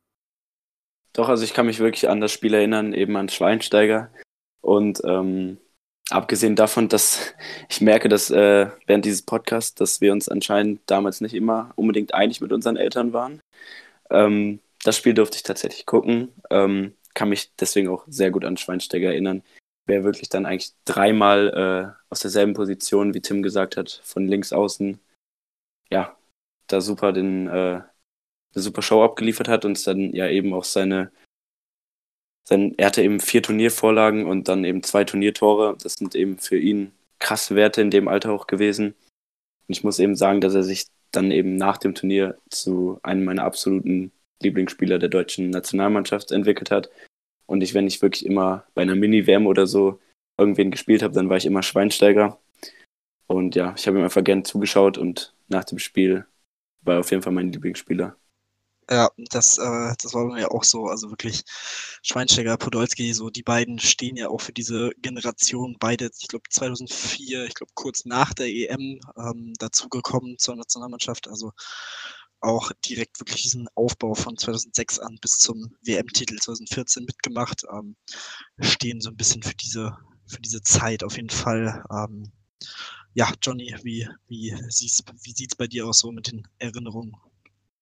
Doch, 1.14 1.30
also 1.30 1.44
ich 1.44 1.54
kann 1.54 1.66
mich 1.66 1.80
wirklich 1.80 2.10
an 2.10 2.20
das 2.20 2.32
Spiel 2.32 2.54
erinnern, 2.54 2.94
eben 2.94 3.16
an 3.16 3.30
Schweinsteiger. 3.30 4.10
Und 4.62 5.02
ähm, 5.06 5.60
abgesehen 6.10 6.56
davon, 6.56 6.88
dass 6.90 7.34
ich 7.70 7.82
merke, 7.82 8.10
dass 8.10 8.30
äh, 8.32 8.70
während 8.88 9.06
dieses 9.06 9.22
Podcasts, 9.24 9.76
dass 9.76 10.02
wir 10.02 10.12
uns 10.12 10.30
anscheinend 10.30 10.82
damals 10.86 11.22
nicht 11.22 11.34
immer 11.34 11.72
unbedingt 11.76 12.14
einig 12.14 12.42
mit 12.42 12.52
unseren 12.52 12.78
Eltern 12.78 13.14
waren. 13.14 13.42
Ähm, 14.10 14.60
das 14.84 14.98
Spiel 14.98 15.14
durfte 15.14 15.38
ich 15.38 15.44
tatsächlich 15.44 15.86
gucken. 15.86 16.32
Ähm, 16.50 16.94
kann 17.16 17.30
mich 17.30 17.52
deswegen 17.56 17.88
auch 17.88 18.04
sehr 18.08 18.30
gut 18.30 18.46
an 18.46 18.58
Schweinsteiger 18.58 19.10
erinnern. 19.10 19.42
Wer 19.88 20.04
wirklich 20.04 20.30
dann 20.30 20.46
eigentlich 20.46 20.74
dreimal 20.86 21.96
äh, 21.96 22.04
aus 22.10 22.20
derselben 22.20 22.54
Position, 22.54 23.14
wie 23.14 23.22
Tim 23.22 23.42
gesagt 23.42 23.78
hat, 23.78 24.02
von 24.04 24.28
links 24.28 24.52
außen, 24.54 25.00
ja, 25.92 26.18
da 26.68 26.82
super 26.82 27.14
den, 27.14 27.48
äh, 27.48 27.82
eine 27.82 27.84
super 28.54 28.82
Show 28.82 29.04
abgeliefert 29.04 29.48
hat 29.48 29.66
und 29.66 29.86
dann 29.88 30.12
ja 30.14 30.28
eben 30.28 30.54
auch 30.54 30.64
seine, 30.64 31.12
sein, 32.48 32.74
er 32.78 32.88
hatte 32.88 33.04
eben 33.04 33.20
vier 33.20 33.42
Turniervorlagen 33.42 34.26
und 34.26 34.48
dann 34.48 34.64
eben 34.64 34.84
zwei 34.84 35.04
Turniertore. 35.04 35.76
Das 35.82 35.96
sind 35.96 36.16
eben 36.16 36.38
für 36.38 36.58
ihn 36.58 36.92
krasse 37.20 37.56
Werte 37.56 37.82
in 37.82 37.90
dem 37.90 38.08
Alter 38.08 38.32
auch 38.32 38.48
gewesen. 38.48 38.94
Und 39.68 39.76
ich 39.76 39.84
muss 39.84 40.00
eben 40.00 40.16
sagen, 40.16 40.42
dass 40.42 40.54
er 40.54 40.64
sich 40.64 40.86
dann 41.12 41.32
eben 41.32 41.56
nach 41.56 41.78
dem 41.78 41.96
Turnier 41.96 42.38
zu 42.50 43.00
einem 43.04 43.26
meiner 43.26 43.44
absoluten 43.44 44.12
Lieblingsspieler 44.42 45.00
der 45.00 45.10
deutschen 45.10 45.50
Nationalmannschaft 45.50 46.32
entwickelt 46.32 46.72
hat. 46.72 46.90
Und 47.48 47.62
ich, 47.62 47.74
wenn 47.74 47.88
ich 47.88 48.02
wirklich 48.02 48.26
immer 48.26 48.66
bei 48.76 48.84
einer 48.84 48.96
Mini-WM 48.96 49.48
oder 49.48 49.66
so 49.66 50.00
irgendwen 50.38 50.72
gespielt 50.72 51.02
habe, 51.02 51.14
dann 51.14 51.30
war 51.30 51.38
ich 51.38 51.46
immer 51.46 51.64
Schweinsteiger. 51.64 52.40
Und 53.28 53.56
ja, 53.56 53.74
ich 53.78 53.88
habe 53.88 53.98
ihm 53.98 54.04
einfach 54.04 54.24
gern 54.24 54.46
zugeschaut 54.46 54.98
und 54.98 55.34
nach 55.48 55.64
dem 55.64 55.80
Spiel 55.80 56.26
war 56.82 56.96
er 56.96 57.00
auf 57.00 57.12
jeden 57.12 57.24
Fall 57.24 57.34
mein 57.34 57.52
Lieblingsspieler. 57.52 58.16
Ja, 58.90 59.10
das, 59.32 59.58
äh, 59.58 59.96
das 60.02 60.14
war 60.14 60.26
mir 60.26 60.52
auch 60.52 60.64
so. 60.64 60.86
Also 60.88 61.10
wirklich 61.10 61.44
Schweinsteiger, 62.04 62.58
Podolski, 62.58 63.14
so 63.14 63.30
die 63.32 63.42
beiden 63.42 63.80
stehen 63.80 64.16
ja 64.16 64.30
auch 64.30 64.42
für 64.42 64.54
diese 64.54 64.92
Generation. 65.02 65.78
Beide, 65.80 66.12
ich 66.20 66.28
glaube 66.28 66.48
2004, 66.50 67.46
ich 67.46 67.56
glaube 67.56 67.72
kurz 67.74 68.06
nach 68.06 68.34
der 68.34 68.48
EM 68.48 69.00
ähm, 69.18 69.54
dazugekommen 69.58 70.38
zur 70.38 70.56
Nationalmannschaft. 70.56 71.28
Also 71.28 71.52
auch 72.42 72.72
direkt 72.86 73.20
wirklich 73.20 73.42
diesen 73.42 73.68
Aufbau 73.76 74.14
von 74.14 74.38
2006 74.38 75.00
an 75.00 75.18
bis 75.20 75.40
zum 75.40 75.76
WM-Titel 75.82 76.38
2014 76.38 77.06
mitgemacht. 77.06 77.64
Ähm, 77.72 77.96
stehen 78.60 79.02
so 79.02 79.10
ein 79.10 79.18
bisschen 79.18 79.42
für 79.42 79.56
diese, 79.56 79.98
für 80.28 80.42
diese 80.42 80.62
Zeit 80.62 81.04
auf 81.04 81.16
jeden 81.16 81.32
Fall. 81.32 81.84
Ähm, 81.92 82.32
ja, 83.16 83.34
Johnny, 83.42 83.76
wie, 83.84 84.08
wie, 84.28 84.54
wie 84.54 85.32
sieht 85.34 85.52
es 85.52 85.56
bei 85.58 85.68
dir 85.68 85.88
aus 85.88 86.00
so 86.00 86.12
mit 86.12 86.32
den 86.32 86.48
Erinnerungen? 86.60 87.16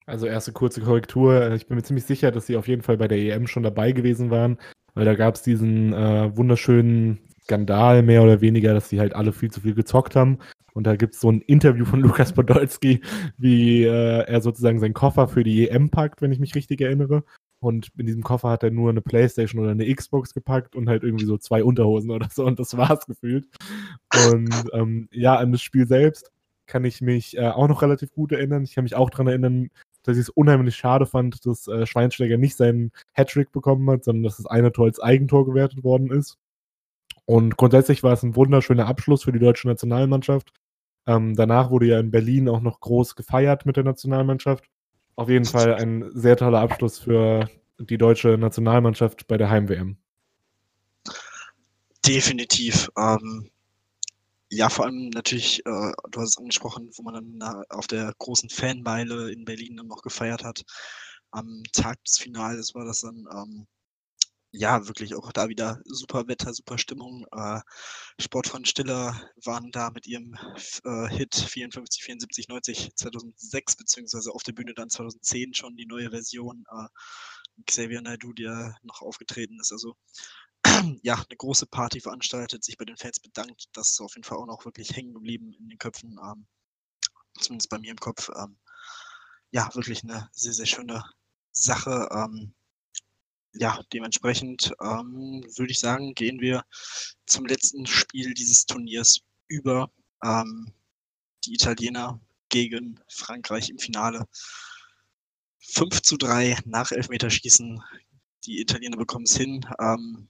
Also 0.05 0.25
erste 0.25 0.51
kurze 0.51 0.81
Korrektur. 0.81 1.51
Ich 1.53 1.67
bin 1.67 1.77
mir 1.77 1.83
ziemlich 1.83 2.05
sicher, 2.05 2.31
dass 2.31 2.45
sie 2.45 2.57
auf 2.57 2.67
jeden 2.67 2.81
Fall 2.81 2.97
bei 2.97 3.07
der 3.07 3.17
EM 3.17 3.47
schon 3.47 3.63
dabei 3.63 3.91
gewesen 3.91 4.29
waren, 4.29 4.57
weil 4.93 5.05
da 5.05 5.15
gab 5.15 5.35
es 5.35 5.43
diesen 5.43 5.93
äh, 5.93 6.35
wunderschönen 6.35 7.19
Skandal 7.43 8.03
mehr 8.03 8.23
oder 8.23 8.41
weniger, 8.41 8.73
dass 8.73 8.89
sie 8.89 8.99
halt 8.99 9.15
alle 9.15 9.33
viel 9.33 9.51
zu 9.51 9.61
viel 9.61 9.75
gezockt 9.75 10.15
haben. 10.15 10.39
Und 10.73 10.87
da 10.87 10.95
gibt 10.95 11.13
es 11.13 11.21
so 11.21 11.31
ein 11.31 11.41
Interview 11.41 11.85
von 11.85 11.99
Lukas 12.01 12.33
Podolski, 12.33 13.01
wie 13.37 13.83
äh, 13.83 14.23
er 14.25 14.41
sozusagen 14.41 14.79
seinen 14.79 14.93
Koffer 14.93 15.27
für 15.27 15.43
die 15.43 15.69
EM 15.69 15.89
packt, 15.89 16.21
wenn 16.21 16.31
ich 16.31 16.39
mich 16.39 16.55
richtig 16.55 16.81
erinnere. 16.81 17.23
Und 17.59 17.89
in 17.97 18.05
diesem 18.05 18.23
Koffer 18.23 18.49
hat 18.49 18.63
er 18.63 18.71
nur 18.71 18.89
eine 18.89 19.01
Playstation 19.01 19.61
oder 19.61 19.71
eine 19.71 19.93
Xbox 19.93 20.33
gepackt 20.33 20.75
und 20.75 20.89
halt 20.89 21.03
irgendwie 21.03 21.25
so 21.25 21.37
zwei 21.37 21.63
Unterhosen 21.63 22.11
oder 22.11 22.27
so. 22.29 22.45
Und 22.45 22.59
das 22.59 22.75
war's 22.75 23.05
gefühlt. 23.05 23.47
Und 24.27 24.53
ähm, 24.73 25.07
ja, 25.11 25.35
an 25.37 25.53
das 25.53 25.61
Spiel 25.61 25.87
selbst 25.87 26.31
kann 26.65 26.83
ich 26.83 27.01
mich 27.01 27.37
äh, 27.37 27.47
auch 27.47 27.67
noch 27.67 27.81
relativ 27.81 28.11
gut 28.11 28.31
erinnern. 28.31 28.63
Ich 28.63 28.75
kann 28.75 28.83
mich 28.83 28.95
auch 28.95 29.09
daran 29.09 29.27
erinnern, 29.27 29.69
dass 30.03 30.17
ich 30.17 30.23
es 30.23 30.29
unheimlich 30.29 30.75
schade 30.75 31.05
fand, 31.05 31.45
dass 31.45 31.67
äh, 31.67 31.85
Schweinsteiger 31.85 32.37
nicht 32.37 32.55
seinen 32.55 32.91
Hattrick 33.13 33.51
bekommen 33.51 33.89
hat, 33.89 34.03
sondern 34.03 34.23
dass 34.23 34.37
das 34.37 34.45
eine 34.45 34.71
Tor 34.71 34.85
als 34.85 34.99
Eigentor 34.99 35.45
gewertet 35.45 35.83
worden 35.83 36.11
ist. 36.11 36.37
Und 37.25 37.57
grundsätzlich 37.57 38.03
war 38.03 38.13
es 38.13 38.23
ein 38.23 38.35
wunderschöner 38.35 38.87
Abschluss 38.87 39.23
für 39.23 39.31
die 39.31 39.39
deutsche 39.39 39.67
Nationalmannschaft. 39.67 40.53
Ähm, 41.05 41.35
danach 41.35 41.69
wurde 41.69 41.87
ja 41.87 41.99
in 41.99 42.11
Berlin 42.11 42.49
auch 42.49 42.61
noch 42.61 42.79
groß 42.79 43.15
gefeiert 43.15 43.65
mit 43.65 43.77
der 43.77 43.83
Nationalmannschaft. 43.83 44.65
Auf 45.15 45.29
jeden 45.29 45.45
Fall 45.45 45.75
ein 45.75 46.09
sehr 46.13 46.37
toller 46.37 46.59
Abschluss 46.59 46.99
für 46.99 47.49
die 47.79 47.97
deutsche 47.97 48.37
Nationalmannschaft 48.37 49.27
bei 49.27 49.37
der 49.37 49.49
Heim-WM. 49.49 49.97
Definitiv. 52.05 52.89
Ähm, 52.97 53.49
ja, 54.55 54.69
vor 54.69 54.85
allem 54.85 55.09
natürlich, 55.09 55.59
äh, 55.65 55.91
du 56.11 56.21
hast 56.21 56.29
es 56.31 56.37
angesprochen, 56.37 56.89
wo 56.95 57.03
man 57.03 57.15
dann 57.15 57.31
na, 57.37 57.63
auf 57.69 57.87
der 57.87 58.13
großen 58.19 58.49
Fanmeile 58.49 59.31
in 59.31 59.45
Berlin 59.45 59.77
dann 59.77 59.87
noch 59.87 60.01
gefeiert 60.01 60.43
hat. 60.43 60.63
Am 61.31 61.63
Tag 61.73 62.03
des 62.03 62.17
Finales 62.19 62.75
war 62.75 62.85
das 62.85 63.01
dann, 63.01 63.25
ähm, 63.31 63.67
ja, 64.51 64.87
wirklich 64.87 65.15
auch 65.15 65.31
da 65.31 65.49
wieder 65.49 65.81
super 65.85 66.27
Wetter, 66.27 66.53
super 66.53 66.77
Stimmung. 66.77 67.25
Äh, 67.31 67.61
Sportfreund 68.19 68.67
Stiller 68.67 69.19
waren 69.43 69.71
da 69.71 69.89
mit 69.91 70.05
ihrem 70.07 70.35
äh, 70.85 71.07
Hit 71.09 71.35
54, 71.35 72.03
74, 72.03 72.47
90 72.49 72.95
2006, 72.95 73.77
beziehungsweise 73.77 74.31
auf 74.31 74.43
der 74.43 74.53
Bühne 74.53 74.73
dann 74.75 74.89
2010 74.89 75.55
schon 75.55 75.75
die 75.75 75.87
neue 75.87 76.11
Version. 76.11 76.65
Äh, 76.71 76.87
Xavier 77.65 78.01
Naidoo, 78.01 78.33
der 78.33 78.75
noch 78.83 79.01
aufgetreten 79.01 79.59
ist. 79.59 79.71
Also 79.71 79.95
ja, 81.03 81.15
eine 81.15 81.37
große 81.37 81.67
Party 81.67 81.99
veranstaltet, 81.99 82.63
sich 82.63 82.77
bei 82.77 82.85
den 82.85 82.97
Fans 82.97 83.19
bedankt. 83.19 83.65
Das 83.73 83.91
ist 83.91 84.01
auf 84.01 84.15
jeden 84.15 84.23
Fall 84.23 84.37
auch 84.37 84.45
noch 84.45 84.65
wirklich 84.65 84.95
hängen 84.95 85.13
geblieben 85.13 85.53
in 85.53 85.69
den 85.69 85.77
Köpfen, 85.77 86.19
ähm, 86.23 86.45
zumindest 87.39 87.69
bei 87.69 87.79
mir 87.79 87.91
im 87.91 87.97
Kopf. 87.97 88.29
Ähm, 88.35 88.57
ja, 89.51 89.69
wirklich 89.75 90.03
eine 90.03 90.29
sehr, 90.33 90.53
sehr 90.53 90.65
schöne 90.65 91.03
Sache. 91.51 92.09
Ähm, 92.11 92.53
ja, 93.53 93.79
dementsprechend 93.93 94.73
ähm, 94.81 95.43
würde 95.55 95.71
ich 95.71 95.79
sagen, 95.79 96.15
gehen 96.15 96.39
wir 96.39 96.65
zum 97.27 97.45
letzten 97.45 97.85
Spiel 97.85 98.33
dieses 98.33 98.65
Turniers 98.65 99.19
über. 99.47 99.91
Ähm, 100.23 100.73
die 101.45 101.53
Italiener 101.53 102.19
gegen 102.49 102.99
Frankreich 103.09 103.69
im 103.69 103.77
Finale. 103.77 104.27
5 105.59 106.01
zu 106.01 106.17
3 106.17 106.59
nach 106.65 106.91
Elfmeterschießen. 106.91 107.81
Die 108.45 108.59
Italiener 108.59 108.97
bekommen 108.97 109.25
es 109.25 109.35
hin. 109.35 109.65
Ähm, 109.79 110.29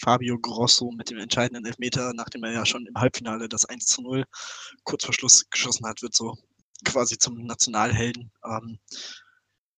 Fabio 0.00 0.38
Grosso 0.38 0.90
mit 0.90 1.10
dem 1.10 1.18
entscheidenden 1.18 1.64
Elfmeter, 1.66 2.12
nachdem 2.14 2.44
er 2.44 2.52
ja 2.52 2.66
schon 2.66 2.86
im 2.86 2.94
Halbfinale 2.94 3.48
das 3.48 3.64
1 3.64 3.86
zu 3.86 4.02
0 4.02 4.24
kurz 4.84 5.04
vor 5.04 5.14
Schluss 5.14 5.48
geschossen 5.50 5.86
hat, 5.86 6.02
wird 6.02 6.14
so 6.14 6.36
quasi 6.84 7.18
zum 7.18 7.44
Nationalhelden. 7.44 8.30
Ähm, 8.44 8.78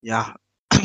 ja, 0.01 0.37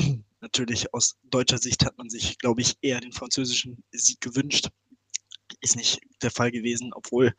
natürlich 0.41 0.93
aus 0.93 1.17
deutscher 1.23 1.57
Sicht 1.57 1.85
hat 1.85 1.97
man 1.97 2.09
sich, 2.09 2.37
glaube 2.37 2.61
ich, 2.61 2.77
eher 2.81 2.99
den 2.99 3.11
französischen 3.11 3.83
Sieg 3.91 4.21
gewünscht. 4.21 4.69
Ist 5.61 5.75
nicht 5.75 5.99
der 6.21 6.31
Fall 6.31 6.51
gewesen, 6.51 6.91
obwohl 6.93 7.33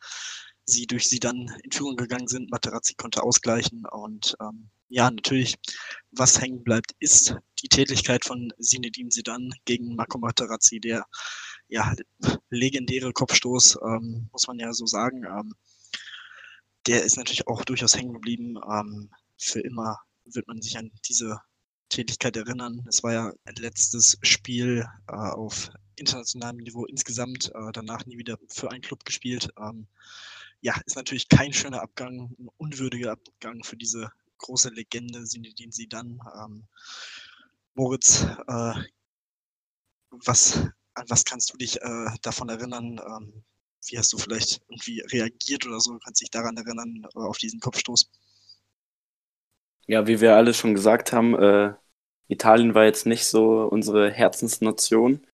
sie 0.65 0.85
durch 0.87 1.07
sie 1.07 1.19
dann 1.19 1.51
in 1.63 1.71
Führung 1.71 1.95
gegangen 1.95 2.27
sind. 2.27 2.51
Materazzi 2.51 2.95
konnte 2.95 3.23
ausgleichen 3.23 3.85
und 3.85 4.35
ähm, 4.41 4.69
ja, 4.89 5.09
natürlich, 5.09 5.55
was 6.11 6.41
hängen 6.41 6.63
bleibt, 6.63 6.91
ist 6.99 7.35
die 7.61 7.69
Tätigkeit 7.69 8.25
von 8.25 8.51
Zinedine 8.59 9.09
Zidane 9.09 9.51
gegen 9.65 9.95
Marco 9.95 10.17
Materazzi, 10.17 10.79
der 10.79 11.05
ja, 11.67 11.93
legendäre 12.49 13.13
Kopfstoß, 13.13 13.77
ähm, 13.85 14.29
muss 14.31 14.47
man 14.47 14.59
ja 14.59 14.73
so 14.73 14.85
sagen. 14.87 15.23
Ähm, 15.25 15.53
der 16.87 17.03
ist 17.03 17.17
natürlich 17.17 17.47
auch 17.47 17.63
durchaus 17.63 17.95
hängen 17.95 18.13
geblieben. 18.13 18.57
Ähm, 18.69 19.11
für 19.37 19.61
immer 19.61 19.99
wird 20.25 20.47
man 20.47 20.61
sich 20.61 20.77
an 20.77 20.91
diese 21.07 21.39
Tätigkeit 21.89 22.35
erinnern. 22.35 22.83
Es 22.87 23.03
war 23.03 23.13
ja 23.13 23.33
ein 23.45 23.55
letztes 23.55 24.17
Spiel 24.23 24.87
äh, 25.07 25.13
auf 25.13 25.71
internationalem 25.95 26.57
Niveau 26.57 26.85
insgesamt, 26.85 27.51
äh, 27.53 27.71
danach 27.73 28.05
nie 28.05 28.17
wieder 28.17 28.37
für 28.47 28.71
einen 28.71 28.81
Club 28.81 29.05
gespielt. 29.05 29.49
Ähm, 29.59 29.87
ja, 30.61 30.79
ist 30.85 30.95
natürlich 30.95 31.29
kein 31.29 31.53
schöner 31.53 31.81
Abgang, 31.81 32.35
ein 32.39 32.49
unwürdiger 32.57 33.11
Abgang 33.11 33.63
für 33.63 33.77
diese 33.77 34.11
große 34.39 34.69
Legende, 34.69 35.25
Sinedin 35.25 35.71
Sidan. 35.71 36.19
Ähm, 36.35 36.67
Moritz, 37.75 38.25
äh, 38.47 38.73
was 40.11 40.57
an 40.95 41.05
was 41.07 41.23
kannst 41.23 41.53
du 41.53 41.57
dich 41.57 41.81
äh, 41.81 42.09
davon 42.21 42.49
erinnern? 42.49 42.99
Ähm, 43.05 43.43
wie 43.87 43.97
hast 43.97 44.11
du 44.13 44.17
vielleicht 44.17 44.61
irgendwie 44.67 45.01
reagiert 45.01 45.65
oder 45.65 45.79
so? 45.79 45.93
Du 45.93 45.99
kannst 45.99 46.21
dich 46.21 46.29
daran 46.29 46.57
erinnern, 46.57 47.05
äh, 47.15 47.19
auf 47.19 47.37
diesen 47.37 47.59
Kopfstoß? 47.59 48.09
Ja, 49.87 50.05
wie 50.07 50.21
wir 50.21 50.35
alle 50.35 50.53
schon 50.53 50.75
gesagt 50.75 51.13
haben, 51.13 51.35
äh, 51.35 51.73
Italien 52.27 52.75
war 52.75 52.85
jetzt 52.85 53.05
nicht 53.05 53.25
so 53.25 53.63
unsere 53.63 54.11
Herzensnation. 54.11 55.25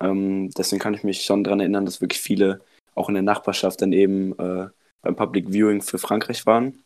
Ähm, 0.00 0.50
deswegen 0.50 0.80
kann 0.80 0.94
ich 0.94 1.04
mich 1.04 1.24
schon 1.24 1.44
daran 1.44 1.60
erinnern, 1.60 1.86
dass 1.86 2.00
wirklich 2.00 2.20
viele 2.20 2.60
auch 2.94 3.08
in 3.08 3.14
der 3.14 3.22
Nachbarschaft 3.22 3.80
dann 3.80 3.92
eben 3.92 4.38
äh, 4.38 4.68
beim 5.00 5.16
Public 5.16 5.52
Viewing 5.52 5.82
für 5.82 5.98
Frankreich 5.98 6.46
waren. 6.46 6.83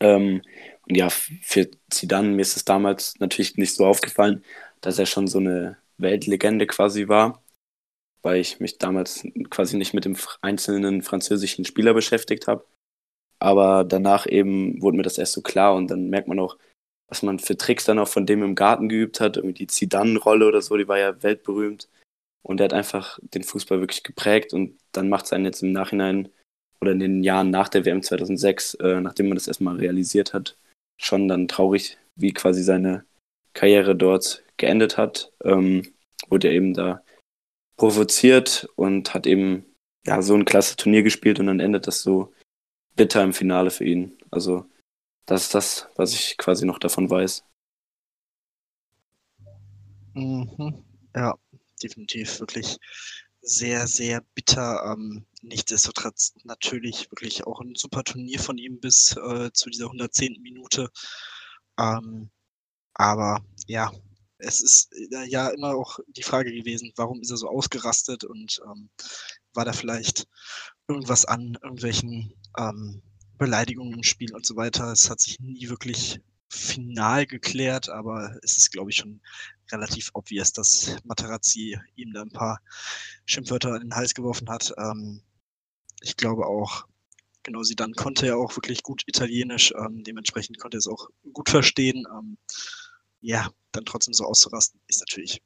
Ähm, 0.00 0.42
und 0.88 0.96
ja, 0.96 1.10
für 1.10 1.70
Zidane, 1.90 2.28
mir 2.28 2.42
ist 2.42 2.56
es 2.56 2.64
damals 2.64 3.18
natürlich 3.18 3.56
nicht 3.56 3.74
so 3.74 3.86
aufgefallen, 3.86 4.44
dass 4.80 4.98
er 4.98 5.06
schon 5.06 5.26
so 5.28 5.38
eine 5.38 5.78
Weltlegende 5.98 6.66
quasi 6.66 7.08
war, 7.08 7.42
weil 8.22 8.40
ich 8.40 8.60
mich 8.60 8.78
damals 8.78 9.26
quasi 9.50 9.76
nicht 9.76 9.94
mit 9.94 10.04
dem 10.04 10.16
einzelnen 10.42 11.02
französischen 11.02 11.64
Spieler 11.64 11.94
beschäftigt 11.94 12.46
habe. 12.48 12.66
Aber 13.38 13.84
danach 13.84 14.26
eben 14.26 14.80
wurde 14.82 14.96
mir 14.96 15.02
das 15.02 15.18
erst 15.18 15.32
so 15.32 15.42
klar 15.42 15.74
und 15.74 15.88
dann 15.90 16.10
merkt 16.10 16.28
man 16.28 16.38
auch, 16.38 16.56
was 17.08 17.22
man 17.22 17.38
für 17.38 17.56
Tricks 17.56 17.84
dann 17.84 17.98
auch 17.98 18.08
von 18.08 18.26
dem 18.26 18.42
im 18.42 18.54
Garten 18.54 18.88
geübt 18.88 19.20
hat. 19.20 19.36
Irgendwie 19.36 19.54
die 19.54 19.66
Zidane-Rolle 19.66 20.46
oder 20.46 20.62
so, 20.62 20.76
die 20.76 20.88
war 20.88 20.98
ja 20.98 21.22
weltberühmt. 21.22 21.88
Und 22.42 22.60
er 22.60 22.64
hat 22.64 22.72
einfach 22.72 23.18
den 23.22 23.44
Fußball 23.44 23.80
wirklich 23.80 24.02
geprägt 24.02 24.52
und 24.54 24.78
dann 24.92 25.08
macht 25.08 25.26
es 25.26 25.32
einen 25.32 25.44
jetzt 25.44 25.62
im 25.62 25.72
Nachhinein 25.72 26.28
oder 26.82 26.90
in 26.90 26.98
den 26.98 27.22
Jahren 27.22 27.50
nach 27.50 27.68
der 27.68 27.84
WM 27.84 28.02
2006, 28.02 28.74
äh, 28.74 29.00
nachdem 29.00 29.28
man 29.28 29.36
das 29.36 29.46
erstmal 29.46 29.76
realisiert 29.76 30.34
hat, 30.34 30.58
schon 30.98 31.28
dann 31.28 31.46
traurig, 31.46 31.96
wie 32.16 32.32
quasi 32.32 32.64
seine 32.64 33.04
Karriere 33.54 33.94
dort 33.94 34.42
geendet 34.56 34.98
hat, 34.98 35.32
ähm, 35.44 35.94
wurde 36.28 36.48
er 36.48 36.54
eben 36.54 36.74
da 36.74 37.04
provoziert 37.76 38.68
und 38.74 39.14
hat 39.14 39.28
eben 39.28 39.64
ja 40.04 40.22
so 40.22 40.34
ein 40.34 40.44
klasse 40.44 40.74
Turnier 40.74 41.04
gespielt 41.04 41.38
und 41.38 41.46
dann 41.46 41.60
endet 41.60 41.86
das 41.86 42.02
so 42.02 42.34
bitter 42.96 43.22
im 43.22 43.32
Finale 43.32 43.70
für 43.70 43.84
ihn. 43.84 44.18
Also 44.32 44.66
das 45.24 45.44
ist 45.44 45.54
das, 45.54 45.88
was 45.94 46.12
ich 46.12 46.36
quasi 46.36 46.66
noch 46.66 46.80
davon 46.80 47.08
weiß. 47.08 47.44
Mhm. 50.14 50.84
Ja, 51.14 51.38
definitiv 51.80 52.40
wirklich 52.40 52.76
sehr, 53.40 53.86
sehr 53.86 54.20
bitter. 54.34 54.96
Ähm, 54.96 55.26
nichtsdestotrotz 55.42 56.34
natürlich 56.44 57.10
wirklich 57.10 57.46
auch 57.46 57.60
ein 57.60 57.74
super 57.74 58.04
Turnier 58.04 58.40
von 58.40 58.58
ihm 58.58 58.80
bis 58.80 59.16
äh, 59.16 59.50
zu 59.52 59.70
dieser 59.70 59.86
110. 59.86 60.40
Minute. 60.40 60.90
Ähm, 61.78 62.30
aber 62.94 63.44
ja, 63.66 63.92
es 64.38 64.60
ist 64.60 64.92
äh, 64.92 65.24
ja 65.26 65.48
immer 65.48 65.74
auch 65.74 65.98
die 66.08 66.22
Frage 66.22 66.52
gewesen, 66.52 66.92
warum 66.96 67.20
ist 67.20 67.30
er 67.30 67.36
so 67.36 67.48
ausgerastet 67.48 68.24
und 68.24 68.60
ähm, 68.66 68.90
war 69.54 69.64
da 69.64 69.72
vielleicht 69.72 70.26
irgendwas 70.88 71.24
an 71.24 71.58
irgendwelchen 71.62 72.34
ähm, 72.58 73.02
Beleidigungen 73.38 73.94
im 73.94 74.02
Spiel 74.02 74.34
und 74.34 74.46
so 74.46 74.56
weiter. 74.56 74.92
Es 74.92 75.10
hat 75.10 75.20
sich 75.20 75.40
nie 75.40 75.68
wirklich 75.68 76.20
final 76.48 77.26
geklärt, 77.26 77.88
aber 77.88 78.36
es 78.42 78.58
ist, 78.58 78.72
glaube 78.72 78.90
ich, 78.90 78.96
schon 78.96 79.22
relativ 79.70 80.10
obvious, 80.12 80.52
dass 80.52 80.96
Materazzi 81.04 81.78
ihm 81.96 82.12
da 82.12 82.22
ein 82.22 82.30
paar 82.30 82.60
Schimpfwörter 83.24 83.76
in 83.76 83.82
den 83.82 83.94
Hals 83.94 84.14
geworfen 84.14 84.50
hat. 84.50 84.72
Ähm, 84.76 85.22
ich 86.02 86.16
glaube 86.16 86.46
auch, 86.46 86.86
genau, 87.42 87.62
sie 87.62 87.76
dann 87.76 87.92
konnte 87.92 88.26
er 88.26 88.38
auch 88.38 88.56
wirklich 88.56 88.82
gut 88.82 89.02
Italienisch, 89.06 89.72
ähm, 89.76 90.02
dementsprechend 90.04 90.58
konnte 90.58 90.76
er 90.76 90.80
es 90.80 90.88
auch 90.88 91.08
gut 91.32 91.48
verstehen. 91.48 92.06
Ähm, 92.10 92.36
ja, 93.20 93.48
dann 93.72 93.84
trotzdem 93.84 94.14
so 94.14 94.24
auszurasten, 94.24 94.80
ist 94.88 95.00
natürlich 95.00 95.42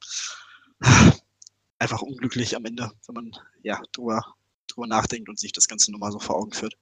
einfach 1.79 2.03
unglücklich 2.03 2.57
am 2.57 2.65
Ende, 2.65 2.91
wenn 3.07 3.15
man 3.15 3.33
ja 3.63 3.81
drüber, 3.93 4.35
drüber 4.69 4.87
nachdenkt 4.87 5.29
und 5.29 5.39
sich 5.39 5.53
das 5.53 5.69
Ganze 5.69 5.93
nochmal 5.93 6.13
so 6.13 6.19
vor 6.19 6.37
Augen 6.37 6.53
führt. 6.53 6.77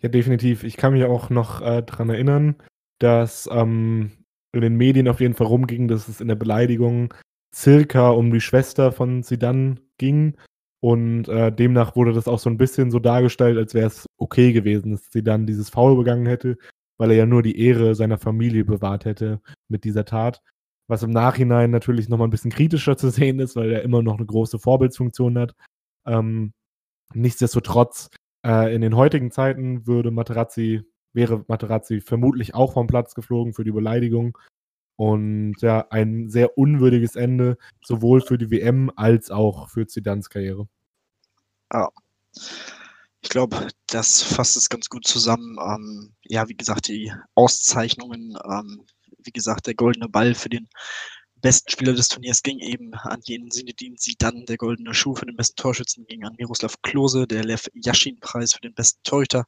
Ja, 0.00 0.08
definitiv. 0.08 0.62
Ich 0.62 0.76
kann 0.76 0.92
mich 0.92 1.04
auch 1.04 1.30
noch 1.30 1.60
äh, 1.60 1.82
daran 1.82 2.10
erinnern, 2.10 2.56
dass 2.98 3.48
ähm, 3.50 4.12
in 4.52 4.60
den 4.60 4.76
Medien 4.76 5.08
auf 5.08 5.20
jeden 5.20 5.34
Fall 5.34 5.46
rumging, 5.46 5.88
dass 5.88 6.08
es 6.08 6.20
in 6.20 6.28
der 6.28 6.34
Beleidigung 6.34 7.12
circa 7.54 8.10
um 8.10 8.32
die 8.32 8.40
Schwester 8.40 8.92
von 8.92 9.22
Sidan 9.22 9.80
ging. 9.98 10.36
Und 10.80 11.28
äh, 11.28 11.50
demnach 11.50 11.96
wurde 11.96 12.12
das 12.12 12.28
auch 12.28 12.38
so 12.38 12.50
ein 12.50 12.58
bisschen 12.58 12.90
so 12.90 12.98
dargestellt, 12.98 13.56
als 13.56 13.74
wäre 13.74 13.86
es 13.86 14.06
okay 14.18 14.52
gewesen, 14.52 14.92
dass 14.92 15.10
Sidan 15.10 15.46
dieses 15.46 15.70
Foul 15.70 15.96
begangen 15.96 16.26
hätte, 16.26 16.58
weil 16.98 17.10
er 17.10 17.16
ja 17.16 17.26
nur 17.26 17.42
die 17.42 17.58
Ehre 17.58 17.94
seiner 17.94 18.18
Familie 18.18 18.64
bewahrt 18.64 19.04
hätte 19.04 19.40
mit 19.68 19.84
dieser 19.84 20.04
Tat. 20.04 20.42
Was 20.88 21.02
im 21.02 21.10
Nachhinein 21.10 21.70
natürlich 21.70 22.08
nochmal 22.08 22.28
ein 22.28 22.30
bisschen 22.30 22.52
kritischer 22.52 22.96
zu 22.96 23.10
sehen 23.10 23.40
ist, 23.40 23.56
weil 23.56 23.72
er 23.72 23.82
immer 23.82 24.02
noch 24.02 24.16
eine 24.18 24.26
große 24.26 24.58
Vorbildsfunktion 24.58 25.38
hat. 25.38 25.54
Ähm, 26.06 26.52
nichtsdestotrotz, 27.14 28.08
äh, 28.46 28.74
in 28.74 28.82
den 28.82 28.96
heutigen 28.96 29.30
Zeiten 29.30 29.86
würde 29.86 30.10
Materazzi 30.10 30.82
wäre 31.16 31.44
Materazzi 31.48 32.00
vermutlich 32.00 32.54
auch 32.54 32.74
vom 32.74 32.86
Platz 32.86 33.14
geflogen 33.14 33.54
für 33.54 33.64
die 33.64 33.72
Beleidigung. 33.72 34.38
Und 34.96 35.56
ja, 35.60 35.86
ein 35.90 36.28
sehr 36.28 36.56
unwürdiges 36.56 37.16
Ende, 37.16 37.58
sowohl 37.84 38.22
für 38.22 38.38
die 38.38 38.50
WM 38.50 38.90
als 38.96 39.30
auch 39.30 39.68
für 39.68 39.86
Zidans 39.86 40.30
Karriere. 40.30 40.68
Ja. 41.72 41.90
Ich 43.22 43.30
glaube, 43.30 43.68
das 43.88 44.22
fasst 44.22 44.56
es 44.56 44.68
ganz 44.68 44.88
gut 44.88 45.06
zusammen. 45.06 45.58
Ähm, 45.60 46.14
ja, 46.24 46.48
wie 46.48 46.56
gesagt, 46.56 46.88
die 46.88 47.12
Auszeichnungen, 47.34 48.38
ähm, 48.44 48.86
wie 49.18 49.32
gesagt, 49.32 49.66
der 49.66 49.74
goldene 49.74 50.08
Ball 50.08 50.34
für 50.34 50.48
den 50.48 50.68
besten 51.42 51.70
Spieler 51.70 51.92
des 51.92 52.08
Turniers 52.08 52.42
ging 52.42 52.60
eben 52.60 52.94
an 52.94 53.20
jenen 53.24 53.50
Sinedin 53.50 53.96
dann 54.18 54.46
Der 54.46 54.56
goldene 54.56 54.94
Schuh 54.94 55.14
für 55.14 55.26
den 55.26 55.36
besten 55.36 55.56
Torschützen 55.56 56.06
ging 56.06 56.24
an 56.24 56.34
Miroslav 56.38 56.80
Klose. 56.82 57.26
Der 57.26 57.44
Lev 57.44 57.68
Yashin-Preis 57.74 58.54
für 58.54 58.60
den 58.60 58.74
besten 58.74 59.02
Torhüter 59.02 59.44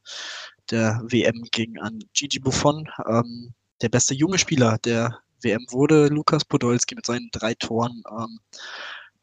der 0.69 1.01
WM 1.03 1.43
ging 1.51 1.77
an 1.79 1.99
Gigi 2.13 2.39
Buffon. 2.39 2.87
Ähm, 3.07 3.53
der 3.81 3.89
beste 3.89 4.13
junge 4.13 4.37
Spieler 4.37 4.77
der 4.77 5.19
WM 5.41 5.65
wurde 5.69 6.07
Lukas 6.07 6.45
Podolski 6.45 6.95
mit 6.95 7.05
seinen 7.05 7.29
drei 7.31 7.53
Toren. 7.53 8.03
Ähm, 8.09 8.39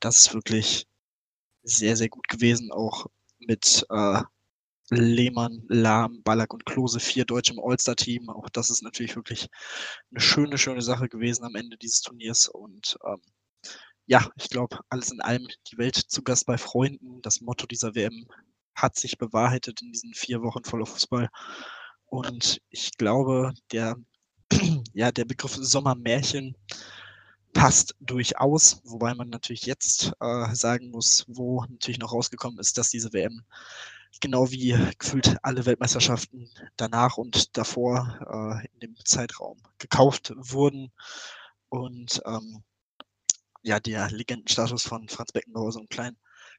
das 0.01 0.19
ist 0.19 0.35
wirklich 0.35 0.87
sehr, 1.62 1.97
sehr 1.97 2.09
gut 2.09 2.29
gewesen, 2.29 2.71
auch 2.73 3.07
mit 3.39 3.85
äh, 3.91 4.23
Lehmann, 4.91 5.64
Lahm, 5.69 6.23
Ballack 6.23 6.55
und 6.55 6.64
Klose, 6.64 7.01
vier 7.01 7.25
Deutsche 7.25 7.53
im 7.53 7.61
All-Star-Team. 7.61 8.31
Auch 8.31 8.49
das 8.51 8.71
ist 8.71 8.83
natürlich 8.83 9.17
wirklich 9.17 9.49
eine 10.11 10.21
schöne, 10.21 10.59
schöne 10.59 10.83
Sache 10.83 11.09
gewesen 11.09 11.45
am 11.45 11.57
Ende 11.57 11.77
dieses 11.77 12.03
Turniers. 12.03 12.49
Und 12.49 12.97
ähm, 13.05 13.21
ja, 14.07 14.29
ich 14.37 14.49
glaube, 14.49 14.79
alles 14.89 15.11
in 15.11 15.21
allem 15.21 15.49
die 15.73 15.79
Welt 15.79 15.97
zu 15.97 16.23
Gast 16.23 16.47
bei 16.47 16.57
Freunden. 16.57 17.21
Das 17.23 17.41
Motto 17.41 17.67
dieser 17.67 17.95
WM 17.97 18.29
hat 18.75 18.97
sich 18.97 19.19
bewahrheitet 19.19 19.83
in 19.83 19.91
diesen 19.91 20.14
vier 20.14 20.43
Wochen 20.43 20.62
voller 20.64 20.87
Fußball. 20.87 21.29
Und 22.07 22.61
ich 22.71 22.97
glaube, 22.97 23.53
der, 23.73 23.97
ja, 24.97 25.12
der 25.12 25.26
Begriff 25.26 25.55
Sommermärchen 25.55 26.57
passt 27.53 27.94
durchaus, 28.01 28.80
wobei 28.84 29.14
man 29.14 29.28
natürlich 29.28 29.66
jetzt 29.66 30.12
äh, 30.20 30.55
sagen 30.55 30.90
muss, 30.90 31.26
wo 31.28 31.62
natürlich 31.68 31.99
noch 31.99 32.14
rausgekommen 32.14 32.59
ist, 32.59 32.78
dass 32.78 32.88
diese 32.88 33.12
WM 33.12 33.44
genau 34.22 34.51
wie 34.51 34.74
gefühlt 34.99 35.36
alle 35.42 35.66
Weltmeisterschaften 35.66 36.51
danach 36.78 37.18
und 37.18 37.59
davor 37.59 38.62
äh, 38.62 38.66
in 38.72 38.80
dem 38.80 38.97
Zeitraum 39.05 39.62
gekauft 39.76 40.32
wurden 40.34 40.90
und 41.68 42.22
ähm, 42.24 42.64
ja, 43.62 43.80
der 43.80 44.11
Legendenstatus 44.11 44.84
von 44.84 45.11
Franz 45.11 45.30
Beckenbauer 45.32 45.72
so 45.72 45.80
einen 45.80 45.90
kleinen 45.90 46.16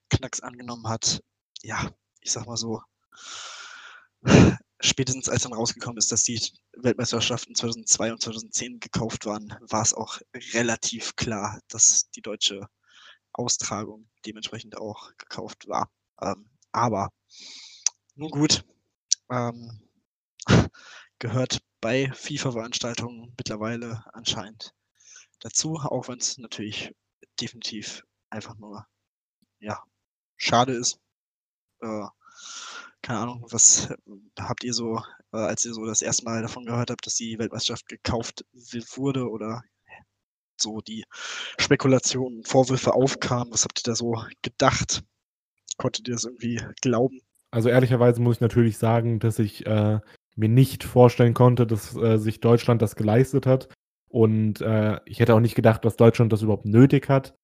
Knacks 0.09 0.41
angenommen 0.41 0.87
hat. 0.87 1.23
Ja, 1.63 1.89
ich 2.21 2.31
sag 2.31 2.45
mal 2.45 2.57
so, 2.57 2.83
spätestens 4.79 5.29
als 5.29 5.43
dann 5.43 5.53
rausgekommen 5.53 5.97
ist, 5.97 6.11
dass 6.11 6.23
die 6.23 6.41
Weltmeisterschaften 6.73 7.55
2002 7.55 8.11
und 8.11 8.21
2010 8.21 8.79
gekauft 8.79 9.25
waren, 9.25 9.55
war 9.61 9.81
es 9.81 9.93
auch 9.93 10.19
relativ 10.53 11.15
klar, 11.15 11.59
dass 11.69 12.09
die 12.11 12.21
deutsche 12.21 12.67
Austragung 13.33 14.09
dementsprechend 14.25 14.77
auch 14.77 15.15
gekauft 15.17 15.67
war. 15.67 15.89
Ähm, 16.21 16.49
aber 16.71 17.11
nun 18.15 18.31
gut, 18.31 18.65
ähm, 19.29 19.81
gehört 21.19 21.59
bei 21.81 22.11
FIFA-Veranstaltungen 22.13 23.33
mittlerweile 23.37 24.03
anscheinend 24.13 24.73
dazu, 25.39 25.75
auch 25.75 26.07
wenn 26.07 26.19
es 26.19 26.37
natürlich 26.37 26.93
definitiv 27.39 28.03
einfach 28.29 28.55
nur 28.57 28.85
ja 29.59 29.83
schade 30.35 30.73
ist. 30.73 30.99
Äh, 31.81 32.07
keine 33.01 33.19
Ahnung, 33.19 33.45
was 33.49 33.89
habt 34.39 34.63
ihr 34.63 34.73
so, 34.73 34.97
äh, 35.33 35.37
als 35.37 35.65
ihr 35.65 35.73
so 35.73 35.85
das 35.85 36.01
erste 36.01 36.25
Mal 36.25 36.41
davon 36.41 36.65
gehört 36.65 36.89
habt, 36.89 37.05
dass 37.05 37.15
die 37.15 37.37
Weltmeisterschaft 37.39 37.87
gekauft 37.87 38.45
wurde 38.95 39.29
oder 39.29 39.61
so 40.59 40.81
die 40.81 41.03
Spekulationen, 41.59 42.43
Vorwürfe 42.43 42.93
aufkamen, 42.93 43.53
was 43.53 43.63
habt 43.63 43.79
ihr 43.79 43.91
da 43.91 43.95
so 43.95 44.23
gedacht? 44.41 45.03
Konntet 45.77 46.07
ihr 46.07 46.15
das 46.15 46.25
irgendwie 46.25 46.59
glauben? 46.81 47.21
Also 47.51 47.69
ehrlicherweise 47.69 48.21
muss 48.21 48.37
ich 48.37 48.41
natürlich 48.41 48.77
sagen, 48.77 49.19
dass 49.19 49.39
ich 49.39 49.65
äh, 49.65 49.99
mir 50.35 50.49
nicht 50.49 50.83
vorstellen 50.83 51.33
konnte, 51.33 51.67
dass 51.67 51.95
äh, 51.95 52.17
sich 52.17 52.39
Deutschland 52.39 52.81
das 52.81 52.95
geleistet 52.95 53.45
hat. 53.45 53.69
Und 54.09 54.61
äh, 54.61 54.99
ich 55.05 55.19
hätte 55.19 55.35
auch 55.35 55.39
nicht 55.39 55.55
gedacht, 55.55 55.85
dass 55.85 55.95
Deutschland 55.95 56.31
das 56.33 56.41
überhaupt 56.41 56.65
nötig 56.65 57.09
hat. 57.09 57.35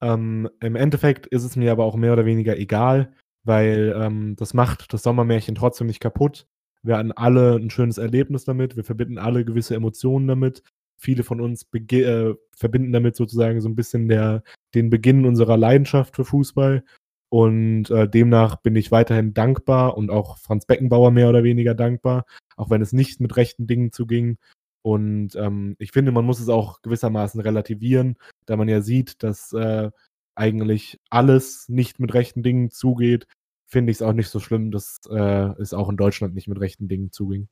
Ähm, 0.00 0.48
Im 0.60 0.76
Endeffekt 0.76 1.26
ist 1.26 1.44
es 1.44 1.56
mir 1.56 1.72
aber 1.72 1.84
auch 1.84 1.96
mehr 1.96 2.12
oder 2.12 2.24
weniger 2.24 2.56
egal, 2.56 3.14
weil 3.44 3.94
ähm, 3.96 4.36
das 4.36 4.54
macht 4.54 4.92
das 4.92 5.02
Sommermärchen 5.02 5.54
trotzdem 5.54 5.86
nicht 5.86 6.00
kaputt. 6.00 6.46
Wir 6.82 6.96
hatten 6.96 7.12
alle 7.12 7.56
ein 7.56 7.70
schönes 7.70 7.98
Erlebnis 7.98 8.44
damit, 8.44 8.76
wir 8.76 8.84
verbinden 8.84 9.18
alle 9.18 9.44
gewisse 9.44 9.74
Emotionen 9.74 10.26
damit. 10.26 10.62
Viele 10.98 11.24
von 11.24 11.40
uns 11.40 11.66
äh, 11.72 12.34
verbinden 12.56 12.92
damit 12.92 13.16
sozusagen 13.16 13.60
so 13.60 13.68
ein 13.68 13.74
bisschen 13.74 14.08
der, 14.08 14.42
den 14.74 14.90
Beginn 14.90 15.26
unserer 15.26 15.56
Leidenschaft 15.56 16.16
für 16.16 16.24
Fußball. 16.24 16.84
Und 17.28 17.90
äh, 17.90 18.08
demnach 18.08 18.56
bin 18.56 18.76
ich 18.76 18.92
weiterhin 18.92 19.32
dankbar 19.32 19.96
und 19.96 20.10
auch 20.10 20.36
Franz 20.38 20.66
Beckenbauer 20.66 21.10
mehr 21.10 21.30
oder 21.30 21.42
weniger 21.42 21.74
dankbar, 21.74 22.26
auch 22.56 22.68
wenn 22.68 22.82
es 22.82 22.92
nicht 22.92 23.20
mit 23.20 23.36
rechten 23.36 23.66
Dingen 23.66 23.90
zuging. 23.90 24.36
Und 24.82 25.34
ähm, 25.36 25.74
ich 25.78 25.92
finde, 25.92 26.12
man 26.12 26.26
muss 26.26 26.40
es 26.40 26.48
auch 26.48 26.82
gewissermaßen 26.82 27.40
relativieren, 27.40 28.16
da 28.46 28.56
man 28.56 28.68
ja 28.68 28.82
sieht, 28.82 29.22
dass 29.22 29.52
äh, 29.54 29.90
eigentlich 30.34 31.00
alles 31.10 31.68
nicht 31.68 32.00
mit 32.00 32.14
rechten 32.14 32.42
Dingen 32.42 32.70
zugeht, 32.70 33.26
finde 33.66 33.90
ich 33.90 33.98
es 33.98 34.02
auch 34.02 34.12
nicht 34.12 34.28
so 34.28 34.40
schlimm, 34.40 34.70
dass 34.70 35.00
äh, 35.10 35.60
es 35.60 35.72
auch 35.74 35.88
in 35.88 35.96
Deutschland 35.96 36.34
nicht 36.34 36.48
mit 36.48 36.60
rechten 36.60 36.88
Dingen 36.88 37.10
zuging. 37.12 37.48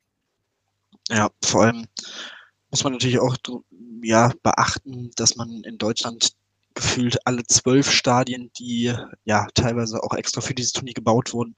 Ja, 1.08 1.30
vor 1.42 1.64
allem 1.64 1.86
muss 2.70 2.84
man 2.84 2.92
natürlich 2.92 3.18
auch 3.18 3.36
ja, 4.02 4.32
beachten, 4.42 5.10
dass 5.16 5.36
man 5.36 5.62
in 5.64 5.78
Deutschland 5.78 6.32
gefühlt 6.74 7.26
alle 7.26 7.42
zwölf 7.44 7.90
Stadien, 7.90 8.50
die 8.58 8.94
ja 9.24 9.46
teilweise 9.54 10.02
auch 10.02 10.14
extra 10.14 10.40
für 10.40 10.54
dieses 10.54 10.72
Turnier 10.72 10.94
gebaut 10.94 11.32
wurden, 11.32 11.54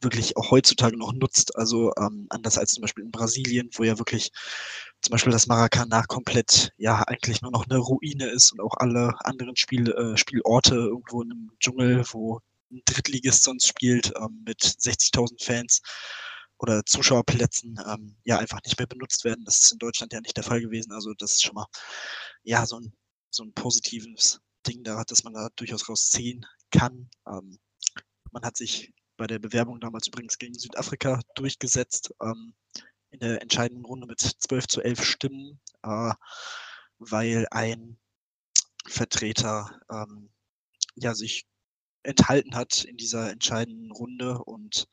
wirklich 0.00 0.36
auch 0.36 0.50
heutzutage 0.50 0.96
noch 0.96 1.12
nutzt. 1.12 1.56
Also 1.56 1.92
ähm, 1.98 2.26
anders 2.30 2.58
als 2.58 2.72
zum 2.72 2.82
Beispiel 2.82 3.04
in 3.04 3.10
Brasilien, 3.10 3.70
wo 3.74 3.84
ja 3.84 3.98
wirklich 3.98 4.30
zum 5.02 5.12
Beispiel 5.12 5.32
das 5.32 5.46
Maracanã 5.46 6.02
komplett 6.04 6.72
ja 6.76 7.02
eigentlich 7.02 7.42
nur 7.42 7.50
noch 7.50 7.66
eine 7.68 7.78
Ruine 7.78 8.28
ist 8.28 8.52
und 8.52 8.60
auch 8.60 8.74
alle 8.76 9.14
anderen 9.24 9.56
Spiel, 9.56 9.90
äh, 9.90 10.16
Spielorte 10.16 10.74
irgendwo 10.74 11.22
in 11.22 11.32
einem 11.32 11.50
Dschungel, 11.60 12.04
wo 12.12 12.40
ein 12.70 12.82
Drittligist 12.84 13.44
sonst 13.44 13.66
spielt 13.66 14.12
ähm, 14.16 14.42
mit 14.46 14.60
60.000 14.60 15.44
Fans 15.44 15.80
oder 16.58 16.84
Zuschauerplätzen 16.84 17.78
ähm, 17.86 18.16
ja 18.24 18.38
einfach 18.38 18.60
nicht 18.64 18.78
mehr 18.78 18.86
benutzt 18.86 19.24
werden. 19.24 19.44
Das 19.44 19.60
ist 19.60 19.72
in 19.72 19.78
Deutschland 19.78 20.12
ja 20.12 20.20
nicht 20.20 20.36
der 20.36 20.44
Fall 20.44 20.60
gewesen. 20.60 20.92
Also 20.92 21.12
das 21.18 21.32
ist 21.32 21.42
schon 21.42 21.54
mal 21.54 21.66
ja 22.42 22.66
so 22.66 22.78
ein 22.80 22.92
so 23.36 23.44
ein 23.44 23.52
positives 23.52 24.40
Ding 24.66 24.82
da, 24.82 25.04
dass 25.04 25.22
man 25.22 25.34
da 25.34 25.48
durchaus 25.56 25.88
rausziehen 25.88 26.46
kann. 26.70 27.08
Ähm, 27.28 27.58
man 28.32 28.44
hat 28.44 28.56
sich 28.56 28.92
bei 29.16 29.26
der 29.26 29.38
Bewerbung 29.38 29.80
damals 29.80 30.08
übrigens 30.08 30.38
gegen 30.38 30.54
Südafrika 30.54 31.20
durchgesetzt, 31.36 32.12
ähm, 32.22 32.54
in 33.10 33.20
der 33.20 33.40
entscheidenden 33.40 33.84
Runde 33.84 34.06
mit 34.06 34.20
12 34.20 34.66
zu 34.66 34.82
11 34.82 35.04
Stimmen, 35.04 35.60
äh, 35.82 36.12
weil 36.98 37.46
ein 37.50 37.98
Vertreter 38.86 39.80
ähm, 39.90 40.30
ja 40.94 41.14
sich 41.14 41.46
enthalten 42.02 42.54
hat 42.54 42.84
in 42.84 42.96
dieser 42.96 43.30
entscheidenden 43.30 43.90
Runde 43.90 44.38
und 44.38 44.88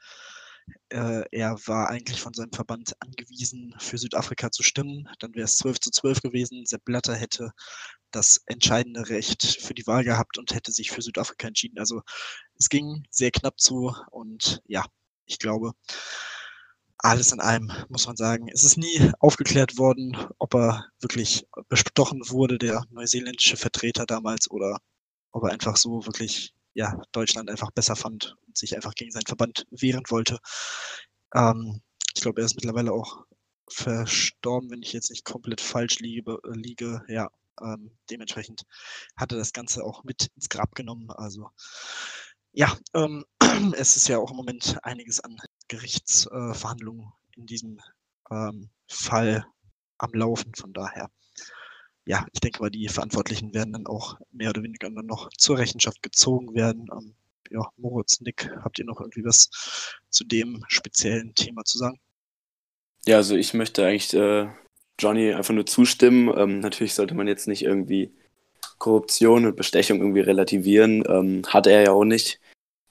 Äh, 0.89 1.23
er 1.31 1.57
war 1.65 1.89
eigentlich 1.89 2.21
von 2.21 2.33
seinem 2.33 2.51
Verband 2.51 2.93
angewiesen, 2.99 3.75
für 3.79 3.97
Südafrika 3.97 4.51
zu 4.51 4.63
stimmen. 4.63 5.07
Dann 5.19 5.33
wäre 5.33 5.45
es 5.45 5.57
12 5.57 5.79
zu 5.79 5.91
12 5.91 6.21
gewesen. 6.21 6.65
Sepp 6.65 6.85
Blatter 6.85 7.15
hätte 7.15 7.51
das 8.11 8.41
entscheidende 8.45 9.09
Recht 9.09 9.43
für 9.61 9.73
die 9.73 9.87
Wahl 9.87 10.03
gehabt 10.03 10.37
und 10.37 10.53
hätte 10.53 10.71
sich 10.71 10.91
für 10.91 11.01
Südafrika 11.01 11.47
entschieden. 11.47 11.79
Also 11.79 12.01
es 12.59 12.69
ging 12.69 13.03
sehr 13.09 13.31
knapp 13.31 13.59
zu 13.59 13.95
und 14.11 14.61
ja, 14.67 14.85
ich 15.25 15.39
glaube, 15.39 15.73
alles 16.97 17.31
in 17.33 17.41
allem 17.41 17.71
muss 17.89 18.07
man 18.07 18.15
sagen, 18.15 18.47
es 18.53 18.63
ist 18.63 18.77
nie 18.77 19.11
aufgeklärt 19.19 19.77
worden, 19.77 20.15
ob 20.39 20.55
er 20.55 20.85
wirklich 21.01 21.45
bestochen 21.67 22.21
wurde, 22.29 22.57
der 22.57 22.85
neuseeländische 22.91 23.57
Vertreter 23.57 24.05
damals, 24.05 24.49
oder 24.49 24.79
ob 25.31 25.43
er 25.43 25.51
einfach 25.51 25.75
so 25.75 26.05
wirklich 26.05 26.53
ja, 26.73 27.01
Deutschland 27.11 27.49
einfach 27.49 27.71
besser 27.71 27.95
fand 27.95 28.35
sich 28.57 28.75
einfach 28.75 28.95
gegen 28.95 29.11
seinen 29.11 29.25
Verband 29.27 29.65
wehren 29.71 30.03
wollte. 30.09 30.39
Ähm, 31.33 31.81
ich 32.15 32.21
glaube, 32.21 32.41
er 32.41 32.45
ist 32.45 32.55
mittlerweile 32.55 32.91
auch 32.91 33.25
verstorben, 33.69 34.69
wenn 34.69 34.83
ich 34.83 34.93
jetzt 34.93 35.09
nicht 35.09 35.25
komplett 35.25 35.61
falsch 35.61 35.99
liege. 35.99 36.37
liege. 36.45 37.03
Ja, 37.07 37.29
ähm, 37.61 37.91
dementsprechend 38.09 38.63
hat 39.15 39.31
er 39.31 39.37
das 39.37 39.53
Ganze 39.53 39.83
auch 39.83 40.03
mit 40.03 40.29
ins 40.35 40.49
Grab 40.49 40.75
genommen. 40.75 41.09
Also 41.11 41.49
ja, 42.51 42.77
ähm, 42.93 43.25
es 43.77 43.95
ist 43.95 44.07
ja 44.07 44.19
auch 44.19 44.31
im 44.31 44.37
Moment 44.37 44.77
einiges 44.83 45.19
an 45.19 45.37
Gerichtsverhandlungen 45.67 47.05
äh, 47.05 47.39
in 47.39 47.45
diesem 47.45 47.79
ähm, 48.29 48.69
Fall 48.87 49.45
am 49.97 50.11
Laufen. 50.13 50.53
Von 50.55 50.73
daher 50.73 51.09
ja, 52.05 52.25
ich 52.33 52.41
denke 52.41 52.61
mal, 52.61 52.69
die 52.69 52.87
Verantwortlichen 52.89 53.53
werden 53.53 53.73
dann 53.73 53.87
auch 53.87 54.19
mehr 54.31 54.49
oder 54.49 54.63
weniger 54.63 54.89
dann 54.89 55.05
noch 55.05 55.29
zur 55.37 55.57
Rechenschaft 55.57 56.03
gezogen 56.03 56.53
werden. 56.53 56.87
Ähm, 56.91 57.15
ja, 57.51 57.67
Moritz, 57.77 58.21
Nick, 58.21 58.49
habt 58.63 58.79
ihr 58.79 58.85
noch 58.85 58.99
irgendwie 58.99 59.25
was 59.25 59.49
zu 60.09 60.23
dem 60.23 60.63
speziellen 60.67 61.33
Thema 61.35 61.63
zu 61.63 61.77
sagen? 61.77 61.99
Ja, 63.05 63.17
also 63.17 63.35
ich 63.35 63.53
möchte 63.53 63.85
eigentlich 63.85 64.13
äh, 64.13 64.47
Johnny 64.99 65.33
einfach 65.33 65.53
nur 65.53 65.65
zustimmen. 65.65 66.33
Ähm, 66.37 66.59
natürlich 66.59 66.93
sollte 66.93 67.15
man 67.15 67.27
jetzt 67.27 67.47
nicht 67.47 67.63
irgendwie 67.63 68.13
Korruption 68.77 69.45
und 69.45 69.55
Bestechung 69.55 69.99
irgendwie 69.99 70.21
relativieren. 70.21 71.03
Ähm, 71.07 71.43
hat 71.47 71.67
er 71.67 71.83
ja 71.83 71.91
auch 71.91 72.05
nicht. 72.05 72.39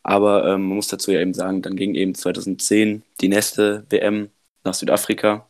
Aber 0.02 0.46
ähm, 0.46 0.62
man 0.68 0.76
muss 0.76 0.88
dazu 0.88 1.12
ja 1.12 1.20
eben 1.20 1.34
sagen, 1.34 1.62
dann 1.62 1.76
ging 1.76 1.94
eben 1.94 2.14
2010 2.14 3.04
die 3.20 3.28
nächste 3.28 3.86
WM 3.90 4.30
nach 4.64 4.74
Südafrika. 4.74 5.48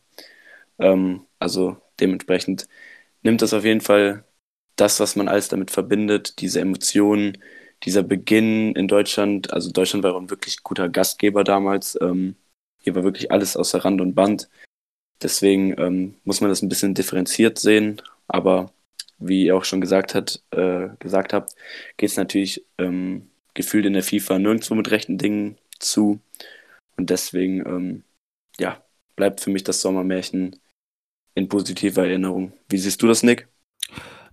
Ähm, 0.79 1.25
also 1.39 1.77
dementsprechend 1.99 2.67
nimmt 3.23 3.41
das 3.41 3.53
auf 3.53 3.65
jeden 3.65 3.81
Fall 3.81 4.25
das, 4.75 4.99
was 4.99 5.15
man 5.15 5.27
alles 5.27 5.49
damit 5.49 5.71
verbindet, 5.71 6.39
diese 6.41 6.61
Emotionen, 6.61 7.37
dieser 7.85 8.03
Beginn 8.03 8.75
in 8.75 8.87
Deutschland. 8.87 9.51
Also 9.53 9.71
Deutschland 9.71 10.03
war 10.03 10.15
ein 10.15 10.29
wirklich 10.29 10.63
guter 10.63 10.89
Gastgeber 10.89 11.43
damals. 11.43 11.97
Ähm, 12.01 12.35
hier 12.79 12.95
war 12.95 13.03
wirklich 13.03 13.31
alles 13.31 13.57
außer 13.57 13.79
Rand 13.83 14.01
und 14.01 14.15
Band. 14.15 14.49
Deswegen 15.21 15.77
ähm, 15.79 16.15
muss 16.23 16.41
man 16.41 16.49
das 16.49 16.61
ein 16.61 16.69
bisschen 16.69 16.93
differenziert 16.93 17.59
sehen. 17.59 18.01
Aber 18.27 18.73
wie 19.19 19.45
ihr 19.45 19.55
auch 19.55 19.65
schon 19.65 19.81
gesagt, 19.81 20.15
hat, 20.15 20.41
äh, 20.51 20.89
gesagt 20.99 21.33
habt, 21.33 21.55
geht 21.97 22.09
es 22.09 22.17
natürlich 22.17 22.65
ähm, 22.77 23.29
gefühlt 23.53 23.85
in 23.85 23.93
der 23.93 24.03
FIFA 24.03 24.39
nirgendwo 24.39 24.75
mit 24.75 24.91
rechten 24.91 25.17
Dingen 25.17 25.57
zu. 25.79 26.19
Und 26.97 27.09
deswegen, 27.09 27.65
ähm, 27.65 28.03
ja, 28.59 28.83
bleibt 29.15 29.41
für 29.41 29.49
mich 29.49 29.63
das 29.63 29.81
Sommermärchen 29.81 30.59
in 31.35 31.49
positiver 31.49 32.05
Erinnerung. 32.05 32.53
Wie 32.69 32.77
siehst 32.77 33.01
du 33.01 33.07
das, 33.07 33.23
Nick? 33.23 33.47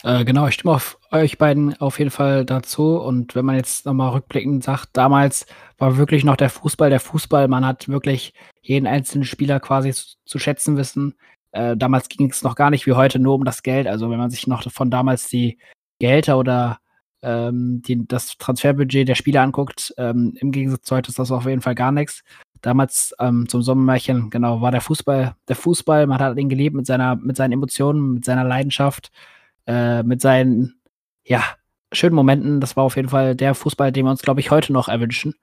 Äh, 0.03 0.25
genau, 0.25 0.47
ich 0.47 0.55
stimme 0.55 0.75
auf 0.75 0.99
euch 1.11 1.37
beiden 1.37 1.79
auf 1.81 1.99
jeden 1.99 2.11
Fall 2.11 2.45
dazu. 2.45 2.97
Und 2.97 3.35
wenn 3.35 3.45
man 3.45 3.57
jetzt 3.57 3.87
nochmal 3.87 4.11
rückblickend 4.11 4.65
sagt, 4.65 4.91
damals 4.95 5.47
war 5.79 5.97
wirklich 5.97 6.25
noch 6.25 6.37
der 6.37 6.51
Fußball 6.51 6.91
der 6.91 7.01
Fußball. 7.01 7.49
Man 7.49 7.67
hat 7.67 7.89
wirklich 7.89 8.33
jeden 8.63 8.87
einzelnen 8.87 9.25
Spieler 9.25 9.61
quasi 9.61 9.93
zu, 9.93 10.17
zu 10.25 10.39
schätzen 10.39 10.77
wissen. 10.77 11.15
Äh, 11.53 11.77
damals 11.77 12.09
ging 12.09 12.31
es 12.31 12.43
noch 12.43 12.55
gar 12.55 12.71
nicht 12.71 12.87
wie 12.87 12.93
heute 12.93 13.19
nur 13.19 13.35
um 13.35 13.45
das 13.45 13.63
Geld. 13.63 13.87
Also 13.87 14.11
wenn 14.11 14.19
man 14.19 14.31
sich 14.31 14.47
noch 14.47 14.71
von 14.71 14.91
damals 14.91 15.29
die 15.29 15.59
Gehälter 15.99 16.39
oder 16.39 16.79
ähm, 17.23 17.83
die, 17.87 18.07
das 18.07 18.39
Transferbudget 18.39 19.09
der 19.09 19.15
Spieler 19.15 19.43
anguckt, 19.43 19.93
ähm, 19.99 20.35
im 20.37 20.53
Gegensatz 20.53 20.83
zu 20.85 20.97
heute 20.97 21.11
ist 21.11 21.19
das 21.19 21.31
auf 21.31 21.45
jeden 21.45 21.61
Fall 21.61 21.75
gar 21.75 21.93
nichts 21.93 22.23
damals 22.63 23.15
ähm, 23.19 23.49
zum 23.49 23.63
Sommermärchen, 23.63 24.31
genau, 24.31 24.61
war 24.61 24.71
der 24.71 24.81
Fußball, 24.81 25.35
der 25.49 25.57
Fußball, 25.57 26.07
man 26.07 26.21
hat 26.21 26.37
ihn 26.39 26.49
gelebt 26.49 26.77
mit 26.77 26.87
seiner, 26.87 27.17
mit 27.17 27.37
seinen 27.37 27.53
Emotionen, 27.53 28.15
mit 28.15 28.25
seiner 28.25 28.45
Leidenschaft, 28.45 29.11
äh, 29.71 30.03
mit 30.03 30.21
seinen, 30.21 30.81
ja, 31.25 31.45
schönen 31.93 32.17
Momenten. 32.17 32.61
Das 32.61 32.77
war 32.77 32.83
auf 32.83 32.97
jeden 32.97 33.09
Fall 33.09 33.37
der 33.37 33.55
Fußball, 33.55 33.93
den 33.93 34.05
wir 34.05 34.11
uns, 34.11 34.23
glaube 34.23 34.41
ich, 34.41 34.51
heute 34.51 34.73
noch 34.73 34.89
erwünschen, 34.89 35.35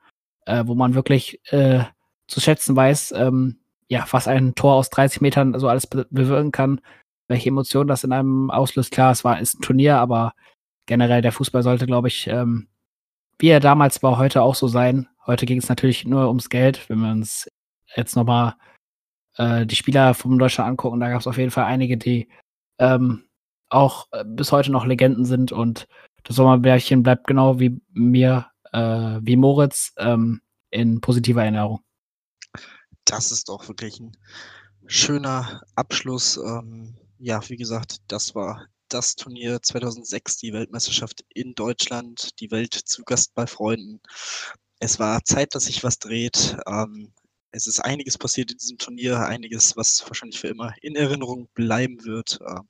äh, 0.46 0.64
wo 0.66 0.76
man 0.76 0.96
wirklich 0.96 1.40
äh, 1.52 1.86
zu 2.28 2.42
schätzen 2.42 2.76
weiß, 2.76 3.14
ähm, 3.14 3.60
ja, 3.88 4.06
was 4.12 4.28
ein 4.28 4.54
Tor 4.54 4.74
aus 4.76 4.90
30 4.90 5.22
Metern 5.22 5.58
so 5.58 5.70
alles 5.70 5.88
be 5.88 6.06
bewirken 6.10 6.52
kann, 6.52 6.82
welche 7.30 7.50
Emotionen 7.50 7.88
das 7.88 8.04
in 8.04 8.12
einem 8.12 8.52
auslöst. 8.52 8.92
Klar, 8.92 9.14
es 9.14 9.24
war, 9.24 9.40
ist 9.40 9.60
ein 9.60 9.62
Turnier, 9.62 9.98
aber 9.98 10.34
generell 10.88 11.22
der 11.22 11.32
Fußball 11.32 11.64
sollte, 11.64 11.86
glaube 11.86 12.10
ich, 12.10 12.28
ähm, 12.28 12.68
wie 13.40 13.48
er 13.48 13.62
damals 13.62 14.04
war, 14.04 14.18
heute 14.18 14.42
auch 14.42 14.56
so 14.56 14.68
sein. 14.68 15.08
Heute 15.26 15.46
ging 15.46 15.60
es 15.60 15.70
natürlich 15.70 16.06
nur 16.06 16.28
ums 16.28 16.50
Geld. 16.50 16.90
Wenn 16.90 17.00
wir 17.00 17.12
uns 17.12 17.48
jetzt 17.96 18.18
nochmal 18.18 18.56
äh, 19.38 19.66
die 19.66 19.76
Spieler 19.76 20.14
vom 20.14 20.38
Deutschland 20.38 20.70
angucken, 20.70 21.00
da 21.00 21.10
gab 21.10 21.22
es 21.22 21.28
auf 21.28 21.38
jeden 21.38 21.52
Fall 21.52 21.66
einige, 21.66 21.96
die 21.96 22.28
ähm, 22.80 23.27
auch 23.70 24.08
äh, 24.12 24.24
bis 24.26 24.52
heute 24.52 24.72
noch 24.72 24.86
Legenden 24.86 25.26
sind 25.26 25.52
und 25.52 25.88
das 26.24 26.36
Sommerbärchen 26.36 27.04
bleibt 27.04 27.28
genau 27.28 27.60
wie 27.60 27.82
mir, 27.94 28.48
äh, 28.74 29.20
wie 29.22 29.36
Moritz, 29.36 29.94
ähm, 29.98 30.42
in 30.70 31.00
positiver 31.00 31.42
Erinnerung. 31.42 31.80
Das 33.06 33.32
ist 33.32 33.48
doch 33.48 33.68
wirklich 33.68 34.00
ein 34.00 34.18
schöner 34.86 35.62
Abschluss. 35.76 36.38
Ähm, 36.38 36.96
ja, 37.20 37.40
wie 37.50 37.56
gesagt, 37.56 37.98
das 38.08 38.36
war 38.36 38.68
das 38.90 39.16
Turnier 39.16 39.62
2006, 39.62 40.38
die 40.38 40.54
Weltmeisterschaft 40.54 41.24
in 41.34 41.54
Deutschland, 41.56 42.40
die 42.40 42.52
Welt 42.52 42.74
zu 42.74 43.04
Gast 43.04 43.34
bei 43.34 43.48
Freunden. 43.48 44.00
Es 44.80 45.00
war 45.00 45.24
Zeit, 45.24 45.56
dass 45.56 45.66
sich 45.66 45.84
was 45.84 46.00
dreht. 46.00 46.58
Ähm, 46.68 47.14
es 47.52 47.68
ist 47.68 47.80
einiges 47.80 48.18
passiert 48.18 48.52
in 48.52 48.58
diesem 48.58 48.78
Turnier, 48.78 49.20
einiges, 49.20 49.76
was 49.76 50.04
wahrscheinlich 50.08 50.40
für 50.40 50.50
immer 50.50 50.74
in 50.82 50.96
Erinnerung 50.96 51.48
bleiben 51.54 52.04
wird. 52.06 52.40
Ähm, 52.48 52.68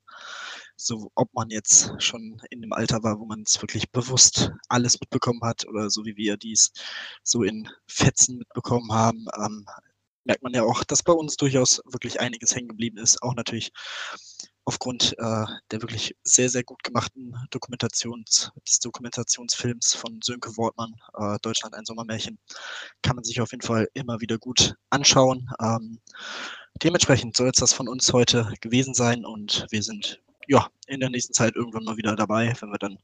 so, 0.80 1.10
ob 1.16 1.34
man 1.34 1.50
jetzt 1.50 1.92
schon 1.98 2.40
in 2.50 2.62
dem 2.62 2.72
Alter 2.72 3.02
war, 3.02 3.18
wo 3.18 3.24
man 3.24 3.42
es 3.42 3.60
wirklich 3.60 3.90
bewusst 3.90 4.52
alles 4.68 5.00
mitbekommen 5.00 5.42
hat 5.42 5.66
oder 5.66 5.90
so 5.90 6.04
wie 6.04 6.16
wir 6.16 6.36
dies 6.36 6.72
so 7.24 7.42
in 7.42 7.68
Fetzen 7.88 8.38
mitbekommen 8.38 8.92
haben, 8.92 9.26
ähm, 9.36 9.66
merkt 10.24 10.42
man 10.42 10.54
ja 10.54 10.62
auch, 10.62 10.84
dass 10.84 11.02
bei 11.02 11.12
uns 11.12 11.36
durchaus 11.36 11.82
wirklich 11.84 12.20
einiges 12.20 12.54
hängen 12.54 12.68
geblieben 12.68 12.98
ist. 12.98 13.22
Auch 13.22 13.34
natürlich 13.34 13.72
aufgrund 14.64 15.14
äh, 15.18 15.46
der 15.70 15.82
wirklich 15.82 16.14
sehr, 16.22 16.48
sehr 16.48 16.62
gut 16.62 16.84
gemachten 16.84 17.34
Dokumentations, 17.50 18.52
des 18.68 18.78
Dokumentationsfilms 18.78 19.94
von 19.94 20.20
Sönke 20.22 20.56
Wortmann, 20.56 20.94
äh, 21.14 21.38
Deutschland 21.42 21.74
ein 21.74 21.86
Sommermärchen, 21.86 22.38
kann 23.02 23.16
man 23.16 23.24
sich 23.24 23.40
auf 23.40 23.50
jeden 23.50 23.66
Fall 23.66 23.88
immer 23.94 24.20
wieder 24.20 24.38
gut 24.38 24.76
anschauen. 24.90 25.48
Ähm, 25.60 26.00
dementsprechend 26.82 27.36
soll 27.36 27.48
es 27.48 27.58
das 27.58 27.72
von 27.72 27.88
uns 27.88 28.12
heute 28.12 28.52
gewesen 28.60 28.94
sein 28.94 29.24
und 29.24 29.66
wir 29.70 29.82
sind 29.82 30.20
ja 30.48 30.68
in 30.86 31.00
der 31.00 31.10
nächsten 31.10 31.34
Zeit 31.34 31.54
irgendwann 31.54 31.84
mal 31.84 31.96
wieder 31.96 32.16
dabei, 32.16 32.54
wenn 32.60 32.70
wir 32.70 32.78
dann 32.78 32.98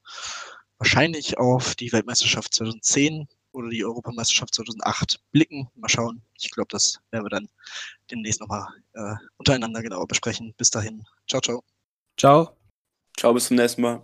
wahrscheinlich 0.78 1.38
auf 1.38 1.74
die 1.74 1.92
Weltmeisterschaft 1.92 2.54
2010 2.54 3.28
oder 3.52 3.68
die 3.68 3.84
Europameisterschaft 3.84 4.54
2008 4.54 5.20
blicken. 5.30 5.68
Mal 5.76 5.88
schauen. 5.88 6.22
Ich 6.40 6.50
glaube, 6.50 6.68
das 6.70 7.00
werden 7.10 7.24
wir 7.24 7.30
dann 7.30 7.48
demnächst 8.10 8.40
nochmal 8.40 8.66
äh, 8.94 9.14
untereinander 9.36 9.82
genauer 9.82 10.08
besprechen. 10.08 10.54
Bis 10.56 10.70
dahin. 10.70 11.04
Ciao, 11.28 11.40
ciao. 11.40 11.62
Ciao. 12.18 12.56
Ciao, 13.16 13.32
bis 13.32 13.46
zum 13.46 13.56
nächsten 13.56 13.82
Mal. 13.82 14.02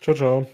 Ciao, 0.00 0.16
ciao. 0.16 0.46